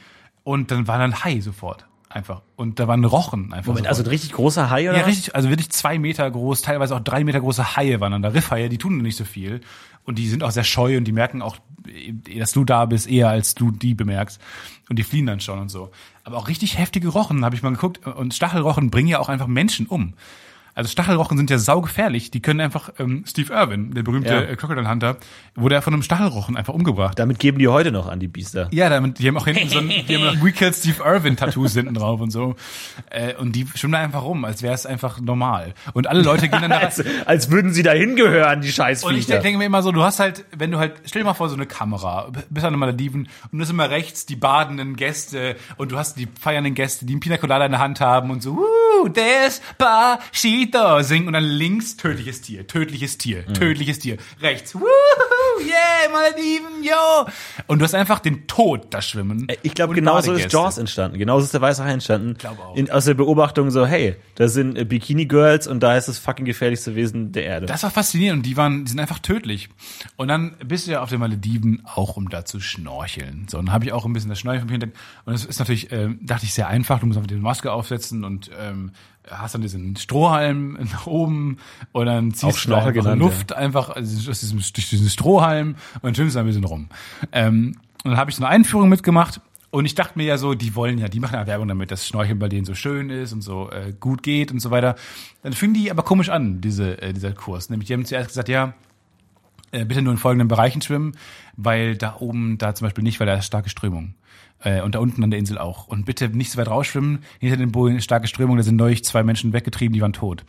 und 0.42 0.72
dann 0.72 0.88
war 0.88 0.98
dann 0.98 1.22
Hai 1.22 1.40
sofort. 1.40 1.86
Einfach. 2.16 2.40
Und 2.56 2.80
da 2.80 2.88
waren 2.88 3.04
Rochen 3.04 3.52
einfach. 3.52 3.66
Moment, 3.66 3.84
sofort. 3.84 3.88
also 3.88 4.02
ein 4.04 4.08
richtig 4.08 4.32
großer 4.32 4.70
Hai 4.70 4.88
oder? 4.88 4.98
Ja, 4.98 5.04
richtig, 5.04 5.34
also 5.34 5.50
wirklich 5.50 5.68
zwei 5.68 5.98
Meter 5.98 6.30
groß, 6.30 6.62
teilweise 6.62 6.96
auch 6.96 7.00
drei 7.00 7.24
Meter 7.24 7.40
große 7.40 7.76
Haie 7.76 8.00
waren 8.00 8.10
dann 8.10 8.22
da. 8.22 8.30
Riffhaie, 8.30 8.70
die 8.70 8.78
tun 8.78 8.96
nicht 9.02 9.16
so 9.16 9.24
viel. 9.24 9.60
Und 10.04 10.16
die 10.16 10.26
sind 10.26 10.42
auch 10.42 10.50
sehr 10.50 10.64
scheu 10.64 10.96
und 10.96 11.04
die 11.04 11.12
merken 11.12 11.42
auch, 11.42 11.58
dass 12.38 12.52
du 12.52 12.64
da 12.64 12.86
bist, 12.86 13.06
eher 13.06 13.28
als 13.28 13.54
du 13.54 13.70
die 13.70 13.92
bemerkst. 13.92 14.40
Und 14.88 14.98
die 14.98 15.02
fliehen 15.02 15.26
dann 15.26 15.40
schon 15.40 15.58
und 15.58 15.68
so. 15.68 15.90
Aber 16.24 16.38
auch 16.38 16.48
richtig 16.48 16.78
heftige 16.78 17.08
Rochen, 17.08 17.44
habe 17.44 17.54
ich 17.54 17.62
mal 17.62 17.72
geguckt. 17.72 18.06
Und 18.06 18.32
Stachelrochen 18.32 18.88
bringen 18.88 19.08
ja 19.08 19.18
auch 19.18 19.28
einfach 19.28 19.46
Menschen 19.46 19.86
um. 19.86 20.14
Also 20.76 20.88
Stachelrochen 20.90 21.36
sind 21.38 21.50
ja 21.50 21.58
saugefährlich. 21.58 22.30
Die 22.30 22.40
können 22.40 22.60
einfach, 22.60 22.90
ähm, 22.98 23.24
Steve 23.26 23.52
Irwin, 23.52 23.92
der 23.94 24.02
berühmte 24.02 24.32
Ja. 24.32 24.40
äh, 24.42 24.56
Crocodile 24.56 24.88
Hunter, 24.88 25.16
wurde 25.54 25.74
ja 25.74 25.80
von 25.80 25.94
einem 25.94 26.02
Stachelrochen 26.02 26.56
einfach 26.56 26.74
umgebracht. 26.74 27.18
Damit 27.18 27.38
geben 27.38 27.58
die 27.58 27.66
heute 27.66 27.90
noch 27.92 28.06
an 28.08 28.20
die 28.20 28.28
Biester. 28.28 28.68
Ja, 28.72 28.88
damit, 28.90 29.18
die 29.18 29.26
haben 29.26 29.38
auch 29.38 29.46
hinten 29.46 29.68
so 29.70 29.78
ein, 29.78 29.88
die 29.88 30.16
haben 30.16 30.42
We 30.42 30.52
Killed 30.52 30.74
Steve 30.74 31.02
Irwin 31.02 31.36
Tattoos 31.36 31.72
hinten 31.74 31.94
drauf 31.94 32.20
und 32.20 32.30
so. 32.30 32.54
Äh, 33.10 33.34
und 33.36 33.56
die 33.56 33.66
schwimmen 33.74 33.92
da 33.94 34.00
einfach 34.00 34.22
rum, 34.22 34.44
als 34.44 34.62
wäre 34.62 34.74
es 34.74 34.84
einfach 34.86 35.18
normal. 35.20 35.72
Und 35.94 36.06
alle 36.08 36.20
Leute 36.22 36.48
gehen 36.48 36.60
dann 36.60 36.70
da 36.70 36.76
Als, 36.86 37.02
als 37.24 37.50
würden 37.50 37.72
sie 37.72 37.82
da 37.82 37.92
hingehören, 37.92 38.60
die 38.60 38.66
und 38.66 38.70
ich 38.70 38.74
Scheißviecher. 38.76 39.38
denke 39.38 39.56
mir 39.58 39.64
immer 39.64 39.82
so, 39.82 39.92
du 39.92 40.02
hast 40.02 40.20
halt, 40.20 40.44
wenn 40.54 40.70
du 40.70 40.78
halt, 40.78 40.92
stell 41.06 41.22
dir 41.22 41.26
mal 41.26 41.32
vor, 41.34 41.48
so 41.48 41.54
eine 41.54 41.64
Kamera, 41.66 42.30
bist 42.50 42.66
an 42.66 42.74
den 42.74 42.78
Malediven 42.80 43.28
und 43.50 43.58
du 43.58 43.62
hast 43.62 43.70
immer 43.70 43.88
rechts 43.88 44.26
die 44.26 44.36
badenden 44.36 44.94
Gäste 44.94 45.56
und 45.78 45.90
du 45.90 45.96
hast 45.96 46.18
die 46.18 46.28
feiernden 46.38 46.74
Gäste, 46.74 47.06
die 47.06 47.14
einen 47.14 47.20
Pina 47.20 47.38
Colada 47.38 47.64
in 47.64 47.72
der 47.72 47.80
Hand 47.80 48.00
haben 48.02 48.30
und 48.30 48.42
so, 48.42 48.56
Woo, 48.56 49.08
Despacito 50.70 51.02
singen 51.02 51.26
und 51.28 51.32
dann 51.34 51.44
links 51.44 51.96
tödliches 51.96 52.40
Tier, 52.42 52.66
tödliches 52.66 53.18
Tier, 53.18 53.44
Mhm. 53.48 53.54
tödliches 53.54 53.98
Tier, 53.98 54.16
rechts, 54.40 54.74
yeah, 54.74 56.10
Malediven, 56.12 56.82
yo. 56.82 57.26
Und 57.66 57.78
du 57.78 57.84
hast 57.84 57.94
einfach 57.94 58.18
den 58.20 58.46
Tod 58.46 58.88
da 58.90 59.00
schwimmen. 59.00 59.46
Ich 59.62 59.74
glaube, 59.74 59.94
genauso 59.94 60.32
ist. 60.32 60.52
Jaws 60.52 60.78
entstanden. 60.78 61.18
Genauso 61.18 61.44
ist 61.46 61.54
der 61.54 61.60
Weiße 61.60 61.82
Hai 61.84 61.92
entstanden. 61.92 62.34
glaub 62.34 62.58
auch. 62.60 62.76
In, 62.76 62.90
aus 62.90 63.06
der 63.06 63.14
Beobachtung 63.14 63.70
so, 63.70 63.86
hey, 63.86 64.16
da 64.34 64.48
sind 64.48 64.76
äh, 64.76 64.84
Bikini-Girls 64.84 65.66
und 65.66 65.80
da 65.80 65.96
ist 65.96 66.08
das 66.08 66.18
fucking 66.18 66.44
gefährlichste 66.44 66.94
Wesen 66.94 67.32
der 67.32 67.44
Erde. 67.44 67.66
Das 67.66 67.82
war 67.82 67.90
faszinierend 67.90 68.40
und 68.40 68.46
die 68.46 68.56
waren, 68.56 68.84
die 68.84 68.90
sind 68.90 69.00
einfach 69.00 69.18
tödlich. 69.18 69.68
Und 70.16 70.28
dann 70.28 70.56
bist 70.64 70.86
du 70.86 70.92
ja 70.92 71.02
auf 71.02 71.08
den 71.10 71.20
Malediven 71.20 71.82
auch, 71.86 72.16
um 72.16 72.28
da 72.28 72.44
zu 72.44 72.60
schnorcheln. 72.60 73.46
So, 73.48 73.58
und 73.58 73.66
dann 73.66 73.72
habe 73.74 73.84
ich 73.86 73.92
auch 73.92 74.04
ein 74.04 74.12
bisschen 74.12 74.30
das 74.30 74.38
Schnorcheln. 74.38 74.92
Und 75.24 75.34
es 75.34 75.44
ist 75.44 75.58
natürlich, 75.58 75.90
ähm, 75.92 76.18
dachte 76.22 76.44
ich, 76.44 76.52
sehr 76.54 76.68
einfach. 76.68 77.00
Du 77.00 77.06
musst 77.06 77.16
einfach 77.16 77.28
die 77.28 77.34
Maske 77.36 77.72
aufsetzen 77.72 78.24
und 78.24 78.50
ähm, 78.60 78.92
hast 79.30 79.54
dann 79.54 79.62
diesen 79.62 79.96
Strohhalm 79.96 80.72
nach 80.92 81.06
oben 81.06 81.58
und 81.92 82.06
dann 82.06 82.32
ziehst 82.32 82.56
du 82.56 82.60
Schnorchel 82.60 82.88
einfach 82.88 83.02
genannt, 83.02 83.20
Luft 83.20 83.52
einfach 83.52 83.90
also 83.90 84.30
aus 84.30 84.40
diesem, 84.40 84.58
durch 84.58 84.90
diesen 84.90 85.08
Strohhalm 85.08 85.76
und 85.94 86.04
dann 86.04 86.14
schwimmst 86.14 86.36
du 86.36 86.40
ein 86.40 86.46
bisschen 86.46 86.64
rum. 86.64 86.88
Ähm, 87.32 87.76
und 88.04 88.10
dann 88.12 88.18
habe 88.18 88.30
ich 88.30 88.36
so 88.36 88.44
eine 88.44 88.54
Einführung 88.54 88.88
mitgemacht 88.88 89.40
und 89.70 89.84
ich 89.84 89.94
dachte 89.94 90.16
mir 90.16 90.24
ja 90.24 90.38
so, 90.38 90.54
die 90.54 90.74
wollen 90.74 90.98
ja, 90.98 91.08
die 91.08 91.20
machen 91.20 91.34
ja 91.34 91.46
Werbung 91.46 91.68
damit, 91.68 91.90
dass 91.90 92.06
Schnorcheln 92.06 92.38
bei 92.38 92.48
denen 92.48 92.64
so 92.64 92.74
schön 92.74 93.10
ist 93.10 93.32
und 93.32 93.42
so 93.42 93.70
äh, 93.70 93.92
gut 93.98 94.22
geht 94.22 94.52
und 94.52 94.60
so 94.60 94.70
weiter. 94.70 94.94
Dann 95.42 95.52
fing 95.52 95.74
die 95.74 95.90
aber 95.90 96.02
komisch 96.02 96.28
an, 96.28 96.60
diese, 96.60 97.02
äh, 97.02 97.12
dieser 97.12 97.32
Kurs. 97.32 97.68
Nämlich, 97.68 97.88
die 97.88 97.94
haben 97.94 98.04
zuerst 98.04 98.28
gesagt, 98.28 98.48
ja, 98.48 98.74
äh, 99.72 99.84
bitte 99.84 100.02
nur 100.02 100.12
in 100.12 100.18
folgenden 100.18 100.48
Bereichen 100.48 100.80
schwimmen, 100.82 101.16
weil 101.56 101.96
da 101.96 102.16
oben, 102.20 102.58
da 102.58 102.74
zum 102.74 102.86
Beispiel 102.86 103.04
nicht, 103.04 103.18
weil 103.20 103.26
da 103.26 103.34
ist 103.34 103.46
starke 103.46 103.68
Strömung. 103.68 104.14
Äh, 104.60 104.82
und 104.82 104.94
da 104.94 104.98
unten 104.98 105.22
an 105.22 105.30
der 105.30 105.38
Insel 105.38 105.58
auch. 105.58 105.86
Und 105.86 106.06
bitte 106.06 106.28
nicht 106.28 106.50
so 106.50 106.58
weit 106.58 106.68
rausschwimmen, 106.68 107.20
hinter 107.38 107.56
den 107.56 107.72
Bojen 107.72 108.00
starke 108.00 108.26
Strömung, 108.26 108.56
da 108.56 108.62
sind 108.62 108.76
neulich 108.76 109.04
zwei 109.04 109.22
Menschen 109.22 109.52
weggetrieben, 109.52 109.92
die 109.92 110.00
waren 110.00 110.12
tot. 110.12 110.44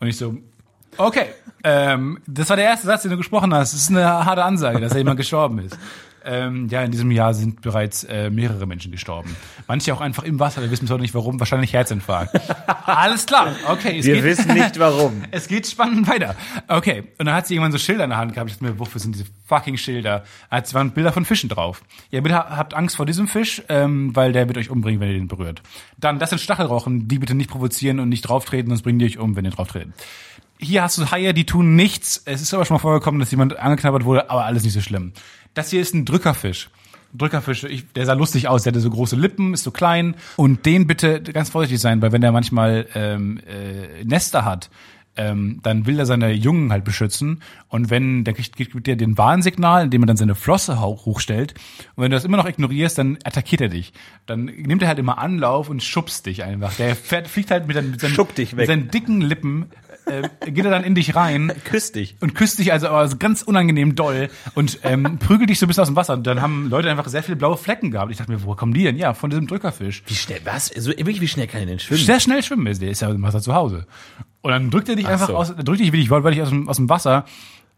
Und 0.00 0.08
ich 0.08 0.16
so, 0.16 0.36
okay, 0.96 1.26
ähm, 1.62 2.18
das 2.26 2.48
war 2.50 2.56
der 2.56 2.66
erste 2.66 2.86
Satz, 2.86 3.02
den 3.02 3.10
du 3.10 3.16
gesprochen 3.16 3.54
hast. 3.54 3.72
Das 3.72 3.80
ist 3.80 3.90
eine 3.90 4.04
harte 4.06 4.44
Ansage, 4.44 4.80
dass 4.80 4.92
da 4.92 4.98
jemand 4.98 5.16
gestorben 5.18 5.58
ist. 5.60 5.78
Ähm, 6.24 6.68
ja, 6.68 6.82
in 6.82 6.90
diesem 6.90 7.10
Jahr 7.10 7.34
sind 7.34 7.60
bereits 7.60 8.04
äh, 8.04 8.30
mehrere 8.30 8.66
Menschen 8.66 8.90
gestorben. 8.92 9.36
Manche 9.66 9.92
auch 9.94 10.00
einfach 10.00 10.22
im 10.22 10.40
Wasser, 10.40 10.62
wir 10.62 10.70
wissen 10.70 10.84
bis 10.84 10.90
heute 10.90 11.02
nicht 11.02 11.14
warum, 11.14 11.38
wahrscheinlich 11.38 11.72
Herzinfarkt. 11.72 12.40
Alles 12.86 13.26
klar, 13.26 13.54
okay. 13.68 13.98
Es 13.98 14.06
Wir 14.06 14.16
geht, 14.16 14.24
wissen 14.24 14.54
nicht 14.54 14.78
warum. 14.78 15.22
es 15.30 15.48
geht 15.48 15.66
spannend 15.66 16.08
weiter. 16.08 16.34
Okay, 16.68 17.04
und 17.18 17.26
dann 17.26 17.34
hat 17.34 17.46
sie 17.46 17.54
irgendwann 17.54 17.72
so 17.72 17.78
Schilder 17.78 18.04
in 18.04 18.10
der 18.10 18.18
Hand 18.18 18.34
gehabt. 18.34 18.50
Ich 18.50 18.56
dachte 18.56 18.72
mir, 18.72 18.78
wofür 18.78 19.00
sind 19.00 19.14
diese 19.14 19.26
fucking 19.46 19.76
Schilder? 19.76 20.24
Es 20.50 20.74
waren 20.74 20.92
Bilder 20.92 21.12
von 21.12 21.24
Fischen 21.24 21.48
drauf. 21.48 21.82
Ja, 22.10 22.20
bitte 22.20 22.36
habt 22.36 22.74
Angst 22.74 22.96
vor 22.96 23.06
diesem 23.06 23.28
Fisch, 23.28 23.62
ähm, 23.68 24.14
weil 24.16 24.32
der 24.32 24.48
wird 24.48 24.58
euch 24.58 24.70
umbringen, 24.70 25.00
wenn 25.00 25.08
ihr 25.08 25.14
den 25.14 25.28
berührt. 25.28 25.62
Dann, 25.98 26.18
das 26.18 26.30
sind 26.30 26.40
Stachelrochen, 26.40 27.08
die 27.08 27.18
bitte 27.18 27.34
nicht 27.34 27.50
provozieren 27.50 28.00
und 28.00 28.08
nicht 28.08 28.22
drauftreten, 28.22 28.70
sonst 28.70 28.82
bringen 28.82 28.98
die 28.98 29.06
euch 29.06 29.18
um, 29.18 29.36
wenn 29.36 29.44
ihr 29.44 29.50
drauftretet. 29.50 29.92
Hier 30.64 30.82
hast 30.82 30.98
du 30.98 31.10
Haie, 31.10 31.34
die 31.34 31.44
tun 31.46 31.76
nichts. 31.76 32.22
Es 32.24 32.40
ist 32.40 32.52
aber 32.54 32.64
schon 32.64 32.74
mal 32.76 32.80
vorgekommen, 32.80 33.20
dass 33.20 33.30
jemand 33.30 33.58
angeknabbert 33.58 34.04
wurde, 34.04 34.30
aber 34.30 34.44
alles 34.44 34.64
nicht 34.64 34.72
so 34.72 34.80
schlimm. 34.80 35.12
Das 35.54 35.70
hier 35.70 35.80
ist 35.80 35.94
ein 35.94 36.04
Drückerfisch. 36.04 36.70
Drückerfisch, 37.16 37.62
ich, 37.64 37.92
der 37.92 38.06
sah 38.06 38.14
lustig 38.14 38.48
aus, 38.48 38.64
der 38.64 38.72
hatte 38.72 38.80
so 38.80 38.90
große 38.90 39.14
Lippen, 39.14 39.54
ist 39.54 39.62
so 39.62 39.70
klein. 39.70 40.16
Und 40.36 40.66
den 40.66 40.86
bitte 40.88 41.22
ganz 41.22 41.50
vorsichtig 41.50 41.80
sein, 41.80 42.02
weil 42.02 42.10
wenn 42.10 42.20
der 42.22 42.32
manchmal 42.32 42.86
ähm, 42.94 43.38
äh, 43.46 44.02
Nester 44.04 44.44
hat, 44.44 44.68
ähm, 45.16 45.60
dann 45.62 45.86
will 45.86 46.00
er 46.00 46.06
seine 46.06 46.32
Jungen 46.32 46.72
halt 46.72 46.82
beschützen. 46.82 47.40
Und 47.68 47.88
wenn, 47.88 48.24
der 48.24 48.34
kriegt, 48.34 48.56
gibt 48.56 48.84
dir 48.88 48.96
den 48.96 49.16
Warnsignal, 49.16 49.84
indem 49.84 50.02
er 50.02 50.06
dann 50.06 50.16
seine 50.16 50.34
Flosse 50.34 50.80
hoch, 50.80 51.06
hochstellt. 51.06 51.54
Und 51.94 52.02
wenn 52.02 52.10
du 52.10 52.16
das 52.16 52.24
immer 52.24 52.36
noch 52.36 52.48
ignorierst, 52.48 52.98
dann 52.98 53.18
attackiert 53.22 53.60
er 53.60 53.68
dich. 53.68 53.92
Dann 54.26 54.46
nimmt 54.46 54.82
er 54.82 54.88
halt 54.88 54.98
immer 54.98 55.18
Anlauf 55.18 55.68
und 55.68 55.84
schubst 55.84 56.26
dich 56.26 56.42
einfach. 56.42 56.74
Der 56.74 56.96
fährt, 56.96 57.28
fliegt 57.28 57.52
halt 57.52 57.68
mit, 57.68 57.76
seinen- 57.76 57.92
mit, 57.92 58.00
seinen, 58.00 58.10
mit 58.56 58.66
seinen 58.66 58.90
dicken 58.90 59.20
Lippen, 59.20 59.66
äh, 60.06 60.50
geht 60.50 60.64
er 60.64 60.70
dann 60.70 60.84
in 60.84 60.94
dich 60.94 61.14
rein 61.14 61.52
Küss 61.64 61.92
dich. 61.92 62.16
und 62.20 62.34
küsst 62.34 62.58
dich 62.58 62.72
also, 62.72 62.88
also 62.88 63.16
ganz 63.16 63.42
unangenehm 63.42 63.94
doll 63.94 64.28
und 64.54 64.78
ähm, 64.82 65.18
prügelt 65.18 65.50
dich 65.50 65.58
so 65.58 65.66
ein 65.66 65.68
bisschen 65.68 65.82
aus 65.82 65.88
dem 65.88 65.96
Wasser. 65.96 66.14
Und 66.14 66.26
dann 66.26 66.42
haben 66.42 66.68
Leute 66.68 66.90
einfach 66.90 67.08
sehr 67.08 67.22
viele 67.22 67.36
blaue 67.36 67.56
Flecken 67.56 67.90
gehabt. 67.90 68.10
Ich 68.10 68.18
dachte 68.18 68.30
mir, 68.30 68.42
woher 68.44 68.56
kommen 68.56 68.74
die 68.74 68.84
denn? 68.84 68.96
Ja, 68.96 69.14
von 69.14 69.30
diesem 69.30 69.46
Drückerfisch. 69.46 70.02
Wie 70.06 70.14
schnell, 70.14 70.40
was? 70.44 70.66
So, 70.66 70.90
wirklich, 70.90 71.20
wie 71.20 71.28
schnell 71.28 71.46
kann 71.46 71.60
er 71.60 71.66
denn 71.66 71.78
schwimmen? 71.78 72.02
Sehr 72.02 72.20
schnell 72.20 72.42
schwimmen 72.42 72.66
ist 72.66 72.82
der, 72.82 72.90
ist 72.90 73.00
ja 73.00 73.10
im 73.10 73.22
Wasser 73.22 73.40
zu 73.40 73.54
Hause. 73.54 73.86
Und 74.42 74.50
dann 74.50 74.70
drückt 74.70 74.88
er 74.88 74.96
dich 74.96 75.08
einfach 75.08 75.28
so. 75.28 75.36
aus, 75.36 75.54
drückt 75.56 75.80
dich 75.80 75.92
wirklich 75.92 76.10
wortwörtlich 76.10 76.42
aus 76.42 76.50
dem, 76.50 76.68
aus 76.68 76.76
dem 76.76 76.88
Wasser. 76.88 77.24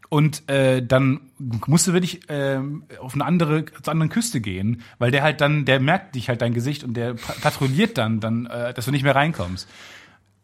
Und 0.09 0.49
äh, 0.49 0.81
dann 0.85 1.19
musst 1.37 1.85
du 1.87 1.91
wirklich 1.93 2.21
ähm, 2.29 2.83
auf 3.01 3.13
eine 3.13 3.25
andere, 3.25 3.65
zur 3.65 3.91
anderen 3.91 4.09
Küste 4.09 4.39
gehen, 4.39 4.81
weil 4.99 5.11
der 5.11 5.21
halt 5.21 5.41
dann, 5.41 5.65
der 5.65 5.81
merkt 5.81 6.15
dich 6.15 6.29
halt 6.29 6.41
dein 6.41 6.53
Gesicht 6.53 6.85
und 6.85 6.93
der 6.93 7.15
pa- 7.15 7.33
patrouilliert 7.41 7.97
dann, 7.97 8.21
dann, 8.21 8.45
äh, 8.45 8.73
dass 8.73 8.85
du 8.85 8.91
nicht 8.91 9.03
mehr 9.03 9.15
reinkommst. 9.15 9.67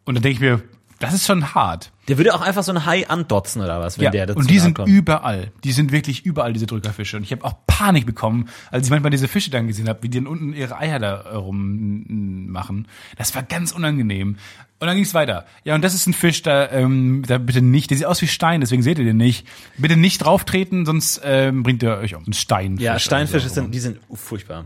Und 0.03 0.15
dann 0.15 0.21
denke 0.21 0.33
ich 0.35 0.39
mir, 0.41 0.61
das 1.03 1.13
ist 1.13 1.25
schon 1.27 1.53
hart. 1.53 1.91
Der 2.07 2.17
würde 2.17 2.33
auch 2.33 2.41
einfach 2.41 2.63
so 2.63 2.71
ein 2.73 2.85
Hai 2.85 3.07
andotzen 3.07 3.61
oder 3.61 3.79
was, 3.79 3.97
wenn 3.97 4.11
der 4.11 4.25
dazu 4.25 4.39
und 4.39 4.49
die 4.49 4.59
sind 4.59 4.75
kommt. 4.75 4.89
überall. 4.89 5.51
Die 5.63 5.71
sind 5.71 5.91
wirklich 5.91 6.25
überall, 6.25 6.51
diese 6.51 6.65
Drückerfische. 6.65 7.17
Und 7.17 7.23
ich 7.23 7.31
habe 7.31 7.45
auch 7.45 7.53
Panik 7.65 8.05
bekommen, 8.05 8.49
als 8.71 8.87
ich 8.87 8.91
manchmal 8.91 9.11
diese 9.11 9.27
Fische 9.27 9.51
dann 9.51 9.67
gesehen 9.67 9.87
habe, 9.87 10.03
wie 10.03 10.09
die 10.09 10.17
dann 10.17 10.27
unten 10.27 10.53
ihre 10.53 10.77
Eier 10.77 10.99
da 10.99 11.21
äh, 11.21 11.35
rum 11.35 12.51
machen. 12.51 12.87
Das 13.17 13.33
war 13.35 13.43
ganz 13.43 13.71
unangenehm. 13.71 14.37
Und 14.79 14.87
dann 14.87 14.95
ging 14.95 15.05
es 15.05 15.13
weiter. 15.13 15.45
Ja, 15.63 15.75
und 15.75 15.81
das 15.81 15.93
ist 15.93 16.07
ein 16.07 16.13
Fisch, 16.13 16.41
da, 16.41 16.69
ähm, 16.69 17.23
da 17.25 17.37
bitte 17.37 17.61
nicht, 17.61 17.89
der 17.89 17.97
sieht 17.97 18.05
aus 18.05 18.21
wie 18.21 18.27
Stein, 18.27 18.59
deswegen 18.59 18.83
seht 18.83 18.99
ihr 18.99 19.05
den 19.05 19.15
nicht. 19.15 19.47
Bitte 19.77 19.95
nicht 19.95 20.17
drauf 20.19 20.43
treten, 20.43 20.85
sonst 20.85 21.21
ähm, 21.23 21.63
bringt 21.63 21.83
er 21.83 21.99
euch 21.99 22.15
um. 22.15 22.23
Ein 22.27 22.33
Steinfisch. 22.33 22.83
Ja, 22.83 22.99
Steinfische 22.99 23.47
so. 23.47 23.55
sind, 23.55 23.73
die 23.73 23.79
sind 23.79 23.99
furchtbar. 24.13 24.65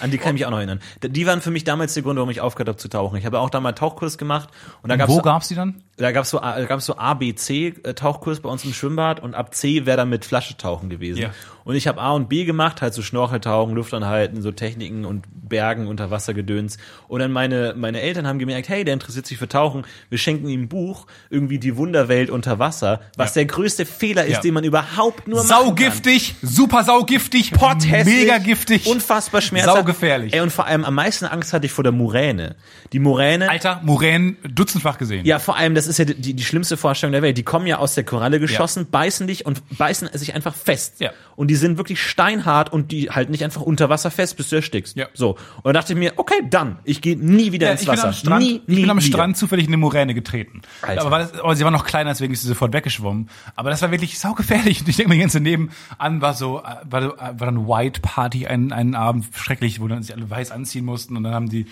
An 0.00 0.10
die 0.10 0.18
kann 0.18 0.30
ich 0.30 0.40
mich 0.40 0.46
auch 0.46 0.50
noch 0.50 0.58
erinnern. 0.58 0.80
Die 1.02 1.26
waren 1.26 1.40
für 1.40 1.50
mich 1.50 1.64
damals 1.64 1.94
der 1.94 2.02
Grund, 2.02 2.16
warum 2.16 2.30
ich 2.30 2.40
aufgehört 2.40 2.68
habe 2.68 2.78
zu 2.78 2.88
tauchen. 2.88 3.16
Ich 3.16 3.26
habe 3.26 3.38
auch 3.40 3.50
damals 3.50 3.78
Tauchkurs 3.78 4.18
gemacht 4.18 4.48
und 4.82 4.90
da 4.90 4.96
gab's 4.96 5.12
Wo 5.12 5.20
gab's 5.22 5.48
die 5.48 5.54
dann? 5.54 5.82
da 5.96 6.12
gab's 6.12 6.30
so, 6.30 6.38
da 6.38 6.64
gab's 6.64 6.86
so 6.86 6.96
A, 6.98 7.14
B, 7.14 7.34
C 7.34 7.74
äh, 7.82 7.94
Tauchkurs 7.94 8.40
bei 8.40 8.48
uns 8.48 8.64
im 8.64 8.72
Schwimmbad 8.72 9.20
und 9.20 9.34
ab 9.34 9.54
C 9.54 9.86
wäre 9.86 9.96
dann 9.96 10.10
mit 10.10 10.24
Flasche 10.24 10.56
tauchen 10.56 10.90
gewesen. 10.90 11.22
Ja. 11.22 11.30
Und 11.66 11.74
ich 11.74 11.88
habe 11.88 12.00
A 12.00 12.12
und 12.12 12.28
B 12.28 12.44
gemacht, 12.44 12.80
halt 12.80 12.94
so 12.94 13.02
Schnorcheltauchen, 13.02 13.74
Luft 13.74 13.92
anhalten, 13.92 14.40
so 14.40 14.52
Techniken 14.52 15.04
und 15.04 15.24
Bergen, 15.48 15.88
Unterwassergedöns. 15.88 16.78
Und 17.08 17.18
dann 17.18 17.32
meine, 17.32 17.74
meine 17.76 18.00
Eltern 18.00 18.24
haben 18.26 18.38
gemerkt, 18.38 18.68
hey, 18.68 18.84
der 18.84 18.94
interessiert 18.94 19.26
sich 19.26 19.36
für 19.36 19.48
Tauchen. 19.48 19.84
Wir 20.08 20.18
schenken 20.18 20.48
ihm 20.48 20.62
ein 20.62 20.68
Buch, 20.68 21.08
irgendwie 21.28 21.58
die 21.58 21.76
Wunderwelt 21.76 22.30
unter 22.30 22.60
Wasser, 22.60 23.00
was 23.16 23.30
Ja. 23.34 23.40
der 23.40 23.46
größte 23.46 23.84
Fehler 23.84 24.26
ist, 24.26 24.34
Ja. 24.34 24.40
den 24.42 24.54
man 24.54 24.62
überhaupt 24.62 25.26
nur 25.26 25.38
machen 25.38 25.48
kann. 25.48 25.64
Saugiftig, 25.66 26.36
super 26.40 26.84
saugiftig, 26.84 27.50
Potthässlich, 27.52 28.14
mega 28.22 28.38
giftig, 28.38 28.86
unfassbar 28.86 29.40
schmerzhaft. 29.40 29.76
Saugefährlich. 29.76 30.32
Ey, 30.34 30.40
und 30.42 30.52
vor 30.52 30.66
allem 30.66 30.84
am 30.84 30.94
meisten 30.94 31.24
Angst 31.24 31.52
hatte 31.52 31.66
ich 31.66 31.72
vor 31.72 31.82
der 31.82 31.92
Muräne. 31.92 32.54
Die 32.92 33.00
Muräne, 33.00 33.50
Alter, 33.50 33.80
Muränen 33.82 34.36
dutzendfach 34.48 34.98
gesehen. 34.98 35.26
ja, 35.26 35.40
vor 35.40 35.56
allem, 35.56 35.74
das 35.74 35.88
ist 35.88 35.98
ja 35.98 36.04
die, 36.04 36.34
die 36.34 36.44
schlimmste 36.44 36.76
Vorstellung 36.76 37.10
der 37.12 37.22
Welt. 37.22 37.36
Die 37.36 37.42
kommen 37.42 37.66
ja 37.66 37.78
aus 37.78 37.94
der 37.96 38.04
Koralle 38.04 38.38
geschossen, 38.38 38.86
beißen 38.88 39.26
dich 39.26 39.44
und 39.46 39.62
beißen 39.76 40.08
sich 40.14 40.32
einfach 40.34 40.54
fest. 40.54 41.00
Ja. 41.00 41.10
Und 41.34 41.48
die 41.48 41.55
sind 41.56 41.76
wirklich 41.78 42.02
steinhart 42.02 42.72
und 42.72 42.92
die 42.92 43.10
halten 43.10 43.32
nicht 43.32 43.44
einfach 43.44 43.62
unter 43.62 43.88
Wasser 43.88 44.10
fest, 44.10 44.36
bis 44.36 44.48
du 44.50 44.56
erstickst. 44.56 44.96
Ja. 44.96 45.06
So. 45.14 45.30
Und 45.56 45.64
dann 45.64 45.74
dachte 45.74 45.92
ich 45.92 45.98
mir, 45.98 46.12
okay, 46.16 46.42
dann, 46.48 46.78
ich 46.84 47.00
gehe 47.00 47.16
nie 47.16 47.52
wieder 47.52 47.66
Ja, 47.66 47.72
ins 47.72 47.86
Wasser. 47.86 48.08
am 48.08 48.12
Strand, 48.12 48.42
nie, 48.44 48.56
ich 48.56 48.68
nie 48.68 48.80
bin 48.82 48.90
am 48.90 48.98
wieder. 48.98 49.06
Strand 49.06 49.36
zufällig 49.36 49.66
in 49.66 49.70
eine 49.70 49.76
Moräne 49.78 50.14
getreten. 50.14 50.62
Alter. 50.82 51.06
Aber, 51.06 51.18
das, 51.18 51.38
aber 51.40 51.56
sie 51.56 51.64
war 51.64 51.70
noch 51.70 51.84
kleiner, 51.84 52.10
deswegen 52.10 52.32
ist 52.32 52.42
sie 52.42 52.48
sofort 52.48 52.72
weggeschwommen. 52.72 53.28
Aber 53.54 53.70
das 53.70 53.82
war 53.82 53.90
wirklich 53.90 54.18
saugefährlich. 54.18 54.80
Und 54.80 54.88
ich 54.88 54.96
denke 54.96 55.10
mir 55.14 55.18
ganz 55.20 55.32
daneben 55.32 55.70
an, 55.98 56.20
war 56.20 56.34
so, 56.34 56.60
äh, 56.60 56.62
war, 56.84 57.16
war 57.18 57.34
dann 57.34 57.66
White 57.68 58.00
Party 58.00 58.46
einen, 58.46 58.72
einen 58.72 58.94
Abend 58.94 59.26
schrecklich, 59.34 59.80
wo 59.80 59.88
dann 59.88 60.02
sich 60.02 60.14
alle 60.14 60.28
weiß 60.28 60.50
anziehen 60.50 60.84
mussten 60.84 61.16
und 61.16 61.22
dann 61.24 61.34
haben 61.34 61.48
die 61.48 61.66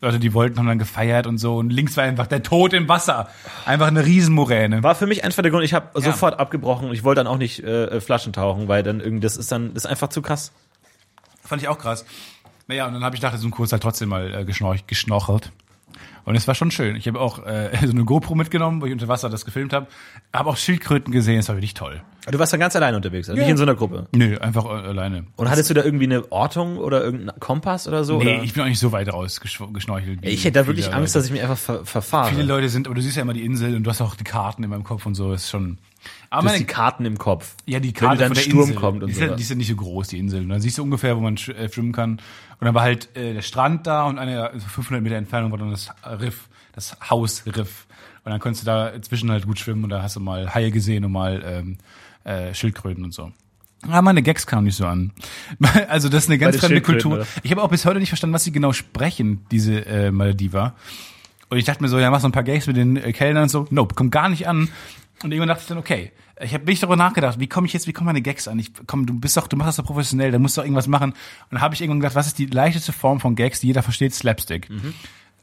Leute, 0.00 0.20
die 0.20 0.32
wollten, 0.32 0.58
haben 0.58 0.66
dann 0.68 0.78
gefeiert 0.78 1.26
und 1.26 1.38
so. 1.38 1.56
Und 1.56 1.70
links 1.70 1.96
war 1.96 2.04
einfach 2.04 2.28
der 2.28 2.42
Tod 2.42 2.72
im 2.72 2.88
Wasser. 2.88 3.28
Einfach 3.66 3.88
eine 3.88 4.04
Riesenmoräne. 4.06 4.82
War 4.84 4.94
für 4.94 5.06
mich 5.06 5.24
einfach 5.24 5.42
der 5.42 5.50
Grund, 5.50 5.64
ich 5.64 5.74
habe 5.74 5.88
Ja. 5.96 6.00
sofort 6.12 6.38
abgebrochen. 6.38 6.92
Ich 6.92 7.02
wollte 7.02 7.20
dann 7.20 7.26
auch 7.26 7.38
nicht 7.38 7.60
äh, 7.64 8.00
Flaschen 8.00 8.32
tauchen, 8.32 8.68
weil 8.68 8.82
dann 8.84 9.00
irgendwie, 9.00 9.20
das 9.20 9.36
ist 9.36 9.50
dann, 9.50 9.74
das 9.74 9.84
ist 9.84 9.90
einfach 9.90 10.08
zu 10.08 10.22
krass. 10.22 10.52
Fand 11.42 11.62
ich 11.62 11.68
auch 11.68 11.78
krass. 11.78 12.04
Naja, 12.68 12.86
und 12.86 12.92
dann 12.94 13.02
habe 13.02 13.16
ich 13.16 13.22
nach 13.22 13.32
diesem 13.32 13.50
Kurs 13.50 13.72
halt 13.72 13.82
trotzdem 13.82 14.08
mal 14.10 14.32
äh, 14.34 14.44
geschnorch, 14.44 14.86
geschnorchelt. 14.86 15.50
Und 16.24 16.36
es 16.36 16.46
war 16.46 16.54
schon 16.54 16.70
schön. 16.70 16.94
Ich 16.94 17.08
habe 17.08 17.18
auch 17.18 17.44
äh, 17.44 17.70
so 17.84 17.90
eine 17.90 18.04
GoPro 18.04 18.34
mitgenommen, 18.34 18.80
wo 18.80 18.86
ich 18.86 18.92
unter 18.92 19.08
Wasser 19.08 19.30
das 19.30 19.44
gefilmt 19.44 19.72
habe. 19.72 19.86
Habe 20.32 20.50
auch 20.50 20.56
Schildkröten 20.56 21.12
gesehen, 21.12 21.38
es 21.40 21.48
war 21.48 21.56
wirklich 21.56 21.74
toll. 21.74 22.02
Du 22.30 22.38
warst 22.38 22.52
dann 22.52 22.60
ganz 22.60 22.76
alleine 22.76 22.96
unterwegs, 22.96 23.28
also 23.30 23.40
nicht 23.40 23.48
in 23.50 23.56
so 23.56 23.62
einer 23.62 23.74
Gruppe. 23.74 24.06
Nö, 24.12 24.36
einfach 24.38 24.66
äh, 24.66 24.68
alleine. 24.88 25.24
Und 25.36 25.48
hattest 25.48 25.70
du 25.70 25.74
da 25.74 25.82
irgendwie 25.82 26.04
eine 26.04 26.30
Ortung 26.30 26.76
oder 26.76 27.02
irgendeinen 27.02 27.40
Kompass 27.40 27.88
oder 27.88 28.04
so? 28.04 28.18
Nee, 28.18 28.34
oder? 28.34 28.42
ich 28.44 28.52
bin 28.52 28.62
auch 28.64 28.66
nicht 28.68 28.78
so 28.80 28.92
weit 28.92 29.10
raus 29.10 29.40
gesch- 29.40 29.72
geschnorchelt. 29.72 30.20
wie 30.22 30.26
ich 30.28 30.44
hätte 30.44 30.60
da 30.60 30.66
wirklich 30.66 30.92
Angst, 30.92 31.14
Leute. 31.14 31.20
dass 31.20 31.26
ich 31.26 31.32
mich 31.32 31.42
einfach 31.42 31.56
ver 31.56 31.84
verfahre. 31.86 32.28
Viele 32.30 32.42
Leute 32.42 32.68
sind, 32.68 32.86
aber 32.86 32.94
du 32.96 33.00
siehst 33.02 33.16
ja 33.16 33.22
immer 33.22 33.32
die 33.32 33.44
Insel 33.44 33.74
und 33.76 33.84
du 33.84 33.90
hast 33.90 34.02
auch 34.02 34.14
die 34.14 34.24
Karten 34.24 34.62
in 34.62 34.68
meinem 34.70 34.84
Kopf 34.84 35.06
und 35.06 35.14
so, 35.14 35.32
ist 35.32 35.48
schon. 35.48 35.78
Aber 36.28 36.42
du 36.42 36.48
hast 36.50 36.58
die 36.58 36.64
Karten 36.66 37.06
im 37.06 37.16
Kopf. 37.18 37.54
ja, 37.66 37.80
die 37.80 37.88
Wenn 37.88 37.94
Karte 37.94 38.18
dann 38.18 38.28
von 38.28 38.34
der 38.34 38.42
Sturm 38.42 38.60
Insel, 38.62 38.76
kommt 38.76 39.02
und 39.04 39.08
die, 39.08 39.14
so. 39.14 39.24
ja, 39.24 39.34
die 39.34 39.42
ist 39.42 39.48
ja 39.48 39.56
nicht 39.56 39.68
so 39.68 39.76
groß, 39.76 40.08
die 40.08 40.18
Insel. 40.18 40.42
Und 40.42 40.50
dann 40.50 40.60
siehst 40.60 40.76
du 40.76 40.82
ungefähr, 40.82 41.16
wo 41.16 41.20
man 41.20 41.36
äh, 41.36 41.68
schwimmen 41.72 41.92
kann. 41.92 42.12
Und 42.12 42.64
dann 42.66 42.74
war 42.74 42.82
halt 42.82 43.08
äh, 43.16 43.32
der 43.32 43.42
Strand 43.42 43.86
da 43.86 44.04
und 44.04 44.18
eine 44.18 44.50
also 44.50 44.66
500 44.66 45.02
Meter 45.02 45.16
Entfernung 45.16 45.50
war 45.50 45.58
dann 45.58 45.70
das 45.70 45.90
Riff, 46.20 46.48
das 46.74 46.96
Hausriff. 47.08 47.86
Und 48.24 48.32
dann 48.32 48.40
konntest 48.40 48.64
du 48.64 48.66
da 48.66 48.92
zwischen 49.00 49.30
halt 49.30 49.46
gut 49.46 49.58
schwimmen 49.58 49.84
und 49.84 49.90
da 49.90 50.02
hast 50.02 50.16
du 50.16 50.20
mal 50.20 50.54
Haie 50.54 50.70
gesehen 50.70 51.04
und 51.06 51.12
mal 51.12 51.42
ähm, 51.46 51.78
äh, 52.28 52.54
Schildkröten 52.54 53.04
und 53.04 53.12
so. 53.14 53.32
Ja, 53.88 54.02
meine 54.02 54.22
Gags 54.22 54.46
kamen 54.46 54.64
nicht 54.66 54.76
so 54.76 54.86
an. 54.86 55.12
Also 55.88 56.08
das 56.08 56.24
ist 56.24 56.30
eine 56.30 56.38
ganz 56.38 56.56
fremde 56.56 56.80
Kultur. 56.80 57.12
oder? 57.14 57.26
Ich 57.42 57.50
habe 57.50 57.62
auch 57.62 57.70
bis 57.70 57.84
heute 57.84 58.00
nicht 58.00 58.08
verstanden, 58.08 58.34
was 58.34 58.44
sie 58.44 58.52
genau 58.52 58.72
sprechen, 58.72 59.46
diese 59.50 59.86
äh, 59.86 60.10
Malediver. 60.10 60.74
Und 61.48 61.58
ich 61.58 61.64
dachte 61.64 61.82
mir 61.82 61.88
so, 61.88 61.98
ja, 61.98 62.10
mach 62.10 62.20
so 62.20 62.28
ein 62.28 62.32
paar 62.32 62.42
Gags 62.42 62.66
mit 62.66 62.76
den 62.76 62.96
äh, 62.96 63.12
Kellnern 63.12 63.44
und 63.44 63.48
so. 63.48 63.66
Nope, 63.70 63.94
kommt 63.94 64.12
gar 64.12 64.28
nicht 64.28 64.48
an. 64.48 64.68
Und 65.22 65.32
irgendwann 65.32 65.48
dachte 65.48 65.62
ich 65.62 65.68
dann, 65.68 65.78
okay, 65.78 66.12
ich 66.40 66.54
habe 66.54 66.64
wirklich 66.64 66.80
darüber 66.80 66.96
nachgedacht, 66.96 67.40
wie 67.40 67.48
komme 67.48 67.66
ich 67.66 67.72
jetzt, 67.72 67.86
wie 67.86 67.92
kommen 67.92 68.06
meine 68.06 68.22
Gags 68.22 68.46
an? 68.46 68.58
Ich 68.58 68.70
komm, 68.86 69.06
du 69.06 69.18
bist 69.18 69.36
doch, 69.36 69.48
du 69.48 69.56
machst 69.56 69.68
das 69.68 69.76
doch 69.76 69.84
professionell, 69.86 70.30
da 70.30 70.38
musst 70.38 70.56
du 70.56 70.60
doch 70.60 70.66
irgendwas 70.66 70.86
machen. 70.86 71.10
Und 71.12 71.16
dann 71.52 71.60
habe 71.60 71.74
ich 71.74 71.80
irgendwann 71.80 72.00
gedacht, 72.00 72.14
was 72.14 72.26
ist 72.28 72.38
die 72.38 72.46
leichteste 72.46 72.92
Form 72.92 73.18
von 73.20 73.34
Gags, 73.34 73.60
die 73.60 73.68
jeder 73.68 73.82
versteht, 73.82 74.14
Slapstick. 74.14 74.68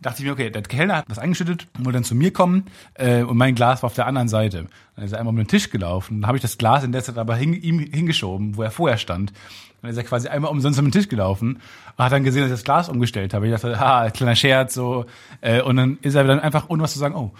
Dachte 0.02 0.20
ich 0.20 0.26
mir, 0.26 0.34
okay, 0.34 0.50
der 0.50 0.62
Kellner 0.62 0.98
hat 0.98 1.06
was 1.08 1.20
eingeschüttet, 1.20 1.68
wollte 1.78 1.94
dann 1.94 2.04
zu 2.04 2.16
mir 2.16 2.32
kommen 2.32 2.66
äh, 2.96 3.24
und 3.24 3.38
mein 3.38 3.56
Glas 3.56 3.82
war 3.82 3.88
auf 3.88 3.96
der 3.96 4.08
anderen 4.08 4.28
Seite. 4.28 4.68
Dann 4.96 5.06
ist 5.06 5.14
er 5.14 5.20
einmal 5.20 5.32
um 5.32 5.38
den 5.38 5.48
Tisch 5.48 5.70
gelaufen, 5.70 6.22
dann 6.22 6.28
habe 6.28 6.38
ich 6.38 6.42
das 6.42 6.58
Glas 6.58 6.84
in 6.84 6.92
der 6.92 7.04
Zeit 7.04 7.18
aber 7.18 7.36
hin, 7.36 7.54
ihm 7.54 7.80
hingeschoben, 7.80 8.58
wo 8.58 8.64
er 8.64 8.72
vorher 8.72 8.98
stand. 8.98 9.34
Dann 9.82 9.92
ist 9.92 9.98
er 9.98 10.04
quasi 10.04 10.28
einmal 10.28 10.52
umsonst 10.52 10.80
um 10.80 10.86
den 10.86 10.92
Tisch 10.92 11.08
gelaufen 11.08 11.60
und 11.96 12.04
hat 12.04 12.12
dann 12.12 12.24
gesehen, 12.24 12.42
dass 12.42 12.50
ich 12.50 12.58
das 12.58 12.64
Glas 12.64 12.90
umgestellt 12.90 13.34
habe. 13.34 13.48
Ich 13.48 13.54
dachte, 13.54 13.80
ha, 13.80 14.10
kleiner 14.10 14.36
Scherz, 14.36 14.74
so. 14.74 15.06
Äh, 15.42 15.62
und 15.62 15.78
dann 15.78 15.98
ist 16.02 16.16
er 16.16 16.24
dann 16.24 16.40
einfach, 16.40 16.70
ohne 16.70 16.84
was 16.84 16.94
zu 16.94 17.00
sagen, 17.00 17.16
oh, 17.16 17.32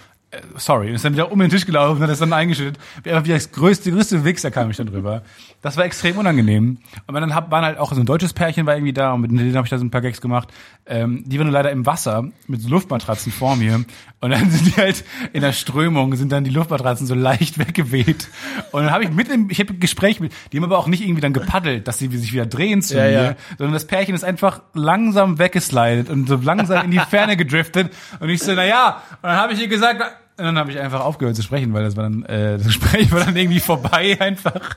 sorry. 0.58 0.90
Und 0.90 0.96
ist 0.96 1.06
dann 1.06 1.14
wieder 1.14 1.32
um 1.32 1.40
den 1.40 1.50
Tisch 1.50 1.66
gelaufen 1.66 1.98
und 1.98 2.04
hat 2.04 2.10
das 2.10 2.20
dann 2.20 2.34
eingeschüttet. 2.34 2.78
Wie 3.04 3.12
einfach 3.12 3.26
wie 3.26 3.30
das 3.30 3.52
größte, 3.52 3.92
größte 3.92 4.24
Wichser 4.24 4.52
kam 4.52 4.70
ich 4.70 4.78
dann 4.78 4.88
drüber. 4.88 5.24
Das 5.62 5.78
war 5.78 5.86
extrem 5.86 6.18
unangenehm. 6.18 6.78
Und 7.08 7.14
dann 7.16 7.34
hab, 7.34 7.52
waren 7.52 7.66
halt 7.66 7.78
auch 7.80 7.92
so 7.92 8.00
ein 8.00 8.06
deutsches 8.06 8.34
Pärchen 8.34 8.66
war 8.66 8.76
irgendwie 8.76 8.94
da 8.94 9.14
und 9.14 9.22
mit 9.22 9.32
denen 9.32 9.56
habe 9.56 9.66
ich 9.66 9.72
da 9.72 9.78
so 9.78 9.86
ein 9.86 9.92
paar 9.92 10.02
Gags 10.02 10.22
gemacht. 10.22 10.50
Ähm, 10.86 11.24
die 11.26 11.40
waren 11.40 11.48
nur 11.48 11.54
leider 11.54 11.72
im 11.72 11.86
Wasser 11.86 12.30
mit 12.48 12.62
so 12.62 12.70
Luftmatratzen 12.70 13.32
vor 13.32 13.56
mir. 13.56 13.84
Und 14.22 14.32
dann 14.32 14.50
sind 14.52 14.68
die 14.68 14.82
halt 14.82 15.04
in 15.34 15.42
der 15.42 15.54
Strömung, 15.54 16.16
sind 16.16 16.32
dann 16.32 16.44
die 16.44 16.52
Luftmatratzen 16.52 17.08
so 17.08 17.16
leicht 17.16 17.58
weggeweht. 17.60 18.30
Und 18.72 18.84
dann 18.84 18.92
habe 18.92 19.04
ich 19.04 19.12
mit 19.12 19.30
dem, 19.32 19.50
ich 19.50 19.60
habe 19.60 19.74
ein 19.74 19.80
Gespräch 19.80 20.20
mit, 20.20 20.32
die 20.52 20.58
haben 20.58 20.64
aber 20.64 20.78
auch 20.78 20.88
nicht 20.88 21.02
irgendwie 21.02 21.22
dann 21.22 21.34
gepaddelt, 21.34 21.88
dass 21.88 21.98
sie 21.98 22.08
sich 22.16 22.34
wieder 22.34 22.46
drehen 22.46 22.82
zu 22.82 22.98
Ja, 22.98 23.04
mir, 23.04 23.12
ja. 23.12 23.36
sondern 23.58 23.74
das 23.74 23.86
Pärchen 23.86 24.16
ist 24.16 24.24
einfach 24.24 24.62
langsam 24.74 25.40
weggeslidet 25.40 26.10
und 26.10 26.28
so 26.28 26.40
langsam 26.42 26.86
in 26.86 26.92
die 26.92 27.00
Ferne 27.00 27.38
gedriftet. 27.38 27.92
Und 28.20 28.30
ich 28.30 28.42
so, 28.42 28.54
na 28.54 28.66
ja, 28.66 29.02
und 29.22 29.30
dann 29.30 29.38
habe 29.38 29.54
ich 29.54 29.62
ihr 29.62 29.68
gesagt, 29.68 30.02
und 30.38 30.44
dann 30.46 30.58
habe 30.58 30.72
ich 30.72 30.80
einfach 30.80 31.02
aufgehört 31.02 31.36
zu 31.36 31.42
sprechen, 31.44 31.74
weil 31.74 31.84
das 31.84 31.96
war 31.96 32.04
dann, 32.04 32.24
äh, 32.26 32.58
das 32.58 32.68
Gespräch 32.68 33.12
war 33.12 33.22
dann 33.24 33.36
irgendwie 33.36 33.60
vorbei 33.60 34.18
einfach. 34.20 34.76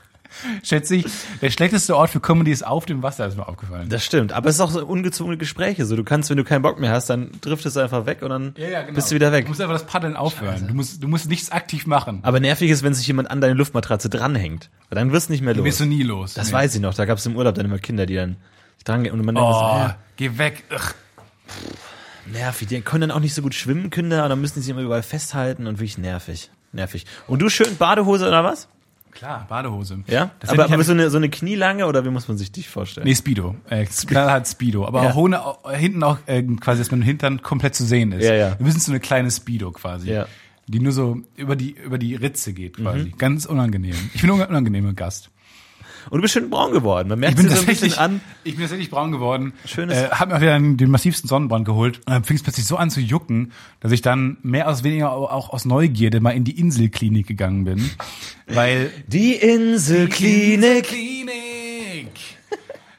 Schätze 0.63 0.95
ich, 0.95 1.05
der 1.41 1.49
schlechteste 1.49 1.97
Ort 1.97 2.11
für 2.11 2.19
Comedy 2.19 2.51
ist 2.51 2.65
auf 2.65 2.85
dem 2.85 3.01
Wasser, 3.01 3.25
ist 3.25 3.35
mir 3.35 3.47
aufgefallen. 3.47 3.89
Das 3.89 4.05
stimmt, 4.05 4.31
aber 4.31 4.47
es 4.47 4.55
ist 4.55 4.61
auch 4.61 4.69
so 4.69 4.85
ungezwungene 4.85 5.37
Gespräche. 5.37 5.85
So, 5.85 5.95
du 5.95 6.03
kannst, 6.03 6.29
wenn 6.29 6.37
du 6.37 6.43
keinen 6.43 6.61
Bock 6.61 6.79
mehr 6.79 6.91
hast, 6.91 7.09
dann 7.09 7.31
driftest 7.41 7.75
du 7.75 7.79
einfach 7.79 8.05
weg 8.05 8.21
und 8.21 8.29
dann 8.29 8.53
bist 8.93 9.09
du 9.11 9.15
wieder 9.15 9.31
weg. 9.31 9.45
Du 9.45 9.49
musst 9.49 9.59
einfach 9.59 9.73
das 9.73 9.85
Paddeln 9.87 10.15
aufhören. 10.15 10.67
Du 10.67 10.73
musst, 10.75 11.01
du 11.03 11.07
musst 11.07 11.27
nichts 11.29 11.51
aktiv 11.51 11.87
machen. 11.87 12.19
Aber 12.21 12.39
nervig 12.39 12.69
ist, 12.69 12.83
wenn 12.83 12.93
sich 12.93 13.07
jemand 13.07 13.31
an 13.31 13.41
deine 13.41 13.55
Luftmatratze 13.55 14.07
dranhängt. 14.07 14.69
Weil 14.89 14.97
dann 14.99 15.11
wirst 15.11 15.29
du 15.29 15.33
nicht 15.33 15.41
mehr 15.41 15.55
los. 15.55 15.63
Bist 15.63 15.79
du 15.79 15.85
nie 15.85 16.03
los. 16.03 16.35
das 16.35 16.47
Nee. 16.49 16.53
weiß 16.53 16.75
ich 16.75 16.81
noch. 16.81 16.93
Da 16.93 17.05
gab 17.05 17.17
es 17.17 17.25
im 17.25 17.35
Urlaub 17.35 17.55
dann 17.55 17.65
immer 17.65 17.79
Kinder, 17.79 18.05
die 18.05 18.15
dann 18.15 18.37
dran 18.85 19.09
und 19.09 19.25
man 19.25 19.33
denkt, 19.35 19.49
Oh, 19.51 19.87
so, 19.87 19.93
geh 20.15 20.37
weg. 20.37 20.63
Ugh. 20.71 20.93
Nervig. 22.31 22.67
Die 22.67 22.81
können 22.81 23.01
dann 23.01 23.11
auch 23.11 23.19
nicht 23.19 23.33
so 23.33 23.41
gut 23.41 23.53
schwimmen, 23.55 23.89
Kinder, 23.89 24.23
und 24.23 24.29
dann 24.29 24.41
müssen 24.41 24.55
die 24.55 24.61
sich 24.61 24.69
immer 24.69 24.81
überall 24.81 25.03
festhalten 25.03 25.67
und 25.67 25.75
wirklich 25.79 25.97
nervig. 25.97 26.49
Nervig. 26.71 27.05
Und 27.27 27.39
du 27.41 27.49
schön 27.49 27.77
Badehose 27.77 28.27
oder 28.27 28.43
was? 28.43 28.67
Klar, 29.11 29.47
Badehose. 29.49 29.99
Ja? 30.07 30.31
Das 30.39 30.51
aber 30.51 30.71
aber 30.71 30.83
so 30.83 30.91
eine, 30.91 31.09
so 31.09 31.17
eine 31.17 31.29
knielange 31.29 31.87
oder 31.87 32.05
wie 32.05 32.09
muss 32.09 32.27
man 32.27 32.37
sich 32.37 32.51
dich 32.51 32.69
vorstellen? 32.69 33.07
Nee, 33.07 33.15
Speedo. 33.15 33.55
Äh, 33.69 33.85
knallhart 33.85 34.47
Speedo. 34.47 34.85
Aber 34.85 35.03
Ja. 35.03 35.09
auch 35.11 35.15
ohne, 35.15 35.41
äh, 35.65 35.75
hinten 35.77 36.03
auch 36.03 36.19
äh, 36.27 36.43
quasi, 36.43 36.79
dass 36.79 36.91
mein 36.91 37.01
Hintern 37.01 37.41
komplett 37.41 37.73
zu 37.73 37.85
sehen 37.85 38.11
ist. 38.11 38.23
Ja, 38.23 38.35
ja. 38.35 38.59
Wir 38.59 38.65
müssen 38.67 38.79
so 38.79 38.91
eine 38.91 38.99
kleine 38.99 39.31
Speedo 39.31 39.71
quasi. 39.71 40.11
Ja. 40.11 40.27
Die 40.67 40.79
nur 40.79 40.91
so 40.91 41.17
über 41.35 41.55
die, 41.55 41.71
über 41.71 41.97
die 41.97 42.13
Ritze 42.13 42.53
geht 42.53 42.77
quasi. 42.77 43.05
Mhm. 43.05 43.17
Ganz 43.17 43.45
unangenehm. 43.47 43.95
Ich 44.13 44.21
bin 44.21 44.29
ein 44.29 44.39
unangenehmer 44.47 44.93
Gast. 44.93 45.31
Und 46.09 46.17
du 46.17 46.21
bist 46.21 46.33
schön 46.33 46.49
braun 46.49 46.71
geworden. 46.71 47.07
Man 47.09 47.17
Ich 47.19 47.21
merkt 47.21 47.37
bin, 47.37 47.47
dir 47.47 47.55
so 47.55 47.61
ein 47.61 47.65
bisschen 47.65 47.93
an. 47.97 48.21
ich 48.43 48.53
bin 48.53 48.61
tatsächlich 48.61 48.89
braun 48.89 49.11
geworden. 49.11 49.53
Schönes- 49.65 49.97
Äh, 49.97 50.09
hab 50.09 50.29
mir 50.29 50.35
auch 50.37 50.41
wieder 50.41 50.53
den, 50.57 50.77
den 50.77 50.89
massivsten 50.89 51.27
Sonnenbrand 51.27 51.65
geholt. 51.65 51.97
Und 51.99 52.09
dann 52.09 52.23
fing 52.23 52.37
es 52.37 52.43
plötzlich 52.43 52.65
so 52.65 52.77
an 52.77 52.89
zu 52.89 52.99
jucken, 53.01 53.51
dass 53.79 53.91
ich 53.91 54.01
dann 54.01 54.37
mehr 54.41 54.69
aus 54.69 54.83
weniger 54.83 55.11
au- 55.11 55.27
auch 55.27 55.49
aus 55.51 55.65
Neugierde 55.65 56.19
mal 56.19 56.31
in 56.31 56.43
die 56.43 56.59
Inselklinik 56.59 57.27
gegangen 57.27 57.63
bin. 57.65 57.89
Weil 58.47 58.91
Die 59.07 59.33
Inselklinik. 59.33 60.83
Klinik 60.83 62.09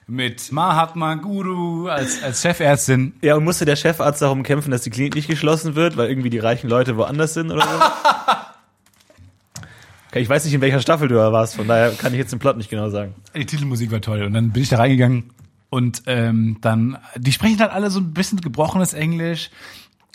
mit 0.07 0.51
Mahatma 0.51 1.15
Guru 1.15 1.87
als, 1.87 2.21
als 2.23 2.43
Chefärztin. 2.43 3.13
Ja, 3.23 3.37
und 3.37 3.45
musste 3.45 3.65
der 3.65 3.77
Chefarzt 3.77 4.21
darum 4.23 4.43
kämpfen, 4.43 4.73
dass 4.73 4.83
die 4.83 4.91
Klinik 4.91 5.15
nicht 5.15 5.29
geschlossen 5.29 5.77
wird, 5.77 5.97
weil 5.97 6.09
irgendwie 6.09 6.31
die 6.31 6.41
reichen 6.41 6.69
Leute 6.69 6.97
woanders 6.97 7.35
sind 7.35 7.53
oder 7.53 7.63
so? 7.63 7.69
Ich 10.13 10.29
weiß 10.29 10.45
nicht, 10.45 10.55
in 10.55 10.61
welcher 10.61 10.81
Staffel 10.81 11.09
du 11.09 11.15
da 11.15 11.33
warst, 11.33 11.57
von 11.57 11.69
daher 11.69 11.93
kann 11.93 12.13
ich 12.13 12.19
jetzt 12.19 12.33
den 12.33 12.41
Plot 12.41 12.57
nicht 12.57 12.71
genau 12.71 12.89
sagen. 12.91 13.15
Die 13.35 13.47
Titelmusik 13.47 13.93
war 13.93 14.01
toll. 14.01 14.23
Und 14.23 14.35
dann 14.35 14.51
bin 14.51 14.63
ich 14.63 14.69
da 14.69 14.77
reingegangen 14.77 15.31
und 15.69 16.03
ähm, 16.07 16.59
dann, 16.61 16.99
die 17.17 17.33
sprechen 17.33 17.61
halt 17.61 17.71
alle 17.71 17.91
so 17.91 18.01
ein 18.01 18.13
bisschen 18.13 18.41
gebrochenes 18.41 18.93
Englisch. 18.93 19.51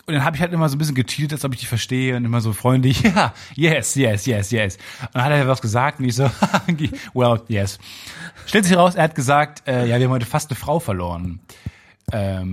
Und 0.06 0.14
dann 0.14 0.24
habe 0.24 0.36
ich 0.36 0.42
halt 0.42 0.54
immer 0.54 0.70
so 0.70 0.76
ein 0.76 0.78
bisschen 0.78 0.96
gecheatet, 0.96 1.34
als 1.34 1.46
ob 1.46 1.54
ich 1.54 1.62
die 1.62 1.66
verstehe 1.66 2.16
und 2.16 2.26
immer 2.26 2.42
so 2.42 2.54
freundlich, 2.54 3.02
ja, 3.16 3.34
yes, 3.56 3.96
yes, 3.96 4.26
yes, 4.26 4.52
yes. 4.52 4.78
Und 5.02 5.16
dann 5.16 5.24
hat 5.24 5.32
er 5.32 5.48
was 5.48 5.62
gesagt 5.62 6.00
und 6.00 6.06
ich 6.06 6.16
so, 6.16 6.30
well, 7.14 7.42
yes. 7.48 7.80
Stellt 8.46 8.66
sich 8.66 8.76
raus, 8.76 8.96
er 8.96 9.06
hat 9.06 9.16
gesagt, 9.16 9.68
äh, 9.68 9.88
ja, 9.88 9.98
wir 9.98 10.06
haben 10.06 10.14
heute 10.14 10.28
fast 10.28 10.52
eine 10.52 10.58
Frau 10.58 10.80
verloren. 10.80 11.40
Ähm, 12.12 12.52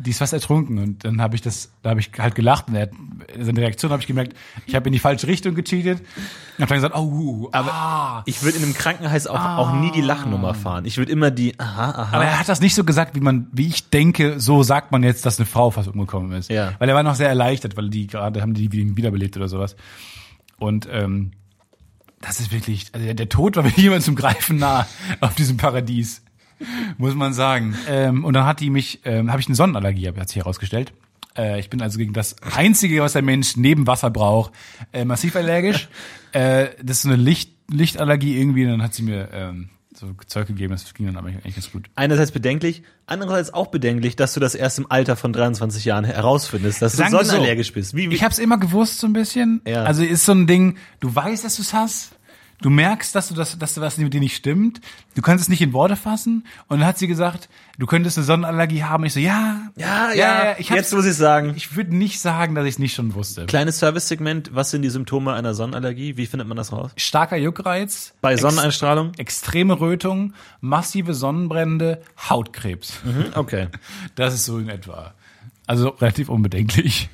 die 0.00 0.10
ist 0.10 0.18
fast 0.18 0.32
ertrunken 0.32 0.78
und 0.78 1.04
dann 1.04 1.20
habe 1.20 1.34
ich 1.34 1.42
das, 1.42 1.70
da 1.82 1.90
habe 1.90 2.00
ich 2.00 2.10
halt 2.18 2.34
gelacht 2.34 2.68
und 2.68 2.74
er 2.74 2.82
hat, 2.82 2.90
seine 3.38 3.60
Reaktion 3.60 3.90
habe 3.90 4.00
ich 4.00 4.06
gemerkt, 4.06 4.34
ich 4.66 4.74
habe 4.74 4.88
in 4.88 4.92
die 4.92 4.98
falsche 4.98 5.26
Richtung 5.26 5.54
gecheatet 5.54 6.00
und 6.00 6.62
habe 6.62 6.68
dann 6.68 6.76
gesagt, 6.76 6.96
oh, 6.96 7.48
aber 7.52 7.72
ah. 7.72 8.22
Ich 8.26 8.42
würde 8.42 8.58
in 8.58 8.64
einem 8.64 8.74
Krankenhaus 8.74 9.26
auch, 9.26 9.38
auch 9.38 9.74
nie 9.74 9.90
die 9.92 10.00
Lachnummer 10.00 10.54
fahren. 10.54 10.84
Ich 10.84 10.96
würde 10.98 11.12
immer 11.12 11.30
die, 11.30 11.58
aha, 11.58 11.90
aha. 11.90 12.16
Aber 12.16 12.24
er 12.24 12.38
hat 12.38 12.48
das 12.48 12.60
nicht 12.60 12.74
so 12.74 12.84
gesagt, 12.84 13.14
wie 13.14 13.20
man, 13.20 13.48
wie 13.52 13.66
ich 13.66 13.90
denke, 13.90 14.40
so 14.40 14.62
sagt 14.62 14.92
man 14.92 15.02
jetzt, 15.02 15.26
dass 15.26 15.38
eine 15.38 15.46
Frau 15.46 15.70
fast 15.70 15.88
umgekommen 15.88 16.32
ist. 16.32 16.50
Ja. 16.50 16.72
Weil 16.78 16.88
er 16.88 16.94
war 16.94 17.02
noch 17.02 17.14
sehr 17.14 17.28
erleichtert, 17.28 17.76
weil 17.76 17.90
die 17.90 18.06
gerade 18.06 18.40
haben 18.40 18.54
die 18.54 18.72
wiederbelebt 18.72 19.36
oder 19.36 19.48
sowas. 19.48 19.76
Und 20.58 20.88
ähm, 20.90 21.32
das 22.20 22.40
ist 22.40 22.52
wirklich, 22.52 22.86
also 22.92 23.04
der, 23.04 23.14
der 23.14 23.28
Tod 23.28 23.56
war 23.56 23.64
wirklich 23.64 23.76
jemand 23.84 24.02
zum 24.02 24.14
Greifen 24.14 24.58
nah 24.58 24.86
auf 25.20 25.34
diesem 25.34 25.56
Paradies, 25.56 26.22
muss 26.98 27.14
man 27.14 27.32
sagen. 27.32 27.76
Ähm, 27.88 28.24
und 28.24 28.34
dann 28.34 28.46
hat 28.46 28.60
die 28.60 28.70
mich, 28.70 29.00
ähm, 29.04 29.30
habe 29.30 29.40
ich 29.40 29.46
eine 29.46 29.56
Sonnenallergie, 29.56 30.08
hat 30.08 30.28
sich 30.28 30.38
herausgestellt. 30.38 30.92
Äh, 31.36 31.60
ich 31.60 31.70
bin 31.70 31.80
also 31.82 31.98
gegen 31.98 32.12
das 32.12 32.36
Einzige, 32.42 33.00
was 33.02 33.12
der 33.12 33.22
Mensch 33.22 33.56
neben 33.56 33.86
Wasser 33.86 34.10
braucht, 34.10 34.52
äh, 34.92 35.04
massiv 35.04 35.36
allergisch. 35.36 35.88
äh, 36.32 36.68
das 36.82 36.98
ist 36.98 37.02
so 37.02 37.08
eine 37.08 37.22
Licht, 37.22 37.52
Lichtallergie 37.70 38.38
irgendwie. 38.38 38.64
Und 38.64 38.72
dann 38.72 38.82
hat 38.82 38.94
sie 38.94 39.02
mir 39.02 39.28
ähm, 39.32 39.70
so 39.94 40.14
Zeug 40.26 40.46
gegeben, 40.46 40.72
das 40.72 40.92
ging 40.94 41.06
dann 41.06 41.16
aber 41.16 41.28
eigentlich 41.28 41.54
ganz 41.54 41.70
gut. 41.70 41.90
Einerseits 41.94 42.32
bedenklich, 42.32 42.82
andererseits 43.06 43.52
auch 43.52 43.68
bedenklich, 43.68 44.16
dass 44.16 44.34
du 44.34 44.40
das 44.40 44.54
erst 44.54 44.78
im 44.78 44.90
Alter 44.90 45.16
von 45.16 45.32
23 45.32 45.84
Jahren 45.84 46.04
herausfindest, 46.04 46.80
dass 46.80 46.94
Sagen 46.94 47.10
du 47.10 47.18
wir 47.18 47.24
so, 47.24 47.30
sonnenallergisch 47.30 47.72
bist. 47.72 47.94
Wie, 47.94 48.10
wie, 48.10 48.14
Ich 48.14 48.22
habe 48.22 48.32
es 48.32 48.38
immer 48.38 48.58
gewusst 48.58 48.98
so 48.98 49.06
ein 49.06 49.12
bisschen. 49.12 49.60
Ja. 49.66 49.84
Also 49.84 50.02
ist 50.02 50.24
so 50.24 50.32
ein 50.32 50.46
Ding, 50.46 50.76
du 51.00 51.14
weißt, 51.14 51.44
dass 51.44 51.56
du 51.56 51.62
es 51.62 51.74
hast. 51.74 52.12
Du 52.62 52.68
merkst, 52.70 53.14
dass 53.14 53.28
du 53.28 53.34
das, 53.34 53.58
dass 53.58 53.74
du 53.74 53.80
was 53.80 53.96
mit 53.96 54.12
dir 54.12 54.20
nicht 54.20 54.36
stimmt. 54.36 54.80
Du 55.14 55.22
kannst 55.22 55.42
es 55.42 55.48
nicht 55.48 55.62
in 55.62 55.72
Worte 55.72 55.96
fassen. 55.96 56.46
Und 56.68 56.80
dann 56.80 56.86
hat 56.88 56.98
sie 56.98 57.06
gesagt, 57.06 57.48
du 57.78 57.86
könntest 57.86 58.18
eine 58.18 58.24
Sonnenallergie 58.26 58.84
haben. 58.84 59.02
Und 59.02 59.06
ich 59.06 59.14
so, 59.14 59.20
ja, 59.20 59.62
ja, 59.76 60.12
ja, 60.12 60.54
ich 60.58 60.70
hab's- 60.70 60.76
jetzt 60.76 60.92
muss 60.94 61.06
ich 61.06 61.14
sagen. 61.14 61.54
Ich 61.56 61.74
würde 61.76 61.96
nicht 61.96 62.20
sagen, 62.20 62.54
dass 62.54 62.64
ich 62.66 62.74
es 62.74 62.78
nicht 62.78 62.94
schon 62.94 63.14
wusste. 63.14 63.46
Kleines 63.46 63.78
Service-Segment, 63.78 64.50
was 64.54 64.70
sind 64.70 64.82
die 64.82 64.90
Symptome 64.90 65.32
einer 65.32 65.54
Sonnenallergie? 65.54 66.16
Wie 66.18 66.26
findet 66.26 66.48
man 66.48 66.56
das 66.58 66.70
raus? 66.72 66.90
Starker 66.96 67.36
Juckreiz. 67.36 68.12
Bei 68.20 68.36
Sonneneinstrahlung? 68.36 69.12
Extreme 69.16 69.80
Rötung, 69.80 70.34
massive 70.60 71.14
Sonnenbrände, 71.14 72.02
Hautkrebs. 72.28 73.00
Mhm, 73.04 73.26
okay. 73.34 73.68
Das 74.16 74.34
ist 74.34 74.44
so 74.44 74.58
in 74.58 74.68
etwa. 74.68 75.14
Also 75.66 75.88
relativ 75.90 76.28
unbedenklich. 76.28 77.08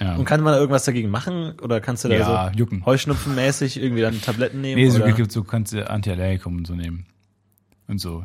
Ja. 0.00 0.14
Und 0.16 0.24
kann 0.26 0.40
man 0.42 0.52
da 0.52 0.58
irgendwas 0.60 0.84
dagegen 0.84 1.10
machen? 1.10 1.58
Oder 1.60 1.80
kannst 1.80 2.04
du 2.04 2.08
da 2.08 2.14
Ja, 2.16 2.50
so 2.52 2.58
jucken. 2.58 2.86
Heuschnupfenmäßig 2.86 3.80
irgendwie 3.82 4.02
dann 4.02 4.20
Tabletten 4.22 4.60
nehmen? 4.60 4.80
Nee, 4.80 4.90
so, 4.90 5.02
gibt, 5.02 5.32
so 5.32 5.42
kannst 5.42 5.72
du 5.72 5.88
Antiallergikum 5.90 6.56
und 6.58 6.66
so 6.66 6.74
nehmen. 6.74 7.06
Und 7.88 7.98
so. 7.98 8.24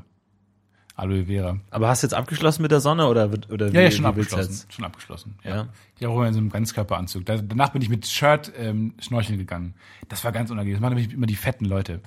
Aloe 0.96 1.26
Vera. 1.26 1.58
Aber 1.72 1.88
hast 1.88 2.04
du 2.04 2.06
jetzt 2.06 2.14
abgeschlossen 2.14 2.62
mit 2.62 2.70
der 2.72 2.80
Sonne 2.80 3.08
oder, 3.08 3.32
wird- 3.32 3.50
oder 3.50 3.70
Ja, 3.72 3.82
ja, 3.82 3.88
wie- 3.88 3.92
schon 3.92 4.06
willst 4.16 4.32
du 4.32 4.36
abgeschlossen. 4.36 4.66
Schon 4.70 4.86
abgeschlossen. 4.86 5.36
Ja. 5.44 5.56
Ja. 5.56 5.68
Ich 5.98 6.04
habe 6.04 6.14
auch 6.14 6.18
immer 6.18 6.28
in 6.28 6.34
so 6.36 6.40
einem 6.40 6.50
Ganzkörperanzug. 6.52 7.26
Da, 7.26 7.38
danach 7.38 7.70
bin 7.70 7.82
ich 7.82 7.90
mit 7.90 8.06
Shirt 8.06 8.52
ähm, 8.56 8.94
schnorcheln 9.00 9.40
gegangen. 9.40 9.74
Das 10.10 10.24
war 10.24 10.32
ganz 10.32 10.52
unangenehm. 10.52 10.76
Das 10.76 10.82
machen 10.82 10.94
nämlich 10.96 11.12
immer 11.16 11.26
die 11.26 11.36
fetten 11.36 11.66
Leute, 11.66 12.02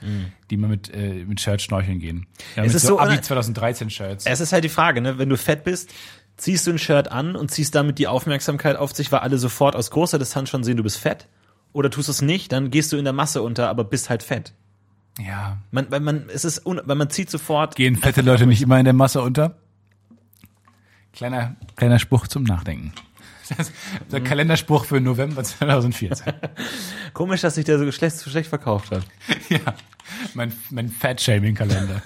die 0.50 0.54
immer 0.54 0.68
mit, 0.68 0.94
äh, 0.94 1.24
mit 1.24 1.40
Shirt 1.40 1.60
schnorcheln 1.62 1.98
gehen. 1.98 2.26
Ja, 2.54 2.62
Es 2.62 2.68
mit 2.68 2.76
ist 2.76 2.82
so 2.82 2.88
so 2.90 3.00
Abi 3.00 3.14
una- 3.14 3.22
2013 3.22 3.90
Shirts. 3.90 4.24
Es 4.24 4.38
ist 4.38 4.52
halt 4.52 4.62
die 4.62 4.68
Frage, 4.68 5.00
ne? 5.00 5.18
Wenn 5.18 5.30
du 5.30 5.36
fett 5.36 5.64
bist, 5.64 5.92
ziehst 6.36 6.66
du 6.66 6.72
ein 6.72 6.78
Shirt 6.78 7.10
an 7.10 7.36
und 7.36 7.50
ziehst 7.50 7.74
damit 7.74 7.98
die 7.98 8.06
Aufmerksamkeit 8.06 8.76
auf 8.76 8.94
sich, 8.94 9.10
weil 9.12 9.20
alle 9.20 9.38
sofort 9.38 9.76
aus 9.76 9.90
großer 9.90 10.18
Distanz 10.18 10.50
schon 10.50 10.64
sehen, 10.64 10.76
du 10.76 10.82
bist 10.82 10.98
fett. 10.98 11.28
Oder 11.72 11.90
tust 11.90 12.08
du 12.08 12.12
es 12.12 12.22
nicht, 12.22 12.52
dann 12.52 12.70
gehst 12.70 12.92
du 12.92 12.96
in 12.96 13.04
der 13.04 13.12
Masse 13.12 13.42
unter, 13.42 13.68
aber 13.68 13.84
bist 13.84 14.10
halt 14.10 14.22
fett. 14.22 14.52
Ja. 15.18 15.58
Man, 15.70 15.90
weil 15.90 16.00
man, 16.00 16.28
es 16.32 16.44
ist, 16.44 16.66
un, 16.66 16.80
weil 16.84 16.96
man 16.96 17.10
zieht 17.10 17.30
sofort. 17.30 17.76
Gehen 17.76 17.96
fette 17.96 18.22
Leute 18.22 18.46
nicht 18.46 18.62
immer 18.62 18.78
in 18.78 18.84
der 18.84 18.94
Masse 18.94 19.22
unter? 19.22 19.56
Kleiner, 21.12 21.56
kleiner 21.76 21.98
Spruch 21.98 22.28
zum 22.28 22.44
Nachdenken. 22.44 22.92
Das 23.56 23.72
der 24.12 24.20
Kalenderspruch 24.20 24.84
für 24.84 25.00
November 25.00 25.42
2014. 25.42 26.32
Komisch, 27.12 27.40
dass 27.40 27.54
sich 27.54 27.64
der 27.64 27.78
so 27.78 27.90
schlecht, 27.92 28.16
so 28.16 28.30
schlecht 28.30 28.48
verkauft 28.48 28.90
hat. 28.90 29.04
ja, 29.48 29.74
mein, 30.34 30.52
mein 30.70 30.88
Fat-Shaming-Kalender. 30.88 32.02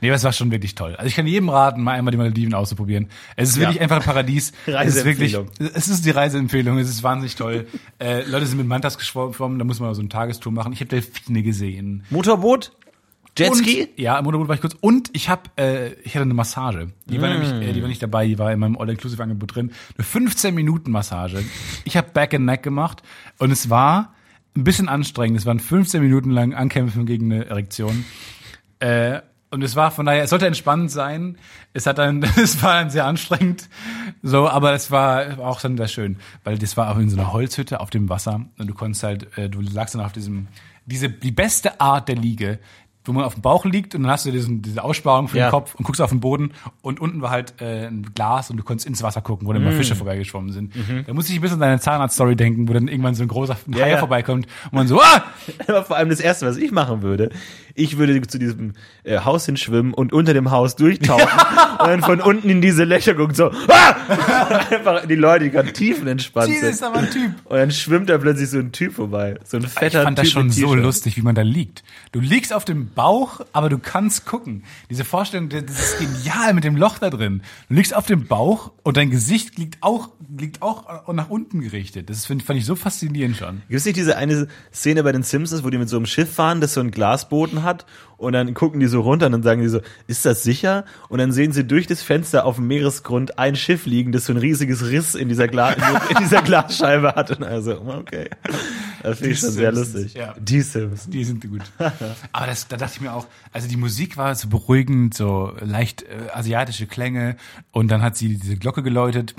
Nee, 0.00 0.08
aber 0.08 0.16
es 0.16 0.24
war 0.24 0.32
schon 0.32 0.50
wirklich 0.50 0.74
toll. 0.74 0.94
Also 0.96 1.06
ich 1.08 1.14
kann 1.14 1.26
jedem 1.26 1.48
raten, 1.48 1.82
mal 1.82 1.92
einmal 1.92 2.12
die 2.12 2.18
Malediven 2.18 2.54
auszuprobieren. 2.54 3.08
Es 3.36 3.50
ist 3.50 3.58
wirklich 3.58 3.76
Ja. 3.76 3.82
einfach 3.82 3.96
ein 3.96 4.02
Paradies. 4.02 4.52
Es 4.66 4.96
ist 4.96 5.04
wirklich, 5.04 5.34
Reiseempfehlung. 5.36 5.72
es 5.74 5.88
ist 5.88 6.04
die 6.04 6.10
Reiseempfehlung. 6.10 6.78
Es 6.78 6.88
ist 6.88 7.02
wahnsinnig 7.02 7.36
toll. 7.36 7.66
äh, 7.98 8.22
Leute 8.28 8.46
sind 8.46 8.58
mit 8.58 8.66
Mantas 8.66 8.98
geschwommen, 8.98 9.58
da 9.58 9.64
muss 9.64 9.80
man 9.80 9.92
so 9.94 10.00
eine 10.00 10.08
Tagestour 10.08 10.52
machen. 10.52 10.72
Ich 10.72 10.80
habe 10.80 10.88
Delfine 10.88 11.42
gesehen. 11.42 12.04
Motorboot? 12.10 12.72
Jetski? 13.38 13.82
Und, 13.82 13.98
ja, 13.98 14.18
im 14.18 14.24
Motorboot 14.24 14.48
war 14.48 14.54
ich 14.56 14.60
kurz. 14.60 14.76
Und 14.80 15.08
ich 15.12 15.28
habe, 15.28 15.42
äh, 15.56 15.92
ich 16.02 16.14
hatte 16.14 16.22
eine 16.22 16.34
Massage. 16.34 16.88
Die 17.06 17.20
war 17.22 17.28
nämlich, 17.30 17.50
äh, 17.50 17.72
die 17.72 17.80
war 17.80 17.88
nicht 17.88 18.02
dabei, 18.02 18.26
die 18.26 18.38
war 18.38 18.52
in 18.52 18.58
meinem 18.58 18.76
All-Inclusive-Angebot 18.76 19.54
drin. 19.54 19.70
Eine 19.96 20.04
15-Minuten-Massage. 20.06 21.44
Ich 21.84 21.96
habe 21.96 22.08
Back 22.12 22.34
and 22.34 22.44
Neck 22.44 22.62
gemacht 22.62 23.02
und 23.38 23.50
es 23.50 23.70
war 23.70 24.14
ein 24.56 24.64
bisschen 24.64 24.88
anstrengend. 24.88 25.38
Es 25.38 25.46
waren 25.46 25.60
15 25.60 26.02
Minuten 26.02 26.30
lang 26.30 26.54
Ankämpfen 26.54 27.06
gegen 27.06 27.32
eine 27.32 27.46
Erektion. 27.46 28.04
Äh, 28.80 29.20
und 29.50 29.62
es 29.62 29.74
war 29.74 29.90
von 29.90 30.06
daher, 30.06 30.22
es 30.22 30.30
sollte 30.30 30.46
entspannend 30.46 30.90
sein. 30.90 31.36
Es 31.72 31.86
hat 31.86 31.98
dann, 31.98 32.22
es 32.36 32.62
war 32.62 32.74
dann 32.74 32.90
sehr 32.90 33.04
anstrengend. 33.04 33.68
So, 34.22 34.48
aber 34.48 34.72
es 34.72 34.90
war 34.90 35.38
auch 35.40 35.60
dann 35.60 35.76
sehr 35.76 35.88
schön, 35.88 36.16
weil 36.44 36.58
das 36.58 36.76
war 36.76 36.90
auch 36.90 36.98
in 36.98 37.10
so 37.10 37.18
einer 37.18 37.32
Holzhütte 37.32 37.80
auf 37.80 37.90
dem 37.90 38.08
Wasser 38.08 38.46
und 38.58 38.66
du 38.66 38.74
konntest 38.74 39.02
halt, 39.02 39.38
äh, 39.38 39.48
du 39.48 39.60
lagst 39.60 39.94
dann 39.94 40.02
auf 40.02 40.12
diesem, 40.12 40.46
diese, 40.86 41.10
die 41.10 41.32
beste 41.32 41.80
Art 41.80 42.08
der 42.08 42.16
Liege, 42.16 42.58
wo 43.06 43.12
man 43.12 43.24
auf 43.24 43.32
dem 43.34 43.40
Bauch 43.42 43.64
liegt 43.64 43.94
und 43.94 44.02
dann 44.02 44.10
hast 44.12 44.26
du 44.26 44.30
diesen, 44.30 44.60
diese 44.60 44.84
Aussparung 44.84 45.28
für 45.28 45.38
Ja. 45.38 45.46
den 45.48 45.50
Kopf 45.52 45.74
und 45.74 45.84
guckst 45.84 46.02
auf 46.02 46.10
den 46.10 46.20
Boden 46.20 46.52
und 46.82 47.00
unten 47.00 47.22
war 47.22 47.30
halt 47.30 47.54
äh, 47.60 47.86
ein 47.86 48.06
Glas 48.14 48.50
und 48.50 48.58
du 48.58 48.62
konntest 48.62 48.86
ins 48.86 49.02
Wasser 49.02 49.22
gucken, 49.22 49.48
wo 49.48 49.52
dann 49.54 49.62
Mm. 49.62 49.66
immer 49.68 49.74
Fische 49.76 49.96
vorbeigeschwommen 49.96 50.52
sind. 50.52 50.74
Da 51.06 51.14
muss 51.14 51.28
ich 51.30 51.36
ein 51.36 51.40
bisschen 51.40 51.54
an 51.56 51.60
deine 51.60 51.80
Zahnarzt-Story 51.80 52.36
denken, 52.36 52.68
wo 52.68 52.72
dann 52.74 52.88
irgendwann 52.88 53.14
so 53.14 53.22
ein 53.22 53.28
großer 53.28 53.56
Mhm. 53.66 53.72
Ja, 53.74 53.84
Hai 53.84 53.90
ja. 53.92 53.96
vorbeikommt 53.98 54.46
und 54.66 54.72
man 54.72 54.86
so, 54.86 55.00
ah! 55.00 55.24
Aber 55.66 55.84
vor 55.84 55.96
allem 55.96 56.10
das 56.10 56.20
Erste, 56.20 56.46
was 56.46 56.56
ich 56.58 56.72
machen 56.72 57.00
würde, 57.02 57.30
ich 57.74 57.96
würde 57.96 58.20
zu 58.22 58.38
diesem 58.38 58.74
äh, 59.04 59.18
Haus 59.20 59.46
hinschwimmen 59.46 59.94
und 59.94 60.12
unter 60.12 60.34
dem 60.34 60.50
Haus 60.50 60.76
durchtauchen 60.76 61.22
und 61.80 61.86
dann 61.88 62.02
von 62.02 62.20
unten 62.20 62.50
in 62.50 62.60
diese 62.60 62.84
Löcher 62.84 63.14
gucken, 63.14 63.34
so, 63.34 63.50
ah! 63.68 63.94
Einfach 64.70 65.06
die 65.06 65.14
Leute, 65.14 65.44
die 65.44 65.50
gerade 65.50 65.72
tiefenentspannt 65.72 66.48
Jesus, 66.48 66.60
sind. 66.62 66.70
ist 66.74 66.82
aber 66.82 66.98
ein 66.98 67.10
Typ. 67.10 67.32
Und 67.44 67.56
dann 67.56 67.70
schwimmt 67.70 68.10
da 68.10 68.18
plötzlich 68.18 68.50
so 68.50 68.58
ein 68.58 68.72
Typ 68.72 68.92
vorbei. 68.94 69.36
So 69.44 69.56
ein 69.56 69.62
fetter 69.62 70.00
Ich 70.00 70.04
fand 70.04 70.18
das 70.18 70.24
Typ 70.26 70.32
schon 70.32 70.46
im 70.46 70.52
so 70.52 70.74
lustig, 70.74 71.16
wie 71.16 71.22
man 71.22 71.34
da 71.34 71.42
liegt. 71.42 71.82
Du 72.12 72.20
liegst 72.20 72.52
auf 72.52 72.64
dem 72.64 72.89
Bauch, 72.94 73.40
aber 73.52 73.68
du 73.68 73.78
kannst 73.78 74.26
gucken. 74.26 74.64
Diese 74.90 75.04
Vorstellung, 75.04 75.48
das 75.48 75.62
ist 75.62 75.98
genial 75.98 76.54
mit 76.54 76.64
dem 76.64 76.76
Loch 76.76 76.98
da 76.98 77.10
drin. 77.10 77.42
Du 77.68 77.74
liegst 77.74 77.94
auf 77.94 78.06
dem 78.06 78.26
Bauch 78.26 78.72
und 78.82 78.96
dein 78.96 79.10
Gesicht 79.10 79.58
liegt 79.58 79.82
auch, 79.82 80.10
liegt 80.36 80.62
auch 80.62 81.12
nach 81.12 81.30
unten 81.30 81.60
gerichtet. 81.60 82.10
Das 82.10 82.26
find, 82.26 82.42
fand 82.42 82.58
ich 82.58 82.66
so 82.66 82.76
faszinierend 82.76 83.36
schon. 83.36 83.62
Gibt 83.68 83.78
es 83.78 83.84
nicht 83.84 83.96
diese 83.96 84.16
eine 84.16 84.48
Szene 84.72 85.02
bei 85.02 85.12
den 85.12 85.22
Simpsons, 85.22 85.64
wo 85.64 85.70
die 85.70 85.78
mit 85.78 85.88
so 85.88 85.96
einem 85.96 86.06
Schiff 86.06 86.32
fahren, 86.34 86.60
das 86.60 86.74
so 86.74 86.80
einen 86.80 86.90
Glasboden 86.90 87.62
hat 87.62 87.86
und 88.20 88.34
dann 88.34 88.52
gucken 88.52 88.80
die 88.80 88.86
so 88.86 89.00
runter 89.00 89.26
und 89.26 89.32
dann 89.32 89.42
sagen 89.42 89.62
die 89.62 89.68
so, 89.68 89.80
ist 90.06 90.26
das 90.26 90.42
sicher? 90.42 90.84
Und 91.08 91.20
dann 91.20 91.32
sehen 91.32 91.52
sie 91.52 91.64
durch 91.64 91.86
das 91.86 92.02
Fenster 92.02 92.44
auf 92.44 92.56
dem 92.56 92.66
Meeresgrund 92.66 93.38
ein 93.38 93.56
Schiff 93.56 93.86
liegen, 93.86 94.12
das 94.12 94.26
so 94.26 94.34
ein 94.34 94.36
riesiges 94.36 94.86
Riss 94.86 95.14
in 95.14 95.30
dieser, 95.30 95.48
Gla 95.48 95.70
in 95.70 96.16
dieser 96.20 96.42
Glasscheibe 96.42 97.14
hat. 97.14 97.30
Und 97.30 97.44
also, 97.44 97.80
okay. 97.80 98.28
Das 99.02 99.18
finde 99.18 99.32
ich 99.32 99.40
schon 99.40 99.52
sehr 99.52 99.72
lustig. 99.72 100.12
ja. 100.12 100.34
Die 100.38 100.60
Simpsons. 100.60 101.08
Die 101.08 101.24
sind 101.24 101.48
gut. 101.48 101.62
Aber 102.32 102.46
das, 102.46 102.68
da 102.68 102.76
dachte 102.76 102.92
ich 102.96 103.00
mir 103.00 103.14
auch, 103.14 103.26
also 103.54 103.68
die 103.68 103.78
Musik 103.78 104.18
war 104.18 104.34
so 104.34 104.48
beruhigend, 104.48 105.14
so 105.14 105.54
leicht 105.58 106.02
äh, 106.02 106.30
asiatische 106.34 106.86
Klänge 106.86 107.36
und 107.72 107.90
dann 107.90 108.02
hat 108.02 108.18
sie 108.18 108.36
diese 108.36 108.58
Glocke 108.58 108.82
geläutet. 108.82 109.34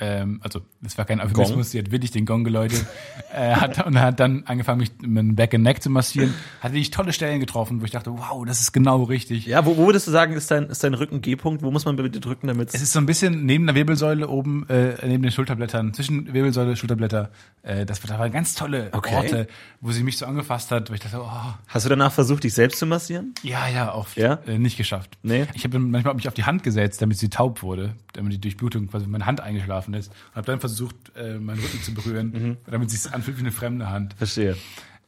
Ähm, 0.00 0.40
also 0.42 0.60
es 0.84 0.98
war 0.98 1.04
kein 1.04 1.20
Euphemismus, 1.20 1.70
sie 1.70 1.78
hat 1.78 1.92
wirklich 1.92 2.10
den 2.10 2.26
Gong 2.26 2.42
geläutet 2.42 2.84
äh, 3.32 3.54
hat, 3.54 3.86
und 3.86 4.00
hat 4.00 4.18
dann 4.18 4.42
angefangen, 4.46 4.80
mich 4.80 4.92
mit 5.00 5.18
dem 5.18 5.36
Back 5.36 5.54
and 5.54 5.62
Neck 5.62 5.82
zu 5.82 5.90
massieren. 5.90 6.34
Hat 6.60 6.72
wirklich 6.72 6.90
tolle 6.90 7.12
Stellen 7.12 7.38
getroffen, 7.38 7.80
wo 7.80 7.84
ich 7.84 7.92
dachte, 7.92 8.10
wow, 8.10 8.44
das 8.44 8.60
ist 8.60 8.72
genau 8.72 9.04
richtig. 9.04 9.46
Ja, 9.46 9.64
wo, 9.64 9.76
wo 9.76 9.86
würdest 9.86 10.06
du 10.06 10.10
sagen, 10.10 10.32
ist 10.32 10.50
dein, 10.50 10.64
ist 10.64 10.82
dein 10.82 10.94
Rücken 10.94 11.20
G-Punkt? 11.20 11.62
Wo 11.62 11.70
muss 11.70 11.84
man 11.84 11.96
bitte 11.96 12.18
drücken, 12.18 12.48
damit 12.48 12.74
Es 12.74 12.82
ist 12.82 12.92
so 12.92 12.98
ein 12.98 13.06
bisschen 13.06 13.46
neben 13.46 13.66
der 13.66 13.74
Wirbelsäule 13.76 14.28
oben, 14.28 14.68
äh, 14.68 14.94
neben 15.06 15.22
den 15.22 15.30
Schulterblättern, 15.30 15.94
zwischen 15.94 16.32
Wirbelsäule, 16.32 16.76
Schulterblätter. 16.76 17.30
Äh, 17.62 17.86
das 17.86 18.00
da 18.00 18.18
waren 18.18 18.32
ganz 18.32 18.54
tolle 18.54 18.88
Okay. 18.92 19.14
Orte, 19.16 19.46
wo 19.80 19.92
sie 19.92 20.02
mich 20.02 20.18
so 20.18 20.26
angefasst 20.26 20.70
hat, 20.70 20.90
wo 20.90 20.94
ich 20.94 21.00
dachte, 21.00 21.20
oh, 21.20 21.54
Hast 21.68 21.86
du 21.86 21.90
danach 21.90 22.12
versucht, 22.12 22.44
dich 22.44 22.54
selbst 22.54 22.78
zu 22.78 22.86
massieren? 22.86 23.34
Ja, 23.42 23.68
ja, 23.68 23.94
oft. 23.94 24.16
Ja? 24.16 24.40
Äh, 24.46 24.58
nicht 24.58 24.76
geschafft. 24.76 25.18
Nee? 25.22 25.46
Ich 25.54 25.64
habe 25.64 25.78
manchmal 25.78 26.14
mich 26.14 26.28
auf 26.28 26.34
die 26.34 26.44
Hand 26.44 26.62
gesetzt, 26.62 27.00
damit 27.00 27.18
sie 27.18 27.30
taub 27.30 27.62
wurde, 27.62 27.94
damit 28.12 28.32
die 28.32 28.40
Durchblutung 28.40 28.88
quasi 28.88 29.04
in 29.06 29.10
meine 29.10 29.26
Hand 29.26 29.40
eingeschlafen 29.40 29.83
ist. 29.92 30.08
Und 30.30 30.36
habe 30.36 30.46
dann 30.46 30.60
versucht, 30.60 30.96
äh, 31.16 31.38
meinen 31.38 31.60
Rücken 31.60 31.82
zu 31.82 31.92
berühren, 31.92 32.30
Mhm. 32.32 32.56
damit 32.70 32.90
es 32.90 33.02
sich 33.02 33.12
anfühlt 33.12 33.36
wie 33.36 33.42
eine 33.42 33.52
fremde 33.52 33.90
Hand. 33.90 34.14
Verstehe. 34.14 34.56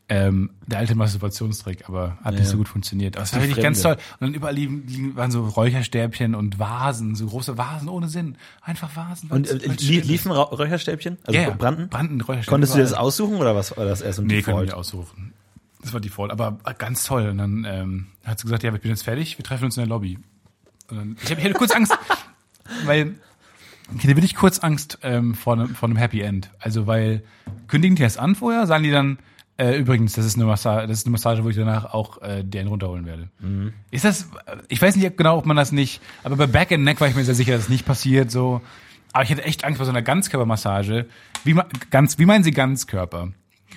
Ähm, 0.08 0.50
der 0.66 0.78
alte 0.78 0.94
Masturbationstrick, 0.94 1.88
aber 1.88 2.16
hat 2.22 2.34
nicht 2.34 2.46
so 2.46 2.56
gut 2.58 2.68
funktioniert. 2.68 3.16
Aber 3.16 3.24
es 3.24 3.32
war 3.34 3.42
wirklich 3.42 3.60
ganz 3.60 3.82
toll. 3.82 3.94
Und 3.94 4.00
dann 4.20 4.34
überall 4.34 4.54
liegen, 4.54 4.86
liegen, 4.86 5.16
waren 5.16 5.32
so 5.32 5.44
Räucherstäbchen 5.44 6.36
und 6.36 6.60
Vasen, 6.60 7.16
so 7.16 7.26
große 7.26 7.58
Vasen 7.58 7.88
ohne 7.88 8.08
Sinn. 8.08 8.36
Einfach 8.62 8.94
Vasen. 8.94 9.30
Und 9.32 9.50
äh, 9.50 9.56
ist. 9.66 9.80
liefen 9.82 10.30
Ra 10.30 10.42
Räucherstäbchen? 10.42 11.18
Also 11.24 11.40
ja, 11.40 11.48
ja. 11.48 11.54
Branden? 11.54 11.88
Branden, 11.88 12.20
Räucherstäbchen. 12.20 12.50
Konntest 12.52 12.74
du 12.74 12.76
dir 12.76 12.82
das 12.82 12.92
überall. 12.92 13.04
aussuchen 13.06 13.36
oder 13.36 13.56
was 13.56 13.76
war 13.76 13.84
das 13.84 14.00
erst 14.00 14.20
ein 14.20 14.26
Nee, 14.26 14.42
kann 14.42 14.62
ich 14.62 14.72
aussuchen. 14.74 15.32
Das 15.82 15.92
war 15.92 15.98
Default, 16.00 16.30
aber 16.30 16.58
ganz 16.78 17.02
toll. 17.02 17.28
Und 17.28 17.38
dann 17.38 17.64
ähm, 17.68 18.06
hat 18.24 18.38
sie 18.38 18.44
gesagt, 18.44 18.62
ja, 18.62 18.72
ich 18.72 18.80
bin 18.80 18.90
jetzt 18.92 19.02
fertig, 19.02 19.38
wir 19.38 19.44
treffen 19.44 19.64
uns 19.64 19.76
in 19.76 19.82
der 19.82 19.88
Lobby. 19.88 20.18
Und 20.88 20.96
dann, 20.96 21.16
ich, 21.20 21.30
hab, 21.32 21.38
ich 21.38 21.44
hatte 21.44 21.54
kurz 21.54 21.72
Angst, 21.72 21.96
weil 22.84 23.14
ich 23.94 24.02
hatte 24.02 24.16
wirklich 24.16 24.34
kurz 24.34 24.58
Angst 24.58 24.98
ähm, 25.02 25.34
vor, 25.34 25.54
einem, 25.54 25.74
vor 25.74 25.88
einem 25.88 25.96
Happy 25.96 26.20
End. 26.20 26.50
Also 26.58 26.86
weil 26.86 27.22
kündigen 27.68 27.96
die 27.96 28.02
erst 28.02 28.18
an 28.18 28.34
vorher, 28.34 28.66
sagen 28.66 28.84
die 28.84 28.90
dann, 28.90 29.18
äh, 29.58 29.78
übrigens, 29.78 30.12
das 30.14 30.26
ist 30.26 30.36
eine 30.36 30.44
Massage, 30.44 30.86
das 30.86 30.98
ist 30.98 31.06
eine 31.06 31.12
Massage, 31.12 31.42
wo 31.44 31.48
ich 31.48 31.56
danach 31.56 31.94
auch 31.94 32.20
äh, 32.20 32.42
den 32.42 32.66
runterholen 32.66 33.06
werde. 33.06 33.28
Ist 33.90 34.04
das, 34.04 34.28
ich 34.68 34.82
weiß 34.82 34.96
nicht 34.96 35.16
genau, 35.16 35.38
ob 35.38 35.46
man 35.46 35.56
das 35.56 35.72
nicht, 35.72 36.02
aber 36.24 36.36
bei 36.36 36.46
Back 36.46 36.72
and 36.72 36.84
Neck 36.84 37.00
war 37.00 37.08
ich 37.08 37.14
mir 37.14 37.24
sehr 37.24 37.34
sicher, 37.34 37.52
dass 37.52 37.62
es 37.62 37.68
nicht 37.68 37.86
passiert, 37.86 38.30
so. 38.30 38.60
Aber 39.12 39.24
ich 39.24 39.30
hatte 39.30 39.44
echt 39.44 39.64
Angst 39.64 39.78
vor 39.78 39.86
so 39.86 39.92
einer 39.92 40.02
Ganzkörpermassage. 40.02 41.06
Wie, 41.44 41.58
ganz, 41.90 42.18
wie 42.18 42.26
meinen 42.26 42.44
Sie 42.44 42.50
Ganzkörper? 42.50 43.28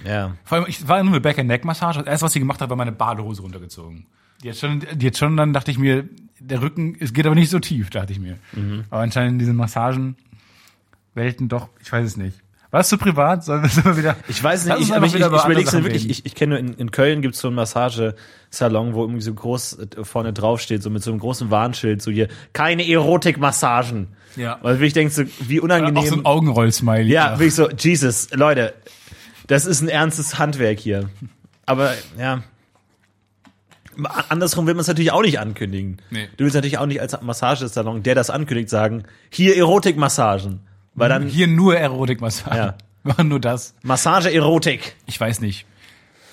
Ja. 0.05 0.35
Vor 0.43 0.57
allem, 0.57 0.67
ich 0.67 0.85
war 0.87 1.01
nur 1.01 1.13
eine 1.13 1.21
Back-and-Neck-Massage. 1.21 1.99
Das 1.99 2.07
erste, 2.07 2.25
was 2.25 2.33
sie 2.33 2.39
gemacht 2.39 2.59
hat, 2.59 2.69
war 2.69 2.75
meine 2.75 2.91
Badehose 2.91 3.41
runtergezogen. 3.41 4.05
Hat 4.45 4.57
schon, 4.57 4.81
hat 4.81 5.17
schon, 5.17 5.37
dann 5.37 5.53
dachte 5.53 5.71
ich 5.71 5.77
mir, 5.77 6.07
der 6.39 6.61
Rücken, 6.61 6.95
es 6.99 7.13
geht 7.13 7.25
aber 7.25 7.35
nicht 7.35 7.49
so 7.49 7.59
tief, 7.59 7.89
dachte 7.89 8.13
ich 8.13 8.19
mir. 8.19 8.37
Aber 8.89 9.01
anscheinend 9.01 9.33
in 9.33 9.39
diesen 9.39 9.55
Massagen 9.55 10.15
Welten 11.15 11.49
doch, 11.49 11.69
ich 11.81 11.91
weiß 11.91 12.05
es 12.05 12.17
nicht. 12.17 12.37
War 12.71 12.81
es 12.81 12.89
zu 12.89 12.97
privat? 12.97 13.43
Sollen 13.43 13.63
wir, 13.63 13.69
sollen 13.69 13.85
wir 13.85 13.97
wieder? 13.97 14.15
Ich 14.27 14.43
weiß 14.43 14.65
nicht, 14.65 14.79
ich, 14.79 14.93
aber 14.93 15.05
ich, 15.05 15.15
ich, 15.15 15.21
ich 15.21 15.25
überlege 15.25 15.67
es 15.67 15.73
wirklich. 15.73 16.09
Ich, 16.09 16.25
ich 16.25 16.35
kenne 16.35 16.51
nur 16.51 16.59
in, 16.59 16.73
in 16.75 16.91
Köln 16.91 17.21
gibt 17.21 17.35
es 17.35 17.41
so 17.41 17.47
einen 17.47 17.55
Massagesalon, 17.55 18.93
wo 18.93 19.01
irgendwie 19.01 19.21
so 19.21 19.33
groß 19.33 19.79
äh, 19.79 20.03
vorne 20.03 20.33
drauf 20.33 20.61
steht, 20.61 20.83
so 20.83 20.89
mit 20.89 21.01
so 21.01 21.11
einem 21.11 21.19
großen 21.19 21.49
Warnschild, 21.49 22.01
so 22.01 22.11
hier, 22.11 22.27
keine 22.53 22.87
Erotikmassagen. 22.87 24.09
Ja. 24.35 24.59
Weil 24.61 24.81
ich 24.83 24.93
denke 24.93 25.11
so, 25.11 25.23
wie 25.39 25.59
unangenehm. 25.59 25.97
Auch 25.97 26.05
so 26.05 26.15
ein 26.15 26.25
Augenroll-Smiley. 26.25 27.11
ja, 27.11 27.31
wirklich 27.39 27.55
so, 27.55 27.69
Jesus, 27.71 28.29
Leute, 28.31 28.75
das 29.47 29.65
ist 29.65 29.81
ein 29.81 29.89
ernstes 29.89 30.37
Handwerk 30.37 30.79
hier. 30.79 31.09
Aber, 31.65 31.95
ja. 32.19 32.43
Andersrum 34.05 34.67
will 34.67 34.73
man 34.73 34.81
es 34.81 34.87
natürlich 34.87 35.11
auch 35.11 35.21
nicht 35.21 35.39
ankündigen. 35.39 35.97
Nee. 36.09 36.27
Du 36.37 36.43
willst 36.43 36.55
natürlich 36.55 36.77
auch 36.77 36.85
nicht 36.85 37.01
als 37.01 37.21
Massagesalon, 37.21 38.03
der 38.03 38.15
das 38.15 38.29
ankündigt, 38.29 38.69
sagen, 38.69 39.03
hier 39.29 39.57
Erotikmassagen. 39.57 40.61
Weil 40.95 41.09
dann 41.09 41.27
Hier 41.27 41.47
nur 41.47 41.77
Erotikmassagen. 41.77 42.57
Ja. 42.57 42.75
Machen 43.03 43.29
nur 43.29 43.39
das. 43.39 43.73
Massage 43.83 44.33
Erotik. 44.33 44.95
Ich 45.05 45.19
weiß 45.19 45.39
nicht. 45.39 45.65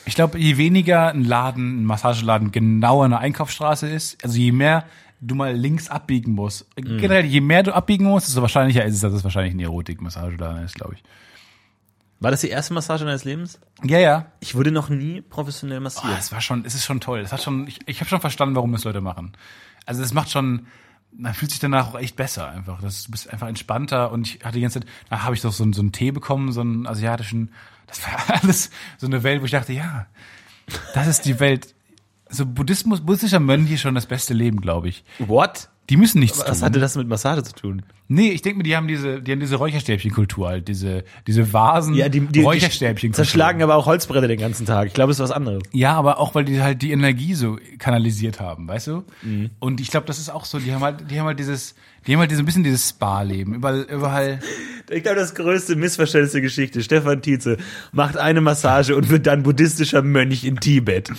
Ich 0.07 0.15
glaube, 0.15 0.39
je 0.39 0.57
weniger 0.57 1.09
ein 1.09 1.25
Laden, 1.25 1.83
ein 1.83 1.85
Massageladen 1.85 2.53
genau 2.53 3.03
an 3.03 3.11
der 3.11 3.21
Einkaufsstraße 3.21 3.89
ist, 3.89 4.23
also 4.25 4.39
je 4.39 4.53
mehr 4.53 4.85
du 5.21 5.35
mal 5.35 5.55
links 5.55 5.89
abbiegen 5.89 6.33
musst, 6.33 6.67
generell 6.77 7.25
je 7.25 7.41
mehr 7.41 7.63
du 7.63 7.75
abbiegen 7.75 8.05
musst, 8.05 8.29
desto 8.29 8.43
wahrscheinlicher 8.43 8.85
ist 8.85 8.95
es, 8.95 9.01
dass 9.01 9.13
es 9.13 9.25
wahrscheinlich 9.25 9.55
ein 9.55 9.61
Erotikmassageladen 9.61 10.65
ist, 10.65 10.75
glaube 10.75 10.95
ich. 10.95 11.03
War 12.19 12.31
das 12.31 12.41
die 12.41 12.49
erste 12.49 12.73
Massage 12.73 13.05
deines 13.05 13.25
Lebens? 13.25 13.61
Ja, 13.85 13.99
ja. 13.99 14.27
Ich 14.41 14.55
wurde 14.55 14.71
noch 14.73 14.89
nie 14.89 15.21
professionell 15.21 15.79
Oh, 15.79 15.83
massiert. 15.83 16.19
es 16.19 16.33
war 16.33 16.41
schon, 16.41 16.65
es 16.65 16.75
ist 16.75 16.85
schon 16.85 17.01
toll. 17.01 17.21
Es 17.21 17.33
hat 17.33 17.43
schon, 17.43 17.67
ich, 17.69 17.79
ich 17.87 18.01
habe 18.01 18.09
schon 18.09 18.21
verstanden, 18.21 18.55
warum 18.55 18.73
das 18.73 18.85
Leute 18.85 19.01
machen. 19.03 19.33
Also 19.85 20.03
es 20.03 20.15
macht 20.15 20.31
schon, 20.31 20.67
man 21.13 21.35
fühlt 21.35 21.51
sich 21.51 21.61
danach 21.61 21.89
auch 21.89 21.99
echt 21.99 22.17
besser 22.17 22.49
einfach. 22.49 22.81
Das, 22.81 23.05
du 23.05 23.11
bist 23.11 23.31
einfach 23.31 23.49
entspannter 23.49 24.11
und 24.13 24.27
ich 24.29 24.45
hatte 24.45 24.55
die 24.57 24.63
ganze 24.63 24.81
Zeit, 24.81 24.89
da 25.11 25.23
habe 25.25 25.35
ich 25.35 25.43
doch 25.43 25.53
so, 25.53 25.63
einen- 25.63 25.73
so 25.75 25.83
einen 25.83 25.93
Tee 25.93 26.11
bekommen, 26.11 26.53
so 26.53 26.63
einen 26.63 26.87
asiatischen, 26.87 27.53
das 27.87 28.03
war 28.05 28.19
alles 28.43 28.71
so 28.99 29.07
eine 29.07 29.23
Welt, 29.23 29.43
wo 29.43 29.45
ich 29.45 29.51
dachte, 29.53 29.73
ja, 29.75 30.07
das 30.95 31.07
ist 31.07 31.27
die 31.27 31.39
Welt. 31.39 31.75
So 32.29 32.45
Buddhismus, 32.47 33.03
buddhistischer 33.03 33.39
Mönch 33.41 33.71
ist 33.71 33.83
schon 33.83 33.95
das 33.95 34.07
beste 34.07 34.35
Leben, 34.35 34.61
glaube 34.61 34.89
ich. 34.89 35.05
What? 35.19 35.69
Die 35.89 35.97
müssen 35.97 36.19
nichts 36.19 36.39
Was 36.41 36.59
tun. 36.59 36.67
hatte 36.67 36.81
das 36.81 36.97
mit 36.97 37.07
Massage 37.09 37.43
zu 37.45 37.53
tun? 37.53 37.83
Nee, 38.09 38.31
ich 38.31 38.43
denke 38.43 38.59
mir, 38.59 38.63
die 38.65 38.77
haben 38.77 38.87
diese, 38.87 39.21
die 39.21 39.33
haben 39.33 39.41
diese 39.41 39.57
Räucherstäbchenkultur 39.57 40.49
halt, 40.49 40.69
diese, 40.69 41.05
diese 41.27 41.53
Vasen, 41.53 41.95
Räucherstäbchen. 41.95 43.13
zerschlagen 43.13 43.63
aber 43.63 43.75
auch 43.75 43.87
Holzbretter 43.87 44.29
den 44.29 44.39
ganzen 44.39 44.65
Tag. 44.65 44.87
Ich 44.87 44.95
glaube, 44.95 45.11
es 45.11 45.19
ist 45.19 45.25
was 45.25 45.33
anderes. 45.33 45.63
Ja, 45.73 45.95
aber 45.95 46.19
auch 46.19 46.35
weil 46.35 46.45
die 46.45 46.61
halt 46.61 46.83
die 46.83 46.93
Energie 46.93 47.35
so 47.35 47.59
kanalisiert 47.79 48.41
haben, 48.41 48.69
weißt 48.69 48.87
du? 48.89 49.05
Mhm. 49.23 49.51
Und 49.59 49.81
ich 49.81 49.91
glaube, 49.91 50.07
das 50.07 50.19
ist 50.19 50.31
auch 50.31 50.45
so, 50.45 50.59
die 50.59 50.73
haben 50.73 50.83
halt, 50.83 51.11
die 51.11 51.19
haben 51.19 51.27
halt 51.27 51.41
dieses, 51.41 51.75
die 52.07 52.13
haben 52.13 52.21
halt 52.21 52.31
so 52.31 52.39
ein 52.39 52.45
bisschen 52.45 52.63
dieses 52.63 52.91
Spa-Leben. 52.91 53.55
Überall, 53.55 53.83
überall. 53.91 54.39
Ich 54.89 55.03
glaube, 55.03 55.19
das 55.19 55.35
größte 55.35 55.75
Missverständnis 55.75 56.31
der 56.31 56.43
Geschichte. 56.43 56.81
Stefan 56.81 57.21
Tietze 57.21 57.57
macht 57.91 58.17
eine 58.17 58.41
Massage 58.41 58.95
und 58.95 59.11
wird 59.11 59.27
dann 59.27 59.43
buddhistischer 59.43 60.03
Mönch 60.03 60.45
in 60.45 60.61
Tibet. 60.61 61.11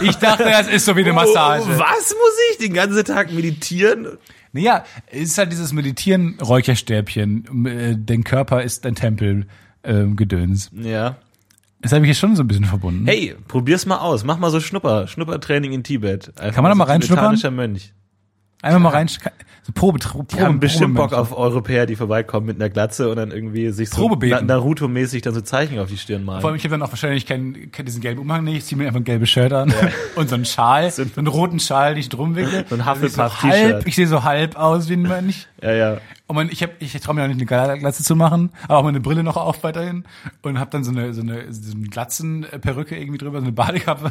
Ich 0.00 0.16
dachte, 0.16 0.42
das 0.42 0.66
ist 0.66 0.86
so 0.86 0.96
wie 0.96 1.02
eine 1.02 1.12
Massage. 1.12 1.62
Oh, 1.68 1.78
was 1.78 2.10
muss 2.10 2.36
ich 2.50 2.58
den 2.58 2.74
ganzen 2.74 3.04
Tag 3.04 3.32
meditieren? 3.32 4.11
Naja, 4.52 4.84
es 5.06 5.30
ist 5.30 5.38
halt 5.38 5.50
dieses 5.52 5.72
Meditieren, 5.72 6.38
Räucherstäbchen, 6.40 7.66
äh, 7.66 7.96
dein 7.98 8.22
Körper 8.24 8.62
ist 8.62 8.84
ein 8.86 8.94
Tempel, 8.94 9.46
ähm, 9.82 10.16
Gedöns. 10.16 10.70
Ja. 10.72 11.16
Das 11.80 11.92
habe 11.92 12.04
ich 12.04 12.08
jetzt 12.10 12.18
schon 12.18 12.36
so 12.36 12.44
ein 12.44 12.48
bisschen 12.48 12.64
verbunden. 12.64 13.06
Hey, 13.06 13.34
probier's 13.48 13.86
mal 13.86 13.98
aus. 13.98 14.22
Mach 14.24 14.38
mal 14.38 14.50
so 14.50 14.60
Schnupper, 14.60 15.08
Schnuppertraining 15.08 15.72
in 15.72 15.82
Tibet. 15.82 16.28
Einfach 16.38 16.54
Kann 16.54 16.62
man 16.62 16.70
da 16.70 16.74
mal 16.76 16.84
reinschnuppern? 16.84 17.34
tibetanischer 17.34 17.50
Mönch. 17.50 17.92
Einmal 18.62 18.80
mal 18.80 18.88
rein, 18.90 19.08
so 19.08 19.72
Probe, 19.74 19.98
Probe, 19.98 20.26
Die 20.34 20.40
haben 20.40 20.58
bestimmt 20.58 20.96
Bock 20.96 21.12
auf 21.12 21.36
Europäer, 21.36 21.86
die 21.86 21.94
vorbeikommen 21.94 22.46
mit 22.46 22.56
einer 22.56 22.68
Glatze 22.68 23.08
und 23.08 23.16
dann 23.16 23.30
irgendwie 23.30 23.70
sich 23.70 23.90
so 23.90 24.08
Naruto-mäßig 24.08 25.22
dann 25.22 25.34
so 25.34 25.40
Zeichen 25.40 25.78
auf 25.78 25.88
die 25.88 25.98
Stirn 25.98 26.24
malen. 26.24 26.40
Vor 26.40 26.50
allem, 26.50 26.56
ich 26.56 26.64
habe 26.64 26.72
dann 26.72 26.82
auch 26.82 26.90
wahrscheinlich 26.90 27.26
keinen, 27.26 27.70
keinen 27.70 27.86
diesen 27.86 28.00
gelben 28.00 28.20
Umhang 28.20 28.42
nicht. 28.42 28.56
Ich 28.56 28.64
ziehe 28.64 28.76
mir 28.76 28.86
einfach 28.86 29.00
ein 29.00 29.04
gelbes 29.04 29.30
Shirt 29.30 29.52
an 29.52 29.72
und 30.16 30.28
so 30.28 30.34
einen 30.34 30.44
Schal, 30.44 30.90
so 30.90 31.04
einen 31.16 31.28
roten 31.28 31.60
Schal, 31.60 31.94
den 31.94 32.00
ich 32.00 32.08
drum 32.08 32.34
wickle. 32.34 32.64
So 32.68 32.74
ein 32.74 32.86
Also 32.86 33.06
ich 33.06 33.12
so 33.12 33.22
Hufflepuff-T-Shirt. 33.24 33.86
ich 33.86 33.94
sehe 33.94 34.08
so 34.08 34.24
halb 34.24 34.56
aus 34.56 34.88
wie 34.88 34.94
ein 34.94 35.02
Mönch. 35.02 35.46
ja, 35.62 35.72
ja. 35.72 35.98
Und 36.32 36.36
man, 36.36 36.48
ich 36.48 36.62
hab, 36.62 36.80
ich 36.80 36.94
traue 36.94 37.14
mir 37.14 37.24
auch 37.24 37.28
nicht 37.28 37.52
eine 37.52 37.78
Glatze 37.78 38.02
zu 38.02 38.16
machen, 38.16 38.52
aber 38.64 38.78
auch 38.78 38.84
meine 38.84 39.00
Brille 39.00 39.22
noch 39.22 39.36
auf 39.36 39.62
weiterhin 39.64 40.04
und 40.40 40.58
habe 40.58 40.70
dann 40.70 40.82
so 40.82 40.90
eine 40.90 41.12
so 41.12 41.20
eine, 41.20 41.52
so 41.52 41.76
eine 41.76 41.88
Glatzenperücke 41.88 42.96
irgendwie 42.96 43.18
drüber, 43.18 43.40
so 43.40 43.44
eine 43.44 43.52
Badekappe. 43.52 44.10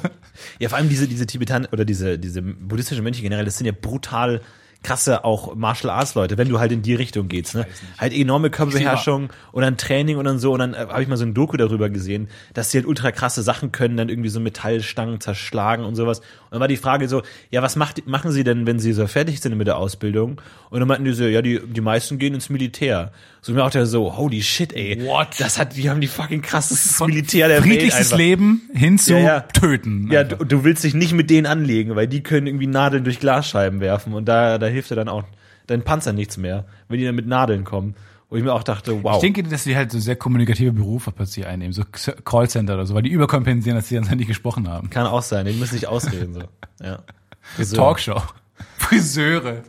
Ja, 0.59 0.69
vor 0.69 0.77
allem 0.77 0.87
diese, 0.87 1.07
diese 1.07 1.25
Tibetan 1.25 1.65
oder 1.71 1.83
diese, 1.83 2.19
diese 2.19 2.43
buddhistischen 2.43 3.03
Mönche 3.03 3.23
generell, 3.23 3.43
das 3.43 3.57
sind 3.57 3.65
ja 3.65 3.73
brutal 3.73 4.41
krasse 4.83 5.23
auch 5.25 5.55
Martial 5.55 5.91
Arts 5.91 6.15
Leute, 6.15 6.37
wenn 6.37 6.49
du 6.49 6.59
halt 6.59 6.71
in 6.71 6.81
die 6.81 6.95
Richtung 6.95 7.27
gehst, 7.27 7.53
ne? 7.55 7.67
Halt 7.99 8.13
enorme 8.13 8.49
Körperbeherrschung 8.49 9.29
und 9.51 9.61
dann 9.61 9.77
Training 9.77 10.17
und 10.17 10.25
dann 10.25 10.39
so 10.39 10.53
und 10.53 10.59
dann 10.59 10.73
äh, 10.73 10.77
habe 10.89 11.03
ich 11.03 11.07
mal 11.07 11.17
so 11.17 11.25
ein 11.25 11.33
Doku 11.33 11.55
darüber 11.57 11.89
gesehen, 11.89 12.29
dass 12.53 12.71
sie 12.71 12.79
halt 12.79 12.87
ultra 12.87 13.11
krasse 13.11 13.43
Sachen 13.43 13.71
können, 13.71 13.95
dann 13.97 14.09
irgendwie 14.09 14.29
so 14.29 14.39
Metallstangen 14.39 15.19
zerschlagen 15.21 15.85
und 15.85 15.95
sowas. 15.95 16.19
Und 16.19 16.25
dann 16.51 16.59
war 16.61 16.67
die 16.67 16.77
Frage 16.77 17.07
so, 17.07 17.21
ja, 17.51 17.61
was 17.61 17.75
macht, 17.75 18.07
machen 18.07 18.31
sie 18.31 18.43
denn, 18.43 18.65
wenn 18.65 18.79
sie 18.79 18.93
so 18.93 19.05
fertig 19.07 19.39
sind 19.39 19.55
mit 19.57 19.67
der 19.67 19.77
Ausbildung? 19.77 20.41
Und 20.69 20.79
dann 20.79 20.87
meinten 20.87 21.05
die 21.05 21.13
so, 21.13 21.25
ja, 21.25 21.41
die, 21.41 21.59
die 21.65 21.81
meisten 21.81 22.17
gehen 22.17 22.33
ins 22.33 22.49
Militär. 22.49 23.11
So 23.41 23.53
mir 23.53 23.63
auch 23.63 23.71
der 23.71 23.85
so, 23.85 24.17
holy 24.17 24.41
shit, 24.41 24.73
ey. 24.73 25.03
What? 25.03 25.29
Das 25.39 25.57
hat, 25.57 25.75
die 25.75 25.89
haben 25.89 25.99
die 25.99 26.07
fucking 26.07 26.41
krasseste 26.41 27.05
Militär 27.05 27.47
der 27.47 27.57
Welt 27.57 27.67
Friedlichstes 27.67 28.07
einfach. 28.07 28.17
Leben 28.17 28.69
hin 28.73 28.97
zu 28.97 29.13
Ja, 29.13 29.19
ja. 29.19 29.39
töten. 29.41 30.09
Ja, 30.11 30.21
einfach. 30.21 30.37
du, 30.39 30.45
du 30.45 30.63
willst 30.63 30.83
dich 30.83 30.93
nicht 30.93 31.13
mit 31.13 31.29
denen 31.29 31.45
anlegen, 31.47 31.95
weil 31.95 32.07
die 32.07 32.21
können 32.21 32.47
irgendwie 32.47 32.67
Nadeln 32.67 33.03
durch 33.03 33.19
Glasscheiben 33.19 33.79
werfen 33.79 34.13
und 34.13 34.25
da, 34.25 34.57
da 34.57 34.67
hilft 34.71 34.91
dir 34.91 34.95
dann 34.95 35.09
auch 35.09 35.23
dein 35.67 35.83
Panzer 35.83 36.13
nichts 36.13 36.37
mehr, 36.37 36.65
wenn 36.87 36.99
die 36.99 37.05
dann 37.05 37.15
mit 37.15 37.27
Nadeln 37.27 37.63
kommen. 37.63 37.95
Wo 38.29 38.37
ich 38.37 38.43
mir 38.43 38.53
auch 38.53 38.63
dachte, 38.63 39.03
wow. 39.03 39.15
Ich 39.15 39.21
denke, 39.21 39.43
dass 39.43 39.65
die 39.65 39.75
halt 39.75 39.91
so 39.91 39.99
sehr 39.99 40.15
kommunikative 40.15 40.71
Berufe 40.71 41.11
plötzlich 41.11 41.45
einnehmen, 41.45 41.73
so 41.73 41.83
Callcenter 42.23 42.75
oder 42.75 42.85
so, 42.85 42.93
weil 42.95 43.01
die 43.01 43.09
überkompensieren, 43.09 43.77
dass 43.77 43.89
sie 43.89 43.95
dann 43.95 44.17
nicht 44.17 44.27
gesprochen 44.27 44.69
haben. 44.69 44.89
kann 44.89 45.05
auch 45.05 45.21
sein, 45.21 45.45
die 45.45 45.51
müssen 45.51 45.75
nicht 45.75 45.87
ausreden, 45.87 46.33
so. 46.33 46.43
Ja. 46.81 47.03
Friseur. 47.41 47.77
Talkshow. 47.77 48.21
Friseure. 48.77 49.63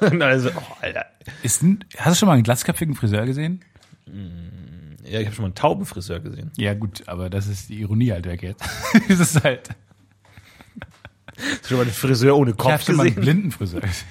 also, 0.20 0.50
oh, 0.56 0.76
Alter. 0.80 1.06
Ist 1.44 1.62
ein, 1.62 1.84
hast 1.96 2.16
du 2.16 2.18
schon 2.18 2.26
mal 2.26 2.34
einen 2.34 2.42
glatzköpfigen 2.42 2.96
Friseur 2.96 3.26
gesehen? 3.26 3.60
Ja, 5.04 5.20
ich 5.20 5.26
habe 5.26 5.34
schon 5.36 5.42
mal 5.42 5.48
einen 5.48 5.54
Taubenfriseur 5.54 6.20
gesehen. 6.20 6.50
Ja, 6.56 6.74
gut, 6.74 7.04
aber 7.06 7.30
das 7.30 7.46
ist 7.46 7.68
die 7.68 7.80
Ironie 7.80 8.10
halt 8.10 8.26
weg 8.26 8.42
jetzt. 8.42 8.64
das 9.08 9.20
ist 9.20 9.44
halt. 9.44 9.68
Hast 11.36 11.64
du 11.64 11.68
schon 11.68 11.76
mal 11.76 11.82
einen 11.84 11.92
Friseur 11.92 12.36
ohne 12.36 12.52
Ich 12.52 12.58
habe 12.58 12.72
Kopf 12.72 12.84
schon 12.86 12.96
mal 12.96 13.06
einen 13.06 13.14
gesehen? 13.14 13.24
blinden 13.24 13.50
Friseur 13.52 13.80
gesehen. 13.80 14.06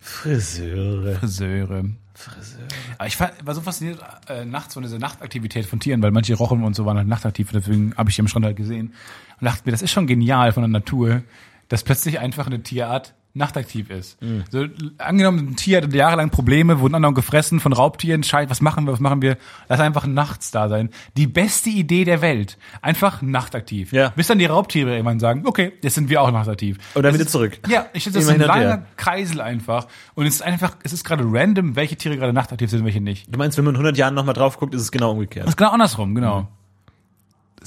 Friseure. 0.00 1.16
Friseure. 1.16 1.84
Friseure. 2.14 2.68
Aber 2.98 3.06
ich 3.06 3.18
war, 3.20 3.30
war 3.44 3.54
so 3.54 3.60
fasziniert 3.60 4.00
äh, 4.28 4.44
nachts 4.44 4.74
von 4.74 4.82
dieser 4.82 4.98
Nachtaktivität 4.98 5.66
von 5.66 5.78
Tieren, 5.80 6.02
weil 6.02 6.10
manche 6.10 6.34
Rochen 6.34 6.64
und 6.64 6.74
so 6.74 6.84
waren 6.84 6.96
halt 6.96 7.06
nachtaktiv, 7.06 7.50
deswegen 7.52 7.94
habe 7.96 8.10
ich 8.10 8.16
die 8.16 8.22
am 8.22 8.28
Strand 8.28 8.44
halt 8.44 8.56
gesehen 8.56 8.94
und 9.40 9.44
dachte 9.44 9.62
mir, 9.64 9.72
das 9.72 9.82
ist 9.82 9.92
schon 9.92 10.06
genial 10.06 10.52
von 10.52 10.62
der 10.62 10.68
Natur, 10.68 11.22
dass 11.68 11.84
plötzlich 11.84 12.18
einfach 12.18 12.46
eine 12.46 12.62
Tierart 12.62 13.14
nachtaktiv 13.38 13.88
ist. 13.88 14.18
So, 14.50 14.58
l- 14.62 14.92
angenommen, 14.98 15.38
ein 15.50 15.56
Tier 15.56 15.78
hatte 15.82 15.96
jahrelang 15.96 16.28
Probleme, 16.30 16.80
wurden 16.80 16.94
anderen 16.94 17.14
gefressen 17.14 17.60
von 17.60 17.72
Raubtieren, 17.72 18.22
scheiße, 18.22 18.50
was 18.50 18.60
machen 18.60 18.84
wir, 18.86 18.92
was 18.92 19.00
machen 19.00 19.22
wir? 19.22 19.38
Lass 19.68 19.80
einfach 19.80 20.06
nachts 20.06 20.50
da 20.50 20.68
sein. 20.68 20.90
Die 21.16 21.26
beste 21.26 21.70
Idee 21.70 22.04
der 22.04 22.20
Welt. 22.20 22.58
Einfach 22.82 23.22
nachtaktiv. 23.22 23.92
Ja. 23.92 24.10
Bis 24.10 24.26
dann 24.26 24.38
die 24.38 24.44
Raubtiere 24.46 24.90
irgendwann 24.90 25.20
sagen, 25.20 25.44
okay, 25.46 25.72
jetzt 25.82 25.94
sind 25.94 26.10
wir 26.10 26.20
auch 26.20 26.30
nachtaktiv. 26.30 26.76
Und 26.94 27.02
dann 27.02 27.14
wieder 27.14 27.26
zurück. 27.26 27.58
Ja, 27.68 27.86
ich 27.94 28.02
finde, 28.04 28.18
das 28.18 28.26
ist 28.26 28.30
ein 28.34 28.42
und 28.42 28.52
her. 28.54 28.68
langer 28.68 28.82
Kreisel 28.96 29.40
einfach. 29.40 29.86
Und 30.14 30.26
es 30.26 30.34
ist 30.34 30.42
einfach, 30.42 30.76
es 30.82 30.92
ist 30.92 31.04
gerade 31.04 31.24
random, 31.26 31.76
welche 31.76 31.96
Tiere 31.96 32.16
gerade 32.16 32.32
nachtaktiv 32.32 32.68
sind, 32.70 32.84
welche 32.84 33.00
nicht. 33.00 33.32
Du 33.32 33.38
meinst, 33.38 33.56
wenn 33.56 33.64
man 33.64 33.74
in 33.74 33.80
100 33.80 33.96
Jahren 33.96 34.14
nochmal 34.14 34.34
drauf 34.34 34.58
guckt, 34.58 34.74
ist 34.74 34.82
es 34.82 34.92
genau 34.92 35.12
umgekehrt. 35.12 35.46
Das 35.46 35.52
ist 35.52 35.56
genau 35.56 35.70
andersrum, 35.70 36.14
genau. 36.14 36.48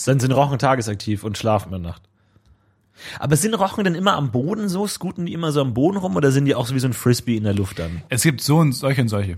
Dann 0.06 0.20
sind 0.20 0.32
Rochen 0.32 0.58
tagesaktiv 0.60 1.24
und 1.24 1.38
schlafen 1.38 1.74
in 1.74 1.84
der 1.84 1.92
Nacht. 1.92 2.04
Aber 3.20 3.36
sind 3.36 3.54
Rochen 3.54 3.84
denn 3.84 3.96
immer 3.96 4.14
am 4.16 4.32
Boden 4.32 4.70
so? 4.70 4.88
Scooten 4.88 5.26
die 5.26 5.34
immer 5.34 5.52
so 5.52 5.62
am 5.62 5.74
Boden 5.74 5.98
rum 5.98 6.16
oder 6.16 6.32
sind 6.32 6.46
die 6.46 6.56
auch 6.56 6.66
so 6.68 6.76
wie 6.76 6.80
so 6.80 6.88
ein 6.88 6.94
Frisbee 6.94 7.38
in 7.38 7.44
der 7.44 7.54
Luft 7.54 7.80
dann? 7.80 8.02
Es 8.10 8.24
gibt 8.24 8.42
so 8.42 8.58
und 8.58 8.74
solche 8.74 9.02
und 9.02 9.08
solche. 9.10 9.38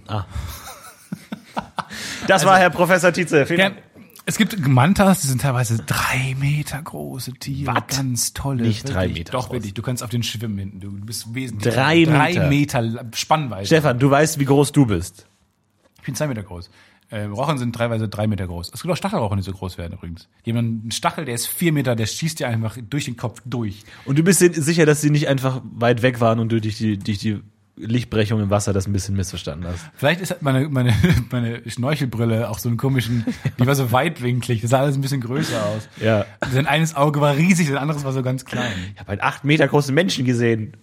Das 2.28 2.45
war 2.45 2.58
Herr 2.58 2.69
Professor 2.69 3.12
Tietze. 3.12 3.45
Vielen 3.45 3.60
Dank. 3.60 3.78
es 4.26 4.38
gibt 4.38 4.67
Mantas, 4.67 5.21
die 5.21 5.28
sind 5.28 5.41
teilweise 5.41 5.78
drei 5.86 6.36
Meter 6.39 6.82
große 6.82 7.34
Tiere. 7.34 7.76
Was? 7.76 7.97
Ganz 7.97 8.34
tolle. 8.34 8.63
Nicht 8.63 8.88
drei 8.88 9.04
wirklich. 9.04 9.17
Meter 9.19 9.32
Doch, 9.34 9.47
groß. 9.47 9.54
wirklich. 9.54 9.73
Du 9.73 9.82
kannst 9.82 10.04
auf 10.04 10.10
den 10.10 10.23
schwimmen 10.23 10.58
hinten. 10.58 10.80
Du 10.80 10.91
bist 10.91 11.34
wesentlich. 11.36 11.73
Drei 11.73 12.04
Drei 12.06 12.49
Meter. 12.49 12.49
Meter 12.49 13.06
Spannweite. 13.13 13.65
Stefan, 13.67 13.99
du 13.99 14.10
weißt, 14.10 14.39
wie 14.39 14.45
groß 14.45 14.71
du 14.71 14.86
bist. 14.86 15.26
Ich 15.99 16.04
bin 16.06 16.15
zwei 16.15 16.28
Meter 16.28 16.43
groß. 16.43 16.69
Äh, 17.13 17.26
Rochen 17.26 17.60
sind 17.60 17.76
teilweise 17.76 18.10
drei 18.10 18.26
Meter 18.26 18.47
groß. 18.47 18.71
Es 18.73 18.82
gibt 18.82 18.91
auch 18.91 18.97
Stachelrochen, 18.97 19.38
die 19.38 19.43
so 19.43 19.52
groß 19.52 19.78
werden 19.78 19.93
übrigens. 19.93 20.28
Jemand, 20.45 20.82
einen 20.82 20.91
Stachel, 20.91 21.26
der 21.26 21.36
ist 21.36 21.45
vier 21.45 21.71
Meter, 21.71 21.95
der 21.95 22.08
schießt 22.08 22.39
dir 22.39 22.47
einfach 22.47 22.76
durch 22.89 23.06
den 23.06 23.17
Kopf 23.17 23.39
durch. 23.45 23.84
Und 24.06 24.17
du 24.17 24.23
bist 24.23 24.41
dir 24.41 24.52
sicher, 24.52 24.88
dass 24.88 25.02
sie 25.02 25.12
nicht 25.12 25.28
einfach 25.28 25.62
weit 25.63 26.02
weg 26.02 26.21
waren 26.21 26.39
und 26.39 26.52
du 26.52 26.60
durch 26.60 26.78
die, 26.78 26.97
durch 26.97 27.19
die 27.19 27.39
Lichtbrechung 27.76 28.41
im 28.41 28.49
Wasser 28.49 28.73
das 28.73 28.88
ein 28.88 28.93
bisschen 28.93 29.15
missverstanden 29.15 29.67
hast. 29.67 29.86
Vielleicht 29.93 30.21
ist 30.21 30.41
meine, 30.41 30.67
meine, 30.69 30.95
meine 31.32 31.62
Schnorchelbrille 31.69 32.49
auch 32.49 32.58
so 32.58 32.67
einen 32.67 32.80
komischen, 32.80 33.26
die 33.60 33.67
war 33.67 33.76
so 33.76 33.91
weitwinklig, 33.91 34.62
das 34.62 34.71
sah 34.71 34.80
alles 34.80 34.95
ein 34.95 35.02
bisschen 35.02 35.21
größer 35.21 35.63
aus. 35.63 35.88
Ja. 36.02 36.26
Sein 36.52 36.65
eines 36.65 36.95
Auge 36.95 37.21
war 37.21 37.36
riesig, 37.36 37.67
sein 37.67 37.78
anderes 37.78 38.04
war 38.04 38.13
so 38.13 38.23
ganz 38.23 38.43
klein. 38.43 38.73
Ich 38.95 38.99
habe 38.99 39.12
einen 39.12 39.21
acht 39.21 39.43
Meter 39.43 39.67
großen 39.67 39.93
Menschen 39.93 40.26
gesehen. 40.26 40.78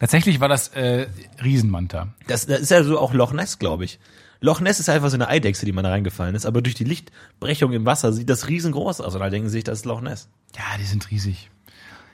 Tatsächlich 0.00 0.40
war 0.40 0.48
das 0.48 0.68
äh, 0.68 1.06
Riesenmanta. 1.44 2.08
Das, 2.26 2.46
das 2.46 2.60
ist 2.60 2.72
ja 2.72 2.82
so 2.82 2.98
auch 2.98 3.14
Loch 3.14 3.32
Ness, 3.32 3.60
glaube 3.60 3.84
ich. 3.84 4.00
Loch 4.40 4.60
Ness 4.60 4.80
ist 4.80 4.88
einfach 4.88 5.10
so 5.10 5.16
eine 5.16 5.28
Eidechse, 5.28 5.66
die 5.66 5.72
mal 5.72 5.82
da 5.82 5.90
reingefallen 5.90 6.34
ist, 6.34 6.46
aber 6.46 6.62
durch 6.62 6.74
die 6.74 6.84
Lichtbrechung 6.84 7.72
im 7.72 7.84
Wasser 7.84 8.12
sieht 8.12 8.30
das 8.30 8.48
riesengroß 8.48 9.00
aus 9.00 9.14
und 9.14 9.20
dann 9.20 9.30
denken 9.30 9.48
sie 9.48 9.58
sich, 9.58 9.64
das 9.64 9.80
ist 9.80 9.84
Loch 9.84 10.00
Ness. 10.00 10.28
Ja, 10.56 10.78
die 10.78 10.84
sind 10.84 11.10
riesig. 11.10 11.50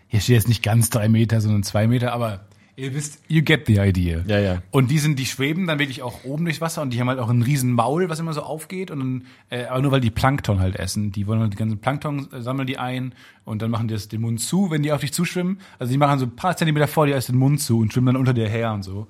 Hier 0.09 0.21
steht 0.21 0.35
jetzt 0.35 0.49
nicht 0.49 0.63
ganz 0.63 0.91
drei 0.91 1.09
Meter, 1.09 1.41
sondern 1.41 1.63
zwei 1.63 1.87
Meter, 1.87 2.13
aber 2.13 2.47
ihr 2.77 2.95
wisst, 2.95 3.21
you 3.29 3.43
get 3.43 3.67
the 3.67 3.79
idea. 3.79 4.23
Ja, 4.27 4.39
ja. 4.39 4.63
Und 4.71 4.91
die 4.91 4.99
sind, 4.99 5.19
die 5.19 5.27
schweben 5.27 5.67
dann 5.67 5.79
wirklich 5.79 6.03
auch 6.03 6.25
oben 6.25 6.45
durchs 6.45 6.61
Wasser 6.61 6.83
und 6.83 6.93
die 6.93 7.01
haben 7.01 7.09
halt 7.09 7.19
auch 7.19 7.31
einen 7.31 7.43
riesen 7.43 7.73
Maul, 7.73 8.09
was 8.09 8.21
immer 8.21 8.33
so 8.35 8.43
aufgeht 8.43 8.91
und 8.91 8.99
dann, 8.99 9.27
äh, 9.51 9.65
aber 9.65 9.83
nur 9.83 9.93
weil 9.93 10.01
die 10.01 10.11
Plankton 10.11 10.61
halt 10.61 10.77
essen. 10.77 11.11
Die 11.13 11.27
wollen 11.27 11.41
halt 11.41 11.53
die 11.53 11.57
ganzen 11.57 11.79
Plankton, 11.79 12.29
äh, 12.33 12.43
sammeln 12.43 12.67
die 12.67 12.79
ein 12.79 13.15
und 13.45 13.63
dann 13.63 13.71
machen 13.71 13.89
die 13.89 13.95
das 13.95 14.09
den 14.09 14.21
Mund 14.21 14.41
zu, 14.41 14.71
wenn 14.71 14.83
die 14.83 14.93
auf 14.93 15.01
dich 15.01 15.13
zuschwimmen. 15.13 15.59
Also 15.79 15.91
die 15.91 15.99
machen 15.99 16.19
so 16.19 16.27
ein 16.27 16.37
paar 16.37 16.57
Zentimeter 16.57 16.87
vor 16.87 17.07
dir 17.07 17.15
erst 17.15 17.29
den 17.29 17.37
Mund 17.37 17.61
zu 17.61 17.79
und 17.79 17.93
schwimmen 17.93 18.07
dann 18.07 18.17
unter 18.17 18.35
dir 18.35 18.49
her 18.49 18.73
und 18.73 18.83
so. 18.83 19.07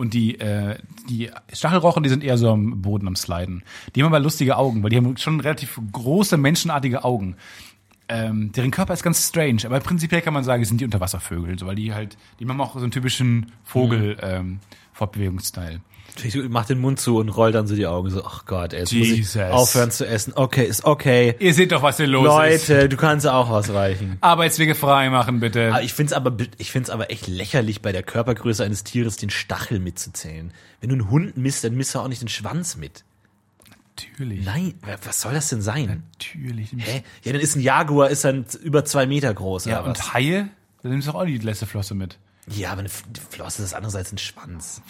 Und 0.00 0.14
die, 0.14 0.40
äh, 0.40 0.78
die 1.10 1.30
Stachelrochen, 1.52 2.02
die 2.02 2.08
sind 2.08 2.24
eher 2.24 2.38
so 2.38 2.50
am 2.50 2.80
Boden 2.80 3.06
am 3.06 3.16
Sliden. 3.16 3.62
Die 3.94 4.02
haben 4.02 4.06
aber 4.06 4.18
lustige 4.18 4.56
Augen, 4.56 4.82
weil 4.82 4.88
die 4.88 4.96
haben 4.96 5.14
schon 5.18 5.40
relativ 5.40 5.78
große, 5.92 6.38
menschenartige 6.38 7.04
Augen. 7.04 7.36
ähm, 8.08 8.50
deren 8.52 8.70
Körper 8.70 8.94
ist 8.94 9.02
ganz 9.02 9.28
strange, 9.28 9.60
aber 9.66 9.78
prinzipiell 9.80 10.22
kann 10.22 10.32
man 10.32 10.42
sagen, 10.42 10.64
sind 10.64 10.80
die 10.80 10.86
Unterwasservögel, 10.86 11.58
so, 11.58 11.66
weil 11.66 11.76
die 11.76 11.92
halt, 11.92 12.16
die 12.38 12.46
machen 12.46 12.62
auch 12.62 12.72
so 12.72 12.80
einen 12.80 12.90
typischen 12.90 13.52
Vogel 13.62 14.16
ähm, 14.22 14.60
Fortbewegungsstyle. 14.94 15.80
Ich 16.22 16.34
mach 16.48 16.66
den 16.66 16.78
Mund 16.80 17.00
zu 17.00 17.16
und 17.18 17.28
roll 17.30 17.52
dann 17.52 17.66
so 17.66 17.74
die 17.74 17.86
Augen 17.86 18.10
so, 18.10 18.24
ach 18.24 18.44
Gott, 18.44 18.72
ey, 18.72 18.80
jetzt 18.80 18.92
muss 18.92 19.06
Jesus. 19.08 19.36
ich 19.36 19.42
aufhören 19.42 19.90
zu 19.90 20.06
essen. 20.06 20.32
Okay, 20.36 20.64
ist 20.64 20.84
okay. 20.84 21.34
Ihr 21.38 21.54
seht 21.54 21.72
doch, 21.72 21.82
was 21.82 21.96
hier 21.96 22.06
los 22.06 22.26
ist. 22.48 22.68
Leute, 22.68 22.88
du 22.88 22.96
kannst 22.96 23.26
auch 23.26 23.48
ausweichen. 23.48 24.18
Arbeitswege 24.20 24.74
frei 24.74 25.08
machen, 25.10 25.40
bitte. 25.40 25.68
Aber 25.72 25.82
ich 25.82 25.94
find's 25.94 26.12
aber, 26.12 26.36
ich 26.58 26.70
find's 26.72 26.90
aber 26.90 27.10
echt 27.10 27.26
lächerlich, 27.26 27.80
bei 27.80 27.92
der 27.92 28.02
Körpergröße 28.02 28.64
eines 28.64 28.84
Tieres 28.84 29.16
den 29.16 29.30
Stachel 29.30 29.78
mitzuzählen. 29.78 30.52
Wenn 30.80 30.90
du 30.90 30.96
einen 30.96 31.10
Hund 31.10 31.36
misst, 31.36 31.64
dann 31.64 31.74
misst 31.74 31.94
du 31.94 32.00
auch 32.00 32.08
nicht 32.08 32.20
den 32.22 32.28
Schwanz 32.28 32.76
mit. 32.76 33.04
Natürlich. 33.96 34.44
Nein, 34.44 34.74
wa- 34.82 34.96
was 35.04 35.20
soll 35.20 35.34
das 35.34 35.48
denn 35.48 35.62
sein? 35.62 36.02
Natürlich. 36.18 36.70
Hä? 36.76 37.02
Ja, 37.22 37.32
dann 37.32 37.40
ist 37.40 37.54
ein 37.56 37.60
Jaguar, 37.60 38.08
ist 38.10 38.24
dann 38.24 38.46
über 38.62 38.84
zwei 38.84 39.06
Meter 39.06 39.32
groß, 39.32 39.66
Ja, 39.66 39.80
oder 39.82 39.90
was? 39.90 39.98
und 40.00 40.14
Haie, 40.14 40.48
da 40.82 40.88
nimmst 40.88 41.08
du 41.08 41.12
auch 41.12 41.24
die 41.24 41.38
letzte 41.38 41.66
Flosse 41.66 41.94
mit. 41.94 42.18
Ja, 42.48 42.70
aber 42.72 42.80
eine 42.80 42.88
Flosse 42.88 43.62
ist 43.62 43.74
anders 43.74 43.94
als 43.94 44.12
ein 44.12 44.18
Schwanz. 44.18 44.80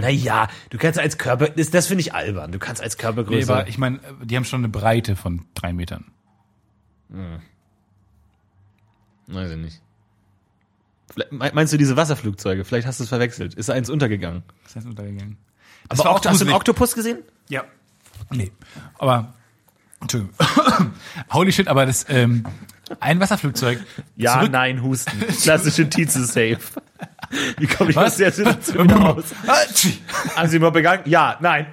Naja, 0.00 0.48
du 0.70 0.78
kannst 0.78 0.98
als 0.98 1.18
Körper, 1.18 1.48
das, 1.50 1.70
das 1.70 1.86
finde 1.86 2.00
ich 2.00 2.14
albern. 2.14 2.50
Du 2.52 2.58
kannst 2.58 2.82
als 2.82 2.96
Nee, 2.96 3.02
Körpergröße. 3.02 3.52
aber 3.52 3.68
ich 3.68 3.76
meine, 3.78 4.00
die 4.22 4.36
haben 4.36 4.44
schon 4.44 4.60
eine 4.60 4.68
Breite 4.70 5.16
von 5.16 5.44
drei 5.54 5.72
Metern. 5.74 6.06
Weiß 9.26 9.50
ich 9.50 9.56
nicht. 9.58 9.80
Vielleicht- 11.12 11.32
me- 11.32 11.50
Meinst 11.54 11.72
du 11.72 11.76
diese 11.76 11.96
Wasserflugzeuge? 11.96 12.64
Vielleicht 12.64 12.86
hast 12.86 13.00
du 13.00 13.04
es 13.04 13.08
verwechselt. 13.10 13.54
Ist 13.54 13.70
eins 13.70 13.90
untergegangen. 13.90 14.42
Das 14.64 14.76
heißt 14.76 14.86
untergegangen. 14.86 15.36
Aber 15.88 16.04
war 16.04 16.10
auch, 16.12 16.24
hast 16.24 16.40
du 16.40 16.46
einen. 16.46 16.54
Oktopus 16.54 16.94
gesehen? 16.94 17.18
Ja. 17.48 17.64
Nee. 18.30 18.50
Aber, 18.98 19.34
Entschuldigung. 20.00 20.34
Holy 21.32 21.52
shit, 21.52 21.68
aber 21.68 21.84
das, 21.86 22.06
ähm, 22.08 22.44
ein 23.00 23.20
Wasserflugzeug. 23.20 23.78
Ja, 24.16 24.48
nein, 24.48 24.82
Husten. 24.82 25.18
Klassische 25.42 25.88
Tietze-Safe. 25.88 26.58
Wie 27.58 27.66
komme 27.66 27.90
ich 27.90 27.96
aus 27.96 28.04
Was? 28.04 28.16
der 28.16 28.32
Situation 28.32 28.84
wieder 28.84 28.96
raus? 28.96 29.24
Atschi. 29.46 29.98
Haben 30.36 30.48
Sie 30.48 30.58
mal 30.58 30.70
begangen? 30.70 31.02
Ja, 31.06 31.36
nein. 31.40 31.66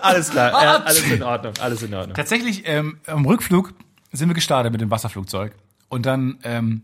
alles 0.00 0.30
klar. 0.30 0.52
Ah, 0.54 0.64
Ja, 0.64 0.76
alles 0.82 1.10
in 1.10 1.22
Ordnung. 1.22 1.52
Alles 1.60 1.82
in 1.82 1.94
Ordnung. 1.94 2.14
Tatsächlich, 2.14 2.62
ähm, 2.66 2.98
am 3.06 3.24
Rückflug 3.26 3.74
sind 4.12 4.28
wir 4.28 4.34
gestartet 4.34 4.72
mit 4.72 4.80
dem 4.80 4.90
Wasserflugzeug. 4.90 5.52
Und 5.88 6.06
dann, 6.06 6.38
ähm, 6.44 6.82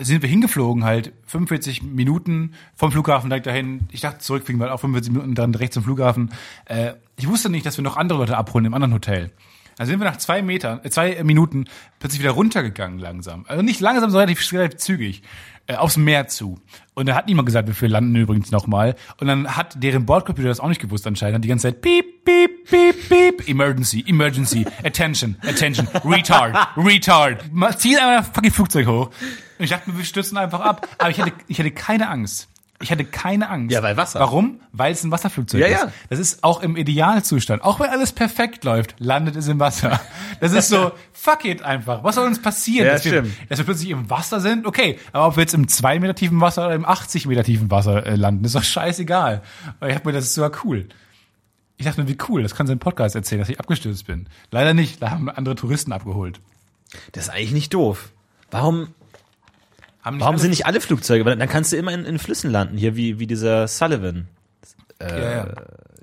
sind 0.00 0.22
wir 0.22 0.28
hingeflogen 0.28 0.84
halt 0.84 1.12
45 1.26 1.82
Minuten 1.82 2.52
vom 2.76 2.92
Flughafen 2.92 3.30
direkt 3.30 3.46
dahin. 3.46 3.88
Ich 3.90 4.00
dachte, 4.00 4.18
zurückfliegen 4.18 4.60
wir 4.60 4.72
auch 4.72 4.78
45 4.80 5.12
Minuten 5.12 5.34
dann 5.34 5.50
direkt 5.52 5.74
zum 5.74 5.82
Flughafen. 5.82 6.30
Äh, 6.66 6.92
ich 7.16 7.26
wusste 7.28 7.50
nicht, 7.50 7.66
dass 7.66 7.76
wir 7.78 7.82
noch 7.82 7.96
andere 7.96 8.18
Leute 8.20 8.36
abholen 8.36 8.64
im 8.64 8.74
anderen 8.74 8.94
Hotel. 8.94 9.32
Also 9.78 9.90
sind 9.90 10.00
wir 10.00 10.04
nach 10.04 10.18
zwei 10.18 10.42
Metern, 10.42 10.80
äh, 10.82 10.90
zwei 10.90 11.22
Minuten 11.22 11.64
plötzlich 11.98 12.20
wieder 12.20 12.32
runtergegangen 12.32 12.98
langsam. 12.98 13.44
Also 13.48 13.62
nicht 13.62 13.80
langsam, 13.80 14.10
sondern 14.10 14.28
relativ, 14.28 14.52
relativ 14.52 14.78
zügig. 14.78 15.22
Äh, 15.70 15.76
aufs 15.76 15.98
Meer 15.98 16.28
zu. 16.28 16.58
Und 16.94 17.10
da 17.10 17.14
hat 17.14 17.26
niemand 17.26 17.44
gesagt, 17.44 17.68
wir 17.68 17.88
landen 17.90 18.16
übrigens 18.16 18.50
nochmal. 18.50 18.96
Und 19.20 19.26
dann 19.26 19.54
hat 19.54 19.82
deren 19.82 20.06
Bordcomputer 20.06 20.48
das 20.48 20.60
auch 20.60 20.68
nicht 20.68 20.80
gewusst 20.80 21.06
anscheinend. 21.06 21.36
Hat 21.36 21.44
die 21.44 21.48
ganze 21.48 21.68
Zeit 21.68 21.82
piep, 21.82 22.24
piep, 22.24 22.70
piep, 22.70 23.08
piep. 23.08 23.48
Emergency, 23.48 24.02
emergency, 24.06 24.64
attention, 24.82 25.36
attention, 25.42 25.86
retard, 26.06 26.56
retard. 26.74 27.44
Zieh 27.76 27.98
einfach 27.98 28.32
fucking 28.32 28.50
Flugzeug 28.50 28.86
hoch. 28.86 29.10
Und 29.58 29.64
ich 29.64 29.68
dachte 29.68 29.90
mir, 29.90 29.98
wir 29.98 30.06
stürzen 30.06 30.38
einfach 30.38 30.60
ab. 30.60 30.88
Aber 30.96 31.10
ich 31.10 31.20
hatte, 31.20 31.32
ich 31.48 31.58
hatte 31.58 31.70
keine 31.70 32.08
Angst. 32.08 32.48
Ich 32.80 32.92
hatte 32.92 33.04
keine 33.04 33.48
Angst. 33.50 33.72
Ja, 33.72 33.82
weil 33.82 33.96
Wasser. 33.96 34.20
Warum? 34.20 34.60
Weil 34.72 34.92
es 34.92 35.02
ein 35.02 35.10
Wasserflugzeug 35.10 35.60
Ja, 35.60 35.66
ist. 35.66 35.72
ja. 35.82 35.92
Das 36.10 36.18
ist 36.20 36.44
auch 36.44 36.60
im 36.62 36.76
Idealzustand. 36.76 37.62
Auch 37.64 37.80
wenn 37.80 37.90
alles 37.90 38.12
perfekt 38.12 38.62
läuft, 38.62 38.94
landet 39.00 39.34
es 39.34 39.48
im 39.48 39.58
Wasser. 39.58 40.00
Das 40.40 40.52
ist 40.52 40.68
so, 40.68 40.92
fuck 41.12 41.44
it 41.44 41.62
einfach. 41.62 42.04
Was 42.04 42.14
soll 42.14 42.26
uns 42.28 42.40
passieren? 42.40 42.86
Ja, 42.86 42.92
dass, 42.92 43.04
wir, 43.04 43.12
stimmt. 43.24 43.32
dass 43.48 43.58
wir 43.58 43.64
plötzlich 43.64 43.90
im 43.90 44.08
Wasser 44.08 44.40
sind? 44.40 44.64
Okay, 44.64 44.98
aber 45.12 45.26
ob 45.26 45.36
wir 45.36 45.40
jetzt 45.42 45.54
im 45.54 45.66
2 45.66 45.98
Meter 45.98 46.14
tiefen 46.14 46.40
Wasser 46.40 46.66
oder 46.66 46.76
im 46.76 46.84
80 46.84 47.26
Meter 47.26 47.42
tiefen 47.42 47.68
Wasser 47.70 48.06
äh, 48.06 48.14
landen, 48.14 48.44
ist 48.44 48.54
doch 48.54 48.62
scheißegal. 48.62 49.42
Weil 49.80 49.90
ich 49.90 49.96
hab 49.96 50.06
mir, 50.06 50.12
das 50.12 50.24
ist 50.26 50.34
sogar 50.34 50.52
cool. 50.64 50.86
Ich 51.78 51.86
dachte 51.86 52.00
mir, 52.02 52.08
wie 52.08 52.18
cool, 52.28 52.42
das 52.44 52.54
kann 52.54 52.66
sie 52.68 52.72
im 52.72 52.78
Podcast 52.78 53.16
erzählen, 53.16 53.40
dass 53.40 53.48
ich 53.48 53.58
abgestürzt 53.58 54.06
bin. 54.06 54.28
Leider 54.52 54.72
nicht, 54.74 55.02
da 55.02 55.10
haben 55.10 55.28
andere 55.28 55.56
Touristen 55.56 55.92
abgeholt. 55.92 56.40
Das 57.12 57.24
ist 57.24 57.30
eigentlich 57.30 57.52
nicht 57.52 57.74
doof. 57.74 58.10
Warum, 58.52 58.88
Haben 60.08 60.20
warum 60.20 60.34
alle- 60.34 60.40
sind 60.40 60.50
nicht 60.50 60.66
alle 60.66 60.80
Flugzeuge? 60.80 61.24
Weil 61.24 61.36
dann 61.36 61.48
kannst 61.48 61.72
du 61.72 61.76
immer 61.76 61.92
in, 61.92 62.04
in 62.04 62.18
Flüssen 62.18 62.50
landen, 62.50 62.76
hier 62.78 62.96
wie, 62.96 63.18
wie 63.18 63.26
dieser 63.26 63.68
Sullivan. 63.68 64.26
ja, 65.00 65.18
ja. 65.18 65.46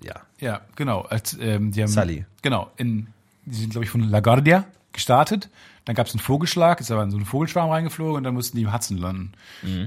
Ja. 0.04 0.14
Ja, 0.40 0.62
genau. 0.76 1.02
Als, 1.02 1.36
ähm, 1.42 1.72
die 1.72 1.82
haben, 1.82 1.90
Sully. 1.90 2.26
Genau. 2.42 2.70
In, 2.78 3.08
die 3.46 3.56
sind, 3.56 3.72
glaube 3.72 3.86
ich, 3.86 3.90
von 3.90 4.02
LaGuardia 4.02 4.66
gestartet. 4.94 5.50
Dann 5.86 5.96
gab 5.96 6.08
es 6.08 6.14
einen 6.14 6.20
Vogelschlag, 6.20 6.80
ist 6.80 6.92
aber 6.92 7.04
in 7.04 7.12
so 7.12 7.18
einen 7.18 7.26
Vogelschwarm 7.26 7.70
reingeflogen 7.70 8.16
und 8.18 8.24
dann 8.24 8.34
mussten 8.34 8.58
die 8.58 8.64
im 8.64 8.74
Hudson 8.74 8.98
landen. 8.98 9.32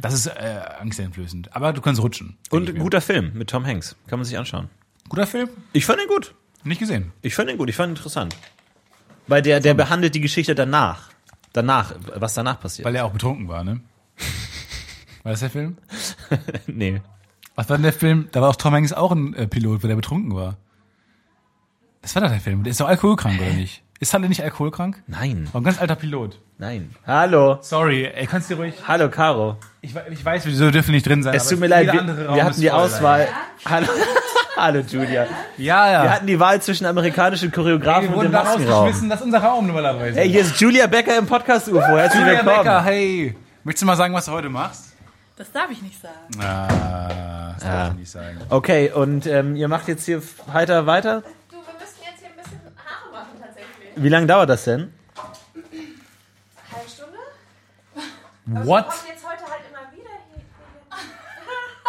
Das 0.00 0.14
ist 0.14 0.26
äh, 0.26 0.60
angsteinflößend. 0.80 1.54
Aber 1.56 1.72
du 1.72 1.80
kannst 1.80 2.00
rutschen. 2.02 2.36
Und 2.50 2.68
ein 2.68 2.78
guter 2.78 3.00
Film 3.00 3.32
mit 3.34 3.50
Tom 3.50 3.64
Hanks. 3.66 3.94
Kann 4.08 4.18
man 4.18 4.24
sich 4.26 4.36
anschauen. 4.38 4.68
guter 5.08 5.26
Film? 5.26 5.48
Ich 5.72 5.86
fand 5.86 6.00
ihn 6.00 6.08
gut. 6.08 6.34
Nicht 6.64 6.78
gesehen. 6.80 7.12
Ich 7.22 7.34
fand 7.34 7.50
ihn 7.50 7.58
gut. 7.58 7.68
Ich 7.68 7.76
fand 7.76 7.90
ihn 7.90 7.96
interessant. 7.96 8.36
Weil 9.26 9.42
der, 9.42 9.60
der 9.60 9.74
behandelt 9.74 10.14
die 10.14 10.20
Geschichte 10.20 10.54
danach. 10.54 11.10
Danach, 11.52 11.94
was 12.16 12.34
danach 12.34 12.60
passiert. 12.60 12.86
Weil 12.86 12.94
er 12.96 13.04
auch 13.04 13.12
betrunken 13.12 13.48
war, 13.48 13.62
ne? 13.64 13.80
War 15.22 15.32
das 15.32 15.40
der 15.40 15.50
Film? 15.50 15.76
nee. 16.66 17.00
Was 17.54 17.68
war 17.68 17.76
denn 17.76 17.84
der 17.84 17.92
Film? 17.92 18.28
Da 18.32 18.40
war 18.40 18.50
auch 18.50 18.56
Tom 18.56 18.72
Hanks 18.72 18.92
auch 18.92 19.12
ein 19.12 19.34
äh, 19.34 19.46
Pilot, 19.46 19.82
wo 19.82 19.88
der 19.88 19.96
betrunken 19.96 20.34
war. 20.34 20.56
Das 22.02 22.14
war 22.14 22.22
doch 22.22 22.30
der 22.30 22.40
Film. 22.40 22.62
Der 22.62 22.70
ist 22.70 22.80
doch 22.80 22.88
alkoholkrank, 22.88 23.40
oder 23.40 23.52
nicht? 23.52 23.82
Ist 24.00 24.14
Halle 24.14 24.28
nicht 24.28 24.42
alkoholkrank? 24.42 25.02
Nein. 25.08 25.48
War 25.52 25.60
ein 25.60 25.64
ganz 25.64 25.80
alter 25.80 25.96
Pilot. 25.96 26.40
Nein. 26.58 26.94
Hallo. 27.04 27.58
Sorry, 27.60 28.04
ey, 28.04 28.26
kannst 28.26 28.48
du 28.50 28.54
ruhig. 28.54 28.74
Hallo, 28.86 29.08
Caro. 29.08 29.56
Ich, 29.80 29.92
ich 30.10 30.24
weiß, 30.24 30.46
wieso 30.46 30.70
dürfen 30.70 30.92
nicht 30.92 31.06
drin 31.06 31.22
sein. 31.22 31.34
Es 31.34 31.48
tut 31.48 31.58
mir 31.58 31.66
leid, 31.66 31.92
wir, 31.92 32.34
wir 32.34 32.44
hatten 32.44 32.60
die 32.60 32.70
Auswahl. 32.70 33.26
Hallo. 33.64 33.88
Hallo, 34.56 34.80
Julia. 34.80 35.26
Ja, 35.56 35.90
ja. 35.90 36.02
Wir 36.02 36.12
hatten 36.12 36.26
die 36.26 36.38
Wahl 36.40 36.60
zwischen 36.62 36.86
amerikanischen 36.86 37.52
Choreografen 37.52 38.04
wir 38.04 38.10
und 38.10 38.16
wurden 38.16 38.26
dem 38.28 38.32
da 38.32 38.44
Maskenraum. 38.44 38.72
rausgeschmissen, 38.72 39.08
das 39.08 39.20
ist 39.20 39.26
unser 39.26 39.38
Raum 39.38 39.66
normalerweise. 39.66 40.18
Hey, 40.18 40.30
hier 40.30 40.40
ist 40.40 40.60
Julia 40.60 40.86
Becker 40.88 41.16
im 41.16 41.26
Podcast-UFO. 41.26 41.80
Herzlich 41.80 42.20
Julia 42.20 42.38
willkommen. 42.38 42.56
Becker, 42.56 42.84
hey. 42.84 43.36
Möchtest 43.68 43.82
du 43.82 43.86
mal 43.86 43.96
sagen, 43.96 44.14
was 44.14 44.24
du 44.24 44.32
heute 44.32 44.48
machst? 44.48 44.94
Das 45.36 45.52
darf 45.52 45.70
ich 45.70 45.82
nicht 45.82 46.00
sagen. 46.00 46.40
Ah, 46.40 47.52
das 47.52 47.62
darf 47.62 47.90
ich 47.90 47.98
nicht 47.98 48.10
sagen. 48.10 48.38
Okay, 48.48 48.90
und 48.90 49.26
ähm, 49.26 49.56
ihr 49.56 49.68
macht 49.68 49.88
jetzt 49.88 50.06
hier 50.06 50.22
heiter 50.50 50.86
weiter? 50.86 51.20
Du, 51.50 51.56
wir 51.56 51.74
müssen 51.74 51.98
jetzt 52.00 52.20
hier 52.20 52.30
ein 52.30 52.36
bisschen 52.42 52.60
Haare 52.78 53.12
machen 53.12 53.38
tatsächlich. 53.38 53.90
Wie 53.94 54.08
lange 54.08 54.26
dauert 54.26 54.48
das 54.48 54.64
denn? 54.64 54.90
Halbe 56.72 56.88
Stunde? 56.88 57.18
What? 58.66 58.86
Wir 58.86 58.90
kommen 58.90 59.06
jetzt 59.06 59.26
heute 59.26 59.42
halt 59.42 59.62
immer 59.68 59.92
wieder 59.92 60.12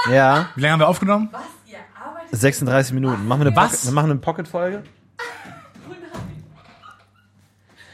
hier. 0.05 0.13
Ja, 0.13 0.49
Wie 0.55 0.61
lange 0.61 0.73
haben 0.73 0.80
wir 0.82 0.89
aufgenommen? 0.89 1.30
Was? 1.32 1.41
Ihr 1.65 1.77
arbeitet 1.97 2.38
36 2.38 2.93
Minuten. 2.93 3.25
Machen 3.25 3.39
wir 3.39 3.47
eine, 3.47 3.55
Was? 3.55 3.71
Pocket, 3.71 3.86
wir 3.86 3.93
machen 3.93 4.11
eine 4.11 4.19
Pocket-Folge? 4.19 4.84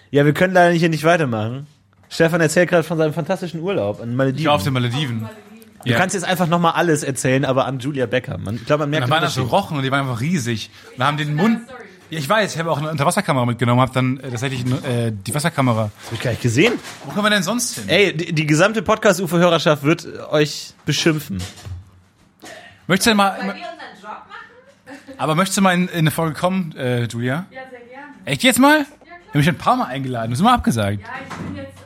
Ja, 0.10 0.26
wir 0.26 0.34
können 0.34 0.54
leider 0.54 0.74
hier 0.74 0.90
nicht 0.90 1.04
weitermachen. 1.04 1.68
Stefan 2.16 2.42
erzählt 2.42 2.70
gerade 2.70 2.84
von 2.84 2.98
seinem 2.98 3.14
fantastischen 3.14 3.62
Urlaub 3.62 4.02
an 4.02 4.16
Malediven. 4.16 4.40
Ich 4.42 4.48
war 4.48 4.56
auf 4.56 4.64
den 4.64 4.74
Malediven. 4.74 5.28
Du 5.86 5.94
kannst 5.94 6.16
jetzt 6.16 6.24
einfach 6.26 6.48
nochmal 6.48 6.72
alles 6.74 7.04
erzählen, 7.04 7.46
aber 7.46 7.66
an 7.68 7.78
Julia 7.80 8.08
Becker. 8.08 8.38
Man, 8.40 8.56
ich 8.56 8.66
glaube, 8.66 8.84
man 8.84 8.90
merkt 8.90 9.04
Da 9.04 9.08
den 9.08 9.12
waren 9.12 9.22
das 9.22 9.36
so. 9.36 9.44
Rochen 9.44 9.78
und 9.78 9.84
die 9.84 9.92
waren 9.92 10.02
einfach 10.08 10.20
riesig. 10.22 10.72
Und 10.98 11.04
haben 11.04 11.18
den 11.18 11.36
Mund. 11.36 11.60
Ja, 12.10 12.18
ich 12.20 12.28
weiß, 12.28 12.54
ich 12.54 12.60
habe 12.60 12.72
auch 12.72 12.78
eine 12.80 12.90
Unterwasserkamera 12.90 13.46
mitgenommen, 13.46 13.82
habe 13.82 13.92
dann 13.94 14.20
äh, 14.20 14.30
tatsächlich 14.32 14.64
äh, 14.84 15.12
die 15.12 15.34
Wasserkamera. 15.36 15.92
Hab 16.06 16.14
ich 16.14 16.22
gar 16.22 16.32
nicht 16.32 16.42
gesehen. 16.42 16.74
Wo 17.04 17.12
können 17.12 17.26
wir 17.26 17.30
denn 17.30 17.44
sonst 17.44 17.76
hin? 17.76 17.90
Ey, 17.90 18.16
die, 18.16 18.34
die 18.34 18.46
gesamte 18.46 18.82
Podcast-UFO-Hörerschaft 18.82 19.84
wird 19.84 20.08
euch 20.32 20.74
beschimpfen. 20.86 21.38
Möchtest 22.88 23.08
du 23.08 23.10
denn 23.12 23.18
mal, 23.18 23.32
Weil 23.38 23.46
wir 23.48 23.52
unseren 23.54 23.66
Job 24.02 24.12
machen? 24.12 25.16
aber 25.18 25.36
möchtest 25.36 25.58
du 25.58 25.62
mal 25.62 25.74
in, 25.74 25.88
in 25.90 25.98
eine 26.00 26.12
Folge 26.12 26.34
kommen, 26.36 26.76
äh, 26.78 27.04
Julia? 27.06 27.46
Ja, 27.52 27.62
sehr 27.70 27.80
gerne. 27.82 28.14
Echt 28.26 28.44
jetzt 28.44 28.60
mal? 28.60 28.82
Ich 28.82 29.30
habe 29.30 29.38
mich 29.40 29.50
ein 29.50 29.58
paar 29.58 29.76
Mal 29.76 29.86
eingeladen, 29.86 30.30
das 30.32 30.40
ist 30.40 30.42
immer 30.42 30.54
abgesagt. 30.54 31.02
Ja, 31.02 31.08
ich 31.28 31.36
bin 31.36 31.56
jetzt. 31.58 31.85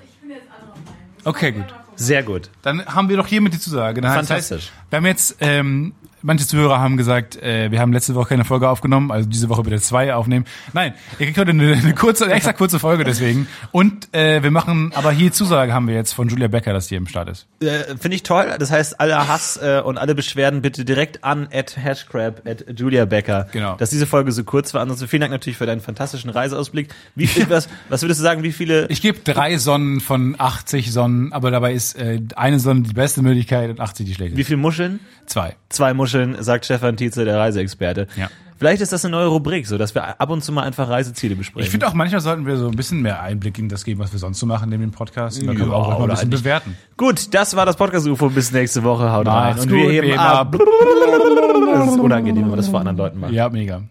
Okay, 1.23 1.51
gut. 1.51 1.65
Sehr 1.95 2.23
gut. 2.23 2.49
Dann 2.61 2.85
haben 2.85 3.09
wir 3.09 3.17
doch 3.17 3.27
hiermit 3.27 3.53
die 3.53 3.59
Zusage. 3.59 3.99
Dann 4.01 4.11
heißt- 4.11 4.15
Fantastisch. 4.27 4.71
wir 4.89 4.97
haben 4.97 5.05
jetzt, 5.05 5.35
ähm, 5.41 5.93
manche 6.21 6.45
Zuhörer 6.47 6.79
haben 6.79 6.97
gesagt, 6.97 7.41
äh, 7.41 7.71
wir 7.71 7.79
haben 7.79 7.93
letzte 7.93 8.15
Woche 8.15 8.29
keine 8.29 8.45
Folge 8.45 8.69
aufgenommen, 8.69 9.11
also 9.11 9.27
diese 9.29 9.49
Woche 9.49 9.63
bitte 9.63 9.79
zwei 9.81 10.13
aufnehmen. 10.13 10.45
Nein, 10.73 10.93
ihr 11.19 11.25
kriegt 11.25 11.37
heute 11.37 11.51
eine, 11.51 11.73
eine 11.73 11.93
kurze, 11.93 12.25
eine 12.25 12.33
extra 12.33 12.53
kurze 12.53 12.79
Folge 12.79 13.03
deswegen. 13.03 13.47
Und 13.71 14.13
äh, 14.13 14.43
wir 14.43 14.51
machen, 14.51 14.91
aber 14.95 15.11
hier 15.11 15.31
Zusage 15.31 15.73
haben 15.73 15.87
wir 15.87 15.95
jetzt 15.95 16.13
von 16.13 16.27
Julia 16.29 16.47
Becker, 16.47 16.73
dass 16.73 16.87
die 16.87 16.95
im 16.95 17.07
Start 17.07 17.29
ist. 17.29 17.47
Äh, 17.61 17.95
Finde 17.97 18.15
ich 18.15 18.23
toll. 18.23 18.55
Das 18.59 18.71
heißt, 18.71 18.99
alle 18.99 19.27
Hass 19.27 19.57
äh, 19.57 19.81
und 19.83 19.97
alle 19.97 20.15
Beschwerden 20.15 20.61
bitte 20.61 20.85
direkt 20.85 21.23
an 21.23 21.47
at 21.53 21.77
hashcrab 21.77 22.47
at 22.47 22.65
Julia 22.77 23.05
Becker. 23.05 23.47
Genau. 23.51 23.75
Dass 23.75 23.89
diese 23.89 24.05
Folge 24.05 24.31
so 24.31 24.43
kurz 24.43 24.73
war. 24.73 24.81
Ansonsten 24.81 25.07
vielen 25.07 25.21
Dank 25.21 25.31
natürlich 25.31 25.57
für 25.57 25.65
deinen 25.65 25.81
fantastischen 25.81 26.29
Reiseausblick. 26.29 26.89
Wie 27.15 27.27
viel, 27.27 27.49
was, 27.49 27.69
was 27.89 28.01
würdest 28.01 28.19
du 28.19 28.23
sagen, 28.23 28.43
wie 28.43 28.51
viele? 28.51 28.87
Ich 28.89 29.01
gebe 29.01 29.19
drei 29.19 29.57
Sonnen 29.57 29.99
von 29.99 30.35
80 30.37 30.91
Sonnen, 30.91 31.33
aber 31.33 31.51
dabei 31.51 31.73
ist 31.73 31.97
äh, 31.97 32.21
eine 32.35 32.59
Sonne 32.59 32.81
die 32.81 32.93
beste 32.93 33.21
Möglichkeit 33.21 33.69
und 33.69 33.79
80 33.79 34.05
die 34.05 34.11
Wie 34.11 34.15
schlechteste. 34.15 34.45
viele 34.45 34.57
Muscheln? 34.57 34.99
Zwei. 35.25 35.55
Zwei 35.69 35.93
Muscheln, 35.93 36.08
sagt 36.39 36.65
Stefan 36.65 36.97
Tietze, 36.97 37.25
der 37.25 37.37
Reiseexperte. 37.37 38.07
Ja. 38.15 38.29
Vielleicht 38.57 38.81
ist 38.81 38.91
das 38.91 39.05
eine 39.05 39.13
neue 39.13 39.27
Rubrik, 39.27 39.67
so 39.67 39.77
dass 39.77 39.95
wir 39.95 40.19
ab 40.19 40.29
und 40.29 40.43
zu 40.43 40.51
mal 40.51 40.63
einfach 40.63 40.89
Reiseziele 40.89 41.35
besprechen. 41.35 41.65
Ich 41.65 41.71
finde 41.71 41.87
auch, 41.87 41.93
manchmal 41.93 42.19
sollten 42.19 42.45
wir 42.45 42.57
so 42.57 42.67
ein 42.67 42.75
bisschen 42.75 43.01
mehr 43.01 43.21
Einblick 43.21 43.57
in 43.57 43.69
das 43.69 43.85
geben, 43.85 44.01
was 44.01 44.11
wir 44.11 44.19
sonst 44.19 44.37
so 44.39 44.45
machen 44.45 44.69
neben 44.69 44.81
dem 44.81 44.91
Podcast. 44.91 45.39
Und 45.39 45.47
da 45.47 45.53
können 45.53 45.69
wir 45.69 45.75
auch 45.77 45.97
mal 45.97 46.01
ein 46.01 46.09
bisschen 46.09 46.29
bewerten. 46.29 46.77
Gut, 46.97 47.33
das 47.33 47.55
war 47.55 47.65
das 47.65 47.77
Podcast-UFO. 47.77 48.29
Bis 48.29 48.51
nächste 48.51 48.83
Woche. 48.83 49.13
Haut 49.13 49.27
rein. 49.27 49.57
Und 49.57 49.71
wir 49.71 49.89
heben 49.89 50.17
ab. 50.19 50.51
Das 50.51 51.89
ist 51.91 51.99
unangenehm, 51.99 52.43
wenn 52.43 52.49
man 52.49 52.57
das 52.57 52.67
vor 52.67 52.79
anderen 52.79 52.97
Leuten 52.97 53.19
macht. 53.21 53.31
Ja, 53.31 53.47
mega. 53.47 53.83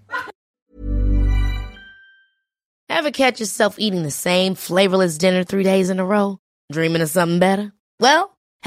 Ever 2.90 3.10
catch 3.10 3.38
yourself 3.38 3.78
eating 3.78 4.02
the 4.02 4.10
same 4.10 4.54
flavorless 4.54 5.16
dinner 5.18 5.46
three 5.46 5.62
days 5.62 5.88
in 5.88 5.98
a 5.98 6.04
row? 6.04 6.38
Dreaming 6.70 7.00
of 7.00 7.08
something 7.08 7.38
better? 7.38 7.72
Well, 8.00 8.36